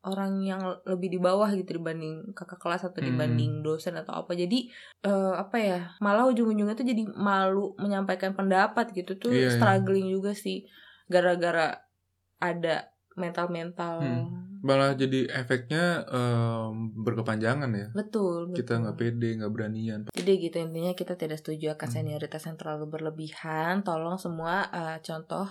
orang 0.06 0.38
yang 0.38 0.62
lebih 0.86 1.10
di 1.10 1.18
bawah 1.18 1.50
gitu 1.50 1.82
dibanding 1.82 2.30
kakak 2.30 2.62
kelas 2.62 2.86
atau 2.86 3.02
Hmm. 3.02 3.10
dibanding 3.10 3.52
dosen 3.66 3.98
atau 3.98 4.22
apa 4.22 4.38
jadi 4.38 4.70
eh, 5.02 5.34
apa 5.34 5.56
ya 5.58 5.78
malah 5.98 6.30
ujung-ujungnya 6.30 6.78
tuh 6.78 6.86
jadi 6.86 7.02
malu 7.10 7.74
menyampaikan 7.82 8.30
pendapat 8.38 8.94
gitu 8.94 9.18
tuh 9.18 9.34
Iya, 9.34 9.50
iya. 9.50 9.52
struggling 9.54 10.06
juga 10.06 10.30
sih 10.38 10.62
gara-gara 11.10 11.82
ada 12.38 12.90
mental-mental 13.18 13.96
Hmm. 13.98 14.45
Malah 14.64 14.96
jadi 14.96 15.28
efeknya 15.32 16.06
em, 16.08 16.92
berkepanjangan 16.96 17.70
ya 17.72 17.88
betul 17.92 18.52
kita 18.52 18.76
betul. 18.76 18.82
nggak 18.84 18.96
pede 18.96 19.30
nggak 19.40 19.52
beranian 19.52 20.00
Jadi 20.12 20.32
gitu 20.42 20.56
intinya 20.58 20.92
kita 20.96 21.14
tidak 21.14 21.38
setuju 21.38 21.78
akan 21.78 21.88
senioritas 21.88 22.42
yang 22.50 22.58
terlalu 22.58 22.90
berlebihan. 22.90 23.86
Tolong 23.86 24.18
semua 24.18 24.66
eh, 24.74 24.98
contoh 25.06 25.46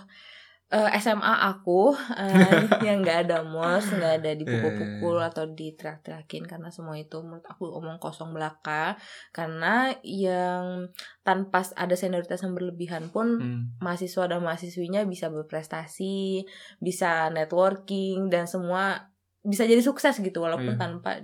eh, 0.66 0.90
SMA 0.98 1.34
aku 1.46 1.94
eh, 1.94 2.66
yang 2.86 3.02
nggak 3.02 3.30
ada 3.30 3.46
mos, 3.46 3.86
nggak 3.86 4.14
ada 4.18 4.30
dipukul-pukul 4.34 5.22
Iya. 5.22 5.30
atau 5.30 5.44
diteriak-teriakin 5.46 6.42
karena 6.44 6.68
semua 6.68 6.98
itu 6.98 7.22
menurut 7.22 7.46
aku 7.46 7.70
omong 7.70 8.02
kosong 8.02 8.34
belaka. 8.34 8.98
Karena 9.30 9.94
yang 10.02 10.90
tanpa 11.22 11.62
ada 11.74 11.94
senioritas 11.94 12.42
yang 12.42 12.54
berlebihan 12.54 13.10
pun 13.14 13.26
Hmm. 13.38 13.62
mahasiswa 13.78 14.26
dan 14.26 14.42
mahasiswinya 14.42 15.06
bisa 15.06 15.30
berprestasi, 15.30 16.42
bisa 16.78 17.30
networking 17.30 18.26
dan 18.26 18.50
semua 18.50 19.10
bisa 19.46 19.62
jadi 19.62 19.78
sukses 19.78 20.18
gitu 20.18 20.42
walaupun 20.42 20.74
Iya. 20.74 20.80
tanpa 20.82 21.22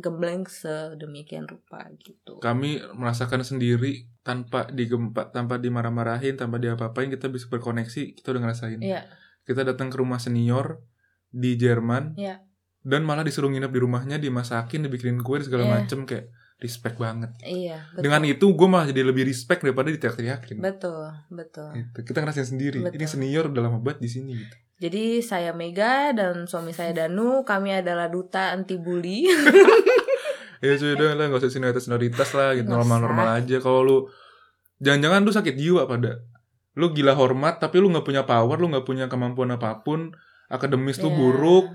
digembleng 0.00 0.48
sedemikian 0.48 1.44
rupa 1.44 1.84
gitu. 2.00 2.40
kami 2.40 2.80
merasakan 2.96 3.44
sendiri 3.44 4.08
tanpa 4.24 4.64
digempa 4.72 5.28
tanpa 5.28 5.60
dimarah-marahin 5.60 6.40
tanpa 6.40 6.56
diapa-apain 6.56 7.12
kita 7.12 7.28
bisa 7.28 7.46
berkoneksi 7.46 8.16
kita 8.16 8.32
udah 8.32 8.42
ngerasain 8.48 8.80
Iya. 8.80 9.04
kita 9.44 9.62
datang 9.62 9.92
ke 9.92 10.00
rumah 10.00 10.16
senior 10.16 10.80
di 11.28 11.54
Jerman 11.54 12.16
Iya. 12.16 12.40
dan 12.80 13.04
malah 13.04 13.22
disuruh 13.22 13.52
nginep 13.52 13.68
di 13.68 13.80
rumahnya 13.80 14.16
dimasakin 14.16 14.88
dibikinin 14.88 15.20
kue 15.20 15.44
segala 15.44 15.68
Iya. 15.68 15.72
macem 15.84 16.08
kayak 16.08 16.32
respect 16.60 16.96
banget 16.96 17.32
Iya, 17.40 17.88
betul. 17.90 18.02
dengan 18.04 18.22
itu 18.22 18.46
gue 18.46 18.68
malah 18.68 18.86
jadi 18.86 19.02
lebih 19.02 19.24
respect 19.24 19.60
daripada 19.60 19.88
diteriak-teriakin 19.88 20.60
betul, 20.60 21.08
betul. 21.28 21.72
Gitu. 21.72 21.98
kita 22.04 22.20
ngerasain 22.20 22.46
sendiri 22.46 22.80
Betul. 22.80 22.96
ini 22.96 23.06
senior 23.06 23.44
udah 23.48 23.62
lama 23.64 23.80
banget 23.80 24.00
di 24.00 24.10
sini 24.10 24.32
gitu 24.36 24.56
Jadi 24.80 25.04
saya 25.20 25.52
Mega 25.52 26.08
dan 26.12 26.48
suami 26.48 26.72
saya 26.72 26.96
Danu, 26.96 27.44
kami 27.44 27.68
adalah 27.68 28.08
duta 28.08 28.56
anti 28.56 28.80
bully. 28.80 29.28
ya 30.64 30.72
sudah 30.76 31.12
lah 31.12 31.28
nggak 31.28 31.40
usah 31.40 31.52
senioritas 31.52 31.84
senioritas 31.84 32.30
lah 32.32 32.52
gitu 32.52 32.64
Nggak 32.64 32.80
normal 32.84 32.98
normal 33.00 33.28
aja 33.40 33.56
kalau 33.58 33.80
lu 33.80 33.98
jangan-jangan 34.78 35.20
lu 35.20 35.32
sakit 35.32 35.52
jiwa 35.52 35.84
pada 35.84 36.20
lu 36.76 36.92
gila 36.92 37.12
hormat 37.12 37.60
tapi 37.60 37.76
lu 37.76 37.88
nggak 37.88 38.04
punya 38.04 38.22
power 38.24 38.56
lu 38.56 38.68
nggak 38.68 38.84
punya 38.84 39.04
kemampuan 39.08 39.52
apa 39.52 39.80
pun 39.80 40.12
akademis 40.48 41.00
lu 41.00 41.08
Iya. 41.08 41.16
buruk 41.16 41.66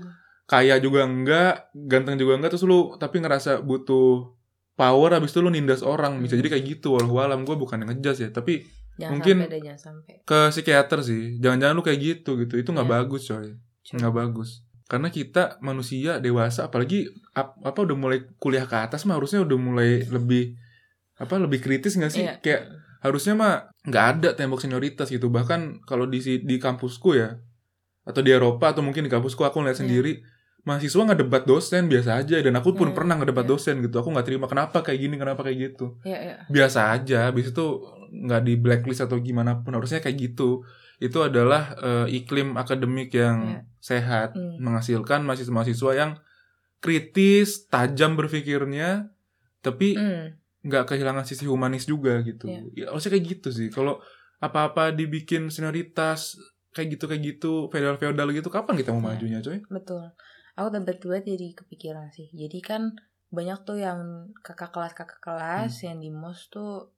kaya 0.46 0.74
juga 0.78 1.02
enggak 1.02 1.52
ganteng 1.74 2.14
juga 2.16 2.38
enggak 2.38 2.54
terus 2.54 2.62
lu 2.62 2.94
tapi 2.96 3.18
ngerasa 3.18 3.62
butuh 3.62 4.34
power 4.76 5.10
habis 5.10 5.32
itu 5.32 5.40
lu 5.40 5.48
nindas 5.48 5.80
orang. 5.80 6.20
Bisa 6.20 6.36
jadi 6.36 6.52
kayak 6.52 6.64
gitu 6.70 6.94
walau 6.94 7.18
alam 7.18 7.42
gue 7.42 7.52
bukan 7.52 7.80
yang 7.80 7.90
ngejas 7.90 8.20
ya 8.20 8.30
tapi 8.30 8.62
Jangan 8.96 9.12
Mungkin- 9.12 9.38
sampai 9.38 9.52
deh, 9.52 9.60
jangan 9.60 9.80
sampai. 9.82 10.14
ke 10.24 10.40
psikiater 10.48 10.98
sih. 11.00 11.36
Jangan-jangan 11.36 11.74
lu 11.74 11.84
kayak 11.84 12.00
gitu 12.00 12.30
gitu. 12.38 12.56
Itu 12.56 12.72
nggak 12.72 12.88
Iya. 12.88 12.94
bagus 12.96 13.22
coy. 13.26 13.48
Nggak 13.92 14.14
bagus. 14.14 14.50
Karena 14.86 15.08
kita 15.10 15.42
manusia 15.60 16.16
dewasa 16.16 16.64
apalagi 16.64 17.04
ap- 17.32 17.60
apa 17.60 17.76
udah 17.78 17.92
mulai 17.92 18.24
kuliah 18.36 18.64
ke 18.64 18.72
atas 18.72 19.04
mah 19.04 19.16
harusnya 19.16 19.44
udah 19.44 19.58
mulai 19.58 20.00
lebih 20.06 20.56
apa 21.14 21.36
lebih 21.36 21.60
kritis 21.60 21.92
nggak 21.92 22.08
sih? 22.08 22.24
Iya. 22.24 22.40
kayak 22.40 22.62
harusnya 23.02 23.36
mah 23.36 23.54
nggak 23.82 24.04
ada 24.16 24.28
tembok 24.32 24.60
senioritas 24.60 25.08
gitu. 25.08 25.28
Bahkan 25.28 25.84
kalau 25.84 26.08
di 26.08 26.16
di 26.40 26.56
kampusku 26.56 27.12
ya 27.12 27.36
atau 28.00 28.24
di 28.24 28.32
Eropa 28.32 28.72
atau 28.72 28.80
mungkin 28.80 29.04
di 29.04 29.12
kampusku 29.12 29.44
aku 29.44 29.60
ngeliat 29.60 29.76
Iya. 29.76 29.82
sendiri 29.84 30.12
mahasiswa 30.66 30.98
nggak 31.00 31.20
debat 31.20 31.42
dosen 31.42 31.86
biasa 31.86 32.10
aja 32.16 32.36
dan 32.36 32.54
aku 32.54 32.74
pun 32.74 32.90
Hmm, 32.90 32.96
pernah 32.96 33.14
ngedebat 33.14 33.42
iya. 33.42 33.50
dosen 33.50 33.74
gitu 33.80 33.96
aku 33.96 34.10
nggak 34.10 34.26
terima 34.26 34.46
kenapa 34.46 34.82
kayak 34.82 34.98
gini 35.00 35.14
kenapa 35.14 35.40
kayak 35.40 35.58
gitu 35.64 35.94
Iya, 36.02 36.18
iya. 36.20 36.36
biasa 36.46 36.80
aja 36.92 37.18
habis 37.24 37.48
itu 37.48 37.64
nggak 38.08 38.42
di 38.42 38.54
blacklist 38.56 39.00
atau 39.00 39.18
gimana 39.18 39.56
pun 39.56 39.72
harusnya 39.72 39.98
kayak 39.98 40.18
gitu 40.20 40.66
itu 40.98 41.18
adalah 41.20 41.62
eh, 41.78 42.06
iklim 42.16 42.54
akademik 42.54 43.10
yang 43.12 43.38
Iya. 43.46 43.60
sehat 43.80 44.28
Hmm. 44.32 44.58
menghasilkan 44.58 45.22
mahasiswa-mahasiswa 45.22 45.90
yang 45.94 46.10
kritis 46.78 47.66
tajam 47.66 48.14
berpikirnya 48.14 49.10
tapi 49.60 49.94
Hmm. 49.94 50.34
nggak 50.62 50.82
kehilangan 50.88 51.22
sisi 51.22 51.46
humanis 51.46 51.86
juga 51.86 52.18
gitu 52.20 52.46
Iya. 52.46 52.60
ya 52.74 52.84
harusnya 52.90 53.10
kayak 53.12 53.26
gitu 53.30 53.48
sih 53.50 53.68
kalau 53.68 54.02
apa-apa 54.38 54.90
dibikin 54.90 55.46
senioritas 55.46 56.36
kayak 56.72 56.88
gitu 56.92 57.04
kayak 57.06 57.22
gitu 57.24 57.52
feodal 57.66 57.96
feodal 57.96 58.28
gitu 58.30 58.48
kapan 58.48 58.74
kita 58.74 58.90
mau 58.90 59.00
Iya. 59.00 59.08
majunya 59.12 59.38
coy 59.40 59.58
Betul. 59.64 60.10
Aku 60.56 60.72
tiba-tiba 60.72 61.20
jadi 61.20 61.52
kepikiran 61.52 62.08
sih. 62.12 62.32
Jadi 62.32 62.58
kan 62.64 62.96
banyak 63.28 63.58
tuh 63.68 63.76
yang 63.76 64.32
kakak 64.40 64.72
kelas 64.72 64.92
kakak 64.96 65.20
kelas 65.20 65.72
yang 65.82 65.98
di 66.00 66.08
mos 66.08 66.48
tuh 66.48 66.94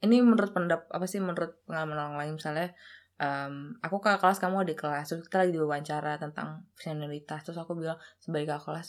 ini 0.00 0.22
menurut 0.22 0.50
pendap 0.54 0.86
apa 0.88 1.04
sih 1.04 1.20
menurut 1.20 1.60
pengalaman 1.68 1.98
orang 1.98 2.16
lain 2.16 2.32
misalnya 2.40 2.72
em, 3.20 3.76
aku 3.84 4.00
kakak 4.00 4.22
kelas 4.24 4.38
kamu 4.40 4.64
adik 4.64 4.78
kelas 4.80 5.10
terus 5.12 5.22
kita 5.28 5.44
lagi 5.44 5.52
diwawancara 5.54 6.16
tentang 6.22 6.64
senioritas 6.78 7.44
terus 7.44 7.58
aku 7.60 7.76
bilang 7.76 8.00
sebagai 8.22 8.48
kakak 8.48 8.64
kelas 8.64 8.88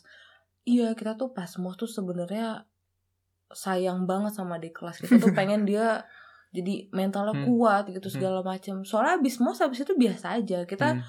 iya 0.64 0.96
kita 0.96 1.20
tuh 1.20 1.36
pas 1.36 1.52
mos 1.60 1.76
tuh 1.76 1.90
sebenarnya 1.90 2.64
sayang 3.50 4.06
banget 4.06 4.38
sama 4.38 4.62
adik 4.62 4.78
kelas 4.78 5.02
kita 5.02 5.18
tuh 5.18 5.34
pengen 5.38 5.66
dia 5.66 6.06
jadi 6.50 6.90
mentalnya 6.96 7.38
Hmm. 7.38 7.46
kuat 7.46 7.92
gitu 7.92 8.08
Hmm. 8.10 8.16
segala 8.22 8.40
macam 8.42 8.82
soalnya 8.88 9.20
abis 9.22 9.38
mos 9.44 9.60
abis 9.62 9.86
itu 9.86 9.94
biasa 9.98 10.40
aja 10.42 10.66
kita 10.66 10.96
Hmm. 10.98 11.04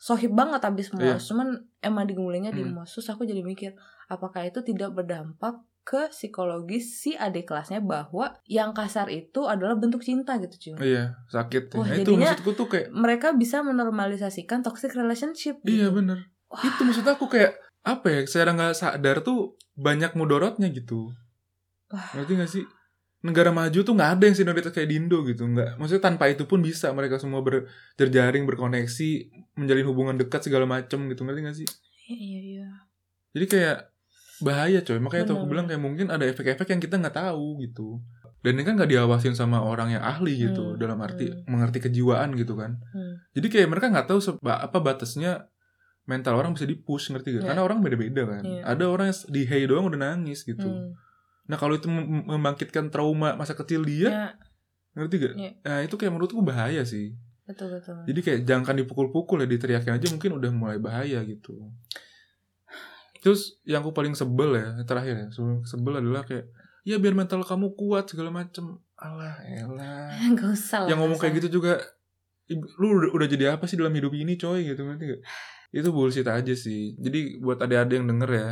Sohib 0.00 0.32
banget 0.32 0.64
abis 0.64 0.96
mos 0.96 1.04
Iya. 1.04 1.16
cuman 1.20 1.48
emang 1.84 2.08
digemulinya 2.08 2.48
di 2.50 2.64
Hmm. 2.64 2.80
mos 2.80 2.88
terus 2.96 3.12
aku 3.12 3.28
jadi 3.28 3.44
mikir 3.44 3.76
apakah 4.08 4.48
itu 4.48 4.64
tidak 4.64 4.96
berdampak 4.96 5.60
ke 5.80 6.08
psikologis 6.08 7.00
si 7.00 7.16
adik 7.16 7.52
kelasnya 7.52 7.84
bahwa 7.84 8.36
yang 8.48 8.72
kasar 8.72 9.08
itu 9.08 9.44
adalah 9.44 9.76
bentuk 9.76 10.00
cinta 10.00 10.40
gitu 10.40 10.72
cuy 10.72 10.96
iya 10.96 11.04
sakit 11.28 11.72
Wah, 11.76 11.84
nah, 11.84 11.96
itu 12.00 12.10
maksudku 12.16 12.52
tuh 12.56 12.68
kayak 12.68 12.88
mereka 12.92 13.32
bisa 13.32 13.60
menormalisasikan 13.60 14.64
toxic 14.64 14.92
relationship 14.96 15.60
gitu. 15.60 15.84
Iya 15.84 15.88
bener 15.92 16.32
Wah. 16.50 16.64
Itu 16.66 16.82
maksud 16.82 17.06
aku 17.06 17.30
kayak 17.30 17.54
Apa 17.80 18.10
ya 18.12 18.20
Secara 18.26 18.52
nggak 18.52 18.74
sadar 18.76 19.22
tuh 19.22 19.54
Banyak 19.72 20.18
mudorotnya 20.18 20.66
gitu 20.68 21.14
Wah. 21.88 22.10
Ngerti 22.12 22.32
gak 22.36 22.50
sih 22.50 22.64
Negara 23.20 23.52
maju 23.52 23.78
tuh 23.84 23.92
nggak 23.92 24.10
ada 24.16 24.24
yang 24.26 24.36
senioritas 24.36 24.72
kayak 24.72 24.88
di 24.88 24.96
Indo 24.96 25.20
gitu 25.24 25.44
nggak 25.44 25.76
Maksudnya 25.76 26.00
tanpa 26.00 26.32
itu 26.32 26.48
pun 26.48 26.64
bisa 26.64 26.88
Mereka 26.90 27.20
semua 27.20 27.44
berjerjaring 27.44 28.48
Berkoneksi 28.48 29.10
Menjalin 29.60 29.86
hubungan 29.86 30.16
dekat 30.16 30.40
segala 30.40 30.64
macem 30.64 31.04
gitu 31.08 31.20
Ngerti 31.22 31.40
gak 31.44 31.56
sih 31.56 31.68
Iya 32.08 32.16
iya 32.16 32.40
iya. 32.40 32.68
Jadi 33.36 33.46
kayak 33.46 33.76
Bahaya 34.40 34.80
coy 34.80 34.96
Makanya 34.96 35.24
tuh 35.28 35.36
aku 35.36 35.46
bilang 35.52 35.68
kayak 35.68 35.82
mungkin 35.84 36.08
ada 36.08 36.24
efek-efek 36.24 36.64
yang 36.66 36.80
kita 36.80 36.96
nggak 36.96 37.16
tahu 37.16 37.60
gitu 37.60 38.00
dan 38.40 38.56
ini 38.56 38.64
kan 38.64 38.72
nggak 38.72 38.88
diawasin 38.88 39.36
sama 39.36 39.60
orang 39.60 39.92
yang 39.92 40.00
ahli 40.00 40.32
gitu 40.48 40.72
Hmm, 40.72 40.80
dalam 40.80 40.96
arti 41.04 41.28
hmm. 41.28 41.44
mengerti 41.44 41.76
kejiwaan 41.76 42.32
gitu 42.40 42.56
kan 42.56 42.80
Hmm. 42.88 43.20
jadi 43.36 43.46
kayak 43.52 43.68
mereka 43.68 43.92
nggak 43.92 44.08
tahu 44.08 44.16
seba- 44.16 44.64
apa 44.64 44.80
batasnya 44.80 45.44
mental 46.08 46.34
orang 46.34 46.56
bisa 46.56 46.64
dipush 46.64 47.12
ngerti 47.12 47.36
gak? 47.36 47.42
Iya. 47.44 47.48
Karena 47.52 47.62
orang 47.62 47.78
beda-beda 47.84 48.22
kan. 48.26 48.42
Iya. 48.42 48.62
Ada 48.66 48.84
orang 48.90 49.06
yang 49.12 49.18
di 49.28 49.42
hey 49.44 49.62
doang 49.68 49.86
udah 49.86 50.00
nangis 50.00 50.42
gitu. 50.42 50.66
Hmm. 50.66 50.90
Nah 51.50 51.58
kalau 51.58 51.74
itu 51.74 51.90
mem- 51.90 52.22
membangkitkan 52.30 52.94
trauma 52.94 53.34
masa 53.34 53.58
kecil 53.58 53.82
dia, 53.82 54.06
Ya, 54.06 54.26
ngerti 54.94 55.14
gak? 55.18 55.34
Iya. 55.34 55.50
Nah 55.66 55.78
itu 55.82 55.94
kayak 55.98 56.12
menurutku 56.14 56.38
bahaya 56.46 56.86
sih. 56.86 57.18
betul 57.42 57.74
betul. 57.74 57.98
Jadi 58.06 58.20
kayak 58.22 58.40
jangan 58.46 58.78
dipukul-pukul 58.78 59.42
ya 59.42 59.48
diteriakin 59.50 59.98
aja 59.98 60.06
mungkin 60.06 60.38
udah 60.38 60.50
mulai 60.54 60.78
bahaya 60.78 61.18
gitu. 61.26 61.58
Terus 63.20 63.58
yang 63.66 63.82
aku 63.82 63.90
paling 63.90 64.14
sebel 64.14 64.54
ya 64.54 64.66
terakhir 64.86 65.14
ya, 65.18 65.26
sebel, 65.66 65.98
adalah 65.98 66.22
kayak 66.22 66.46
ya 66.86 66.96
biar 66.96 67.12
mental 67.12 67.42
kamu 67.42 67.74
kuat 67.74 68.06
segala 68.08 68.30
macem. 68.30 68.78
Alah, 68.96 69.42
elah. 69.44 70.14
Gak 70.38 70.48
usah 70.54 70.86
yang 70.86 71.02
ngomong 71.02 71.18
kayak 71.18 71.42
gitu 71.42 71.60
juga 71.60 71.82
"Ib- 72.46 72.70
lu 72.78 72.86
udah, 73.02 73.10
udah 73.18 73.28
jadi 73.28 73.44
apa 73.58 73.66
sih 73.66 73.74
dalam 73.74 73.92
hidup 73.92 74.14
ini 74.14 74.38
coy 74.38 74.62
gitu 74.62 74.82
ngerti 74.86 75.04
gak? 75.10 75.22
itu 75.70 75.88
bullshit 75.94 76.26
aja 76.26 76.50
sih 76.50 76.98
jadi 76.98 77.38
buat 77.38 77.62
adik-adik 77.62 78.02
yang 78.02 78.08
denger 78.10 78.30
ya 78.34 78.48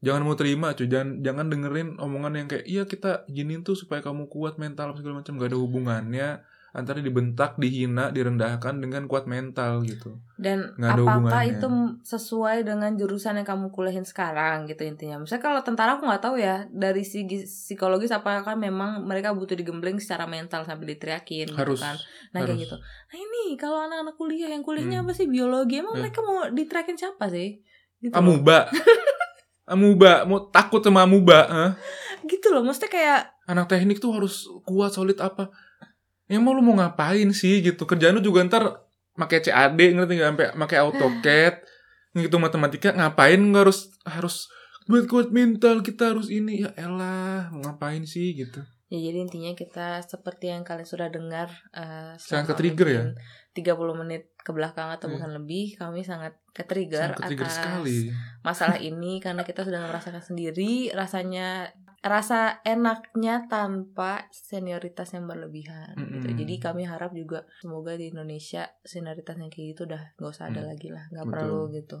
jangan 0.00 0.22
mau 0.22 0.32
terima 0.32 0.72
cuy 0.72 0.86
jangan 0.86 1.20
jangan 1.20 1.46
dengerin 1.46 1.88
omongan 1.96 2.32
yang 2.34 2.46
kayak 2.46 2.64
iya 2.64 2.82
kita 2.84 3.24
giniin 3.26 3.60
tuh 3.60 3.74
supaya 3.74 4.00
kamu 4.00 4.26
kuat 4.26 4.56
mental 4.56 4.92
segala 4.92 5.20
macam 5.20 5.36
gak 5.36 5.48
ada 5.48 5.58
hubungannya 5.58 6.28
antara 6.70 7.02
dibentak, 7.02 7.58
dihina, 7.58 8.08
direndahkan 8.08 8.78
dengan 8.78 9.10
kuat 9.10 9.26
mental 9.26 9.82
gitu. 9.82 10.22
Dan 10.38 10.70
Nggak 10.78 10.86
ada 10.88 11.02
apakah 11.02 11.14
hubungannya. 11.18 11.50
itu 11.50 11.68
sesuai 12.06 12.62
dengan 12.62 12.94
jurusan 12.94 13.34
yang 13.34 13.48
kamu 13.50 13.68
kuliahin 13.68 14.06
sekarang 14.06 14.70
gitu 14.70 14.86
intinya. 14.86 15.18
Misalnya 15.18 15.42
kalau 15.42 15.60
tentara 15.60 15.98
aku 15.98 16.06
nggak 16.06 16.22
tahu 16.22 16.38
ya 16.38 16.70
dari 16.70 17.02
segi 17.02 17.42
psikologis 17.42 18.14
apakah 18.14 18.54
memang 18.54 19.02
mereka 19.02 19.34
butuh 19.34 19.58
digembleng 19.58 19.98
secara 19.98 20.30
mental 20.30 20.62
sampai 20.62 20.94
diteriakin 20.94 21.50
Harus, 21.50 21.74
gitu 21.74 21.82
kan. 21.82 21.96
Nah 22.30 22.46
kayak 22.46 22.62
gitu. 22.62 22.76
Nah 22.78 23.18
ini 23.18 23.58
kalau 23.58 23.82
anak-anak 23.82 24.14
kuliah 24.14 24.48
yang 24.48 24.62
kuliahnya 24.62 25.02
Hmm. 25.02 25.10
apa 25.10 25.12
sih 25.12 25.26
biologi 25.26 25.74
emang 25.76 25.98
Eh. 25.98 26.00
mereka 26.00 26.22
mau 26.22 26.46
diteriakin 26.46 26.94
siapa 26.94 27.26
sih? 27.28 27.58
Gitu. 27.98 28.14
Amuba. 28.14 28.70
amuba, 29.68 30.24
mau 30.28 30.48
takut 30.48 30.80
sama 30.80 31.04
amuba, 31.04 31.48
eh? 31.48 31.70
Gitu 32.28 32.52
loh 32.52 32.64
maksudnya 32.64 32.90
kayak 32.92 33.20
Anak 33.50 33.66
teknik 33.66 33.98
tuh 33.98 34.14
harus 34.14 34.46
kuat 34.62 34.94
solid 34.94 35.18
apa? 35.18 35.50
Yang 36.30 36.42
mau 36.46 36.54
lu 36.54 36.62
mau 36.62 36.78
ngapain 36.78 37.26
sih 37.34 37.58
gitu? 37.58 37.82
Kerjaan 37.82 38.14
lu 38.14 38.22
juga 38.22 38.46
ntar 38.46 38.86
pakai 39.18 39.42
CAD 39.42 39.78
ngerti 39.98 40.12
nggak 40.16 40.30
sampai 40.30 40.46
pakai 40.54 40.78
AutoCAD 40.86 41.54
ngitung 42.14 42.42
matematika 42.42 42.94
ngapain 42.94 43.38
nggak 43.38 43.62
harus 43.66 43.80
harus 44.06 44.36
buat 44.88 45.06
kuat 45.06 45.28
mental 45.30 45.84
kita 45.84 46.14
harus 46.14 46.32
ini 46.32 46.66
ya 46.66 46.70
elah 46.74 47.52
mau 47.54 47.62
ngapain 47.62 48.02
sih 48.06 48.34
gitu 48.34 48.62
Ya 48.90 48.98
jadi 48.98 49.22
intinya 49.22 49.54
kita 49.54 50.02
seperti 50.02 50.50
yang 50.50 50.66
kalian 50.66 50.82
sudah 50.82 51.06
dengar 51.14 51.46
uh, 51.70 52.18
Sangat 52.18 52.26
selama 52.26 52.48
ke-trigger 52.50 52.88
ya? 52.90 53.02
mungkin 53.14 53.94
30 53.94 54.00
menit 54.02 54.22
ke 54.40 54.50
belakang 54.50 54.88
atau 54.88 55.06
Iya. 55.06 55.12
bahkan 55.14 55.32
lebih 55.34 55.76
kami 55.76 56.00
sangat 56.00 56.32
ke-trigger 56.50 57.12
sangat 57.12 57.36
atas 57.36 57.52
sekali 57.54 57.98
masalah 58.40 58.78
ini 58.90 59.18
karena 59.18 59.42
kita 59.42 59.62
sudah 59.62 59.84
merasakan 59.84 60.20
sendiri 60.20 60.88
rasanya 60.90 61.70
rasa 62.00 62.64
enaknya 62.64 63.44
tanpa 63.46 64.24
senioritas 64.32 65.12
yang 65.12 65.28
berlebihan 65.28 65.92
gitu. 65.92 66.26
Mm-mm. 66.26 66.38
Jadi 66.40 66.54
kami 66.56 66.82
harap 66.82 67.12
juga 67.12 67.44
semoga 67.60 67.92
di 67.92 68.08
Indonesia 68.08 68.64
senioritas 68.80 69.36
yang 69.36 69.52
kayak 69.52 69.66
gitu 69.70 69.84
udah 69.84 70.16
nggak 70.16 70.32
usah 70.32 70.48
ada 70.48 70.64
Mm. 70.64 70.68
lagi 70.72 70.88
lah, 70.88 71.04
nggak 71.06 71.26
perlu 71.28 71.60
gitu. 71.70 71.98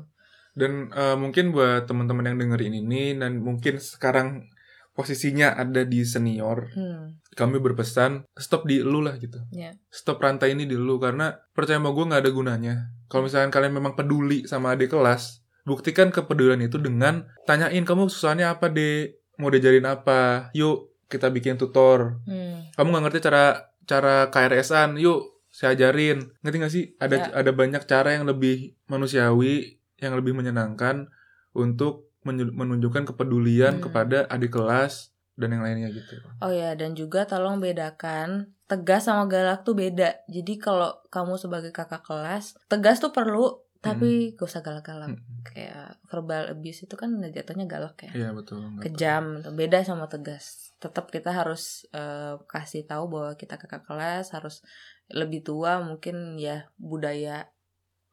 dan 0.50 0.88
eh, 0.90 1.14
mungkin 1.14 1.52
buat 1.52 1.84
teman-teman 1.84 2.26
yang 2.26 2.38
dengerin 2.40 2.74
ini 2.80 3.14
dan 3.14 3.38
mungkin 3.38 3.76
sekarang 3.76 4.48
posisinya 4.90 5.54
ada 5.54 5.84
di 5.84 6.02
senior 6.02 6.72
Hmm. 6.72 7.19
Kami 7.30 7.56
berpesan 7.56 8.26
stop 8.34 8.66
di 8.66 8.82
lu 8.82 9.00
lah 9.00 9.14
gitu. 9.16 9.38
Iya. 9.50 9.78
stop 9.88 10.18
rantai 10.18 10.52
ini 10.52 10.64
di 10.64 10.74
lu 10.74 10.98
karena 10.98 11.30
percaya 11.50 11.78
sama 11.78 11.90
gue 11.90 12.04
nggak 12.04 12.22
ada 12.22 12.30
gunanya. 12.30 12.74
Kalau 13.06 13.26
misalkan 13.26 13.50
kalian 13.50 13.72
memang 13.72 13.94
peduli 13.94 14.44
sama 14.44 14.74
adik 14.74 14.90
kelas 14.90 15.38
buktikan 15.60 16.08
kepedulian 16.08 16.58
itu 16.58 16.76
dengan 16.76 17.28
tanyain 17.44 17.84
kamu 17.84 18.08
susahnya 18.08 18.50
apa 18.50 18.66
deh 18.66 19.14
mau 19.36 19.46
diajarin 19.48 19.84
apa? 19.84 20.50
Yuk 20.52 20.90
kita 21.06 21.26
bikin 21.28 21.54
tutor. 21.54 22.18
Hmm. 22.24 22.66
kamu 22.74 22.86
nggak 22.88 23.04
ngerti 23.06 23.18
cara 23.20 23.44
cara 23.84 24.14
KRS-an 24.28 24.94
yuk 24.96 25.38
saya 25.50 25.74
ajarin. 25.74 26.30
Ngerti 26.42 26.56
nggak 26.58 26.72
sih? 26.72 26.84
Ada 26.96 27.14
Ya. 27.16 27.24
ada 27.36 27.50
banyak 27.50 27.82
cara 27.84 28.14
yang 28.14 28.24
lebih 28.24 28.74
manusiawi 28.86 29.78
yang 29.98 30.14
lebih 30.14 30.32
menyenangkan 30.32 31.10
untuk 31.52 32.08
menunjukkan 32.22 33.04
kepedulian 33.06 33.78
Hmm. 33.78 33.84
kepada 33.88 34.28
adik 34.28 34.52
kelas 34.52 35.09
dan 35.38 35.56
yang 35.56 35.62
lainnya 35.64 35.88
gitu 35.94 36.20
Oh 36.42 36.52
ya, 36.52 36.74
dan 36.74 36.92
juga 36.98 37.24
tolong 37.24 37.60
bedakan 37.62 38.52
tegas 38.70 39.10
sama 39.10 39.26
galak 39.26 39.66
tuh 39.66 39.74
beda. 39.74 40.22
Jadi 40.30 40.62
kalau 40.62 40.94
kamu 41.10 41.36
sebagai 41.40 41.74
kakak 41.74 42.06
kelas, 42.06 42.54
tegas 42.70 43.02
tuh 43.02 43.10
perlu, 43.10 43.58
tapi 43.80 44.36
gak 44.36 44.46
usah 44.46 44.62
galak-galak. 44.62 45.16
Hmm. 45.16 45.42
Kayak 45.42 45.96
verbal 46.06 46.52
abuse 46.52 46.84
itu 46.84 46.94
kan 46.94 47.16
jatuhnya 47.18 47.64
galak 47.64 47.96
ya. 48.04 48.12
iya 48.12 48.28
betul 48.30 48.60
Kejam, 48.78 49.42
beda 49.56 49.82
sama 49.82 50.06
tegas. 50.06 50.76
Tetap 50.78 51.08
kita 51.08 51.32
harus 51.32 51.88
eh, 51.90 52.36
kasih 52.46 52.84
tahu 52.84 53.08
bahwa 53.08 53.32
kita 53.34 53.56
kakak 53.56 53.88
kelas 53.88 54.36
harus 54.36 54.62
lebih 55.10 55.42
tua, 55.42 55.80
mungkin 55.82 56.38
ya 56.38 56.70
budaya 56.78 57.50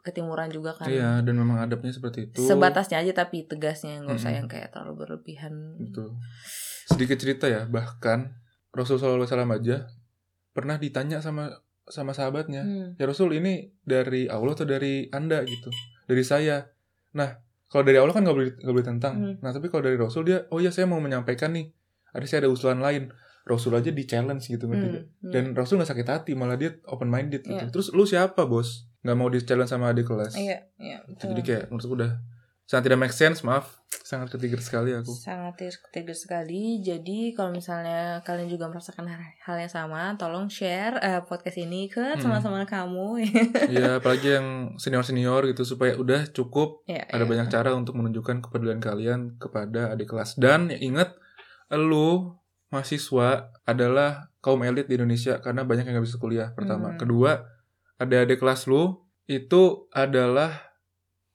ketimuran 0.08 0.48
juga 0.48 0.72
kan. 0.72 0.88
Iya, 0.88 1.20
dan 1.20 1.36
memang 1.36 1.60
adabnya 1.60 1.92
seperti 1.92 2.32
itu. 2.32 2.40
Sebatasnya 2.48 3.04
aja 3.04 3.12
tapi 3.12 3.44
tegasnya 3.44 4.00
nggak 4.08 4.16
usah 4.16 4.32
Mm-mm. 4.32 4.40
yang 4.40 4.48
kayak 4.48 4.72
terlalu 4.72 5.04
berlebihan. 5.04 5.76
Betul. 5.76 6.16
Sedikit 6.88 7.20
cerita 7.20 7.52
ya, 7.52 7.68
bahkan 7.68 8.40
Rasul 8.72 8.96
SAW 8.96 9.28
aja 9.28 9.92
pernah 10.56 10.80
ditanya 10.80 11.20
sama 11.20 11.52
sama 11.88 12.12
sahabatnya, 12.12 12.64
Hmm. 12.68 12.90
ya 13.00 13.08
Rasul 13.08 13.32
ini 13.36 13.72
dari 13.84 14.28
Allah 14.28 14.52
atau 14.56 14.68
dari 14.68 15.08
anda 15.12 15.40
gitu, 15.48 15.72
dari 16.04 16.24
saya. 16.24 16.68
Nah, 17.16 17.40
kalau 17.72 17.84
dari 17.88 17.96
Allah 18.00 18.12
kan 18.12 18.28
nggak 18.28 18.36
boleh 18.36 18.52
nggak 18.60 18.76
boleh 18.76 18.88
tentang. 18.88 19.14
Hmm. 19.16 19.36
Nah, 19.40 19.52
tapi 19.56 19.72
kalau 19.72 19.88
dari 19.88 19.96
Rasul 19.96 20.28
dia, 20.28 20.44
oh 20.52 20.60
ya 20.60 20.68
saya 20.72 20.84
mau 20.84 21.00
menyampaikan 21.00 21.56
nih, 21.56 21.72
ada 22.12 22.26
saya 22.28 22.48
ada 22.48 22.52
usulan 22.52 22.84
lain. 22.84 23.12
Rasul 23.48 23.72
aja 23.80 23.88
di 23.96 24.04
challenge 24.04 24.52
gitu? 24.52 24.68
Hmm, 24.68 24.76
hmm. 24.76 25.32
Dan 25.32 25.56
Rasul 25.56 25.80
nggak 25.80 25.88
sakit 25.96 26.08
hati, 26.12 26.32
malah 26.36 26.60
dia 26.60 26.76
open 26.92 27.08
minded 27.08 27.48
gitu. 27.48 27.56
Iya. 27.56 27.72
Terus 27.72 27.96
lu 27.96 28.04
siapa 28.04 28.44
bos? 28.44 28.92
Nggak 29.08 29.16
mau 29.16 29.32
di 29.32 29.40
challenge 29.40 29.72
sama 29.72 29.96
adik 29.96 30.12
kelas? 30.12 30.36
Iya, 30.36 30.68
iya. 30.76 31.00
Itu 31.08 31.32
Jadi 31.32 31.42
kayak 31.48 31.64
menurutku 31.72 31.96
udah 31.96 32.12
sangat 32.68 32.84
tidak 32.86 33.00
make 33.00 33.16
sense, 33.16 33.42
maaf. 33.42 33.80
Sangat 33.88 34.28
ketrigger 34.30 34.60
sekali 34.60 34.92
aku. 34.92 35.16
sangat 35.16 35.56
trigger 35.92 36.12
sekali. 36.12 36.80
Jadi 36.80 37.32
kalau 37.32 37.52
misalnya 37.52 38.20
kalian 38.22 38.48
juga 38.48 38.68
merasakan 38.68 39.08
hal 39.40 39.56
yang 39.58 39.72
sama, 39.72 40.12
tolong 40.16 40.48
share 40.48 41.00
eh, 41.00 41.24
podcast 41.24 41.56
ini 41.58 41.88
ke 41.88 42.04
Hmm. 42.16 42.20
teman-teman 42.20 42.64
kamu. 42.64 43.08
Iya, 43.72 44.00
apalagi 44.00 44.36
yang 44.36 44.48
senior-senior 44.76 45.48
gitu 45.48 45.64
supaya 45.64 45.96
udah 45.96 46.28
cukup 46.30 46.84
ya, 46.84 47.04
ada 47.08 47.24
ya. 47.24 47.28
banyak 47.28 47.48
cara 47.48 47.72
untuk 47.72 47.96
menunjukkan 47.96 48.44
kepedulian 48.44 48.80
kalian 48.80 49.20
kepada 49.40 49.92
adik 49.92 50.12
kelas 50.12 50.36
dan 50.36 50.68
ya 50.68 50.80
ingat 50.80 51.16
lu 51.70 52.36
mahasiswa 52.68 53.52
adalah 53.64 54.32
kaum 54.40 54.60
elit 54.64 54.88
di 54.88 54.96
Indonesia 54.96 55.40
karena 55.40 55.64
banyak 55.64 55.88
yang 55.88 56.00
gak 56.00 56.08
bisa 56.08 56.20
kuliah 56.20 56.52
pertama. 56.52 56.96
Hmm. 56.96 57.00
Kedua, 57.00 57.40
adik-adik 57.98 58.40
kelas 58.40 58.68
lu 58.68 59.00
itu 59.26 59.88
adalah 59.92 60.76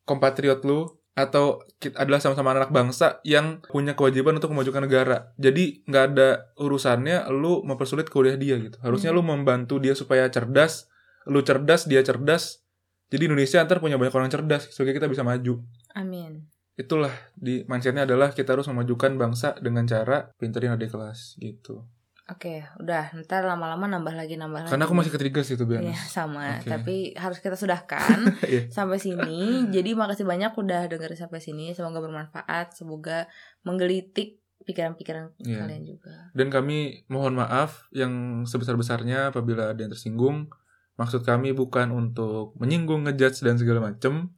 kompatriot 0.04 0.64
lu 0.64 0.88
atau 1.12 1.60
kit- 1.76 1.96
adalah 2.00 2.24
sama-sama 2.24 2.56
anak 2.56 2.72
bangsa 2.72 3.20
yang 3.20 3.60
punya 3.68 3.92
kewajiban 3.92 4.40
untuk 4.40 4.56
memajukan 4.56 4.88
negara. 4.88 5.36
Jadi 5.36 5.84
nggak 5.84 6.04
ada 6.16 6.28
urusannya 6.56 7.28
lu 7.28 7.60
mempersulit 7.68 8.08
kuliah 8.08 8.40
dia 8.40 8.56
gitu. 8.56 8.80
Harusnya 8.80 9.12
Hmm. 9.12 9.20
lu 9.20 9.22
membantu 9.28 9.76
dia 9.76 9.92
supaya 9.92 10.24
cerdas, 10.32 10.88
lu 11.28 11.44
cerdas, 11.44 11.84
dia 11.84 12.00
cerdas. 12.00 12.64
Jadi 13.12 13.28
Indonesia 13.28 13.60
ntar 13.60 13.84
punya 13.84 14.00
banyak 14.00 14.14
orang 14.16 14.32
cerdas, 14.32 14.72
sehingga 14.72 14.96
kita 14.96 15.04
bisa 15.04 15.20
maju. 15.20 15.60
Amin. 15.92 16.48
Itulah 16.80 17.12
di 17.36 17.60
mindsetnya 17.68 18.08
adalah 18.08 18.32
kita 18.32 18.56
harus 18.56 18.64
memajukan 18.72 19.12
bangsa 19.20 19.52
dengan 19.60 19.84
cara 19.84 20.32
pinterin 20.40 20.72
adik 20.72 20.96
kelas 20.96 21.36
gitu. 21.36 21.84
Oke, 22.30 22.62
udah. 22.78 23.10
Ntar 23.18 23.42
lama-lama 23.42 23.90
nambah 23.90 24.14
lagi 24.14 24.38
nambah 24.38 24.70
Karena 24.70 24.86
aku 24.86 24.94
lagi. 24.94 25.00
masih 25.02 25.12
ketrigger 25.12 25.42
sih 25.42 25.56
tuh 25.56 25.66
Iya, 25.66 25.82
Bianas. 25.82 26.06
sama. 26.06 26.62
Oke. 26.62 26.70
Tapi 26.70 26.96
harus 27.14 27.42
kita 27.42 27.58
sudahkan 27.58 28.18
Iya. 28.46 28.70
sampai 28.70 28.98
sini. 28.98 29.66
Jadi 29.68 29.90
makasih 29.92 30.22
banyak 30.22 30.54
udah 30.54 30.86
dengerin 30.86 31.18
sampai 31.18 31.42
sini. 31.42 31.74
Semoga 31.74 31.98
bermanfaat. 31.98 32.72
Semoga 32.72 33.26
menggelitik 33.62 34.38
pikiran-pikiran 34.62 35.34
Iya. 35.42 35.66
kalian 35.66 35.82
juga. 35.84 36.30
Dan 36.30 36.46
kami 36.46 37.02
mohon 37.06 37.34
maaf 37.34 37.90
yang 37.90 38.44
sebesar-besarnya 38.44 39.34
apabila 39.34 39.74
ada 39.74 39.82
yang 39.82 39.90
tersinggung. 39.90 40.46
Maksud 40.94 41.26
kami 41.26 41.50
bukan 41.50 41.90
untuk 41.90 42.54
menyinggung, 42.54 43.02
ngejudge 43.02 43.42
dan 43.42 43.58
segala 43.58 43.82
macem, 43.82 44.30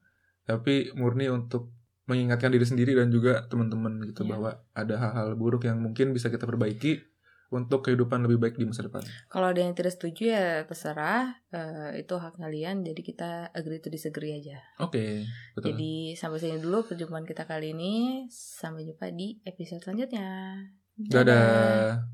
tapi 0.43 0.89
murni 0.95 1.28
untuk 1.28 1.68
mengingatkan 2.05 2.49
diri 2.49 2.64
sendiri 2.64 2.93
dan 2.95 3.09
juga 3.09 3.45
teman-teman 3.45 4.01
gitu 4.05 4.24
Iya. 4.24 4.30
bahwa 4.32 4.51
ada 4.72 4.95
hal-hal 4.95 5.37
buruk 5.37 5.64
yang 5.64 5.76
mungkin 5.78 6.12
bisa 6.12 6.28
kita 6.28 6.45
perbaiki 6.45 7.01
untuk 7.53 7.84
kehidupan 7.84 8.24
lebih 8.24 8.38
baik 8.40 8.57
di 8.61 8.64
masa 8.68 8.86
depan. 8.86 9.05
Kalau 9.28 9.51
ada 9.51 9.61
yang 9.61 9.72
tidak 9.72 9.97
setuju 9.97 10.22
ya 10.36 10.47
terserah. 10.68 11.40
Eh, 11.51 12.05
itu 12.05 12.14
hak 12.16 12.36
kalian. 12.36 12.84
Jadi 12.84 13.01
kita 13.01 13.51
agree 13.53 13.80
to 13.80 13.88
disagree 13.88 14.36
aja. 14.36 14.61
Oke, 14.80 15.24
betul. 15.57 15.72
Jadi 15.72 16.16
sampai 16.16 16.38
sini 16.40 16.59
dulu 16.61 16.84
perjumpaan 16.84 17.24
kita 17.24 17.49
kali 17.49 17.72
ini. 17.72 18.26
Sampai 18.30 18.84
jumpa 18.84 19.09
di 19.12 19.40
episode 19.45 19.80
selanjutnya. 19.80 20.61
Dadah. 20.95 22.07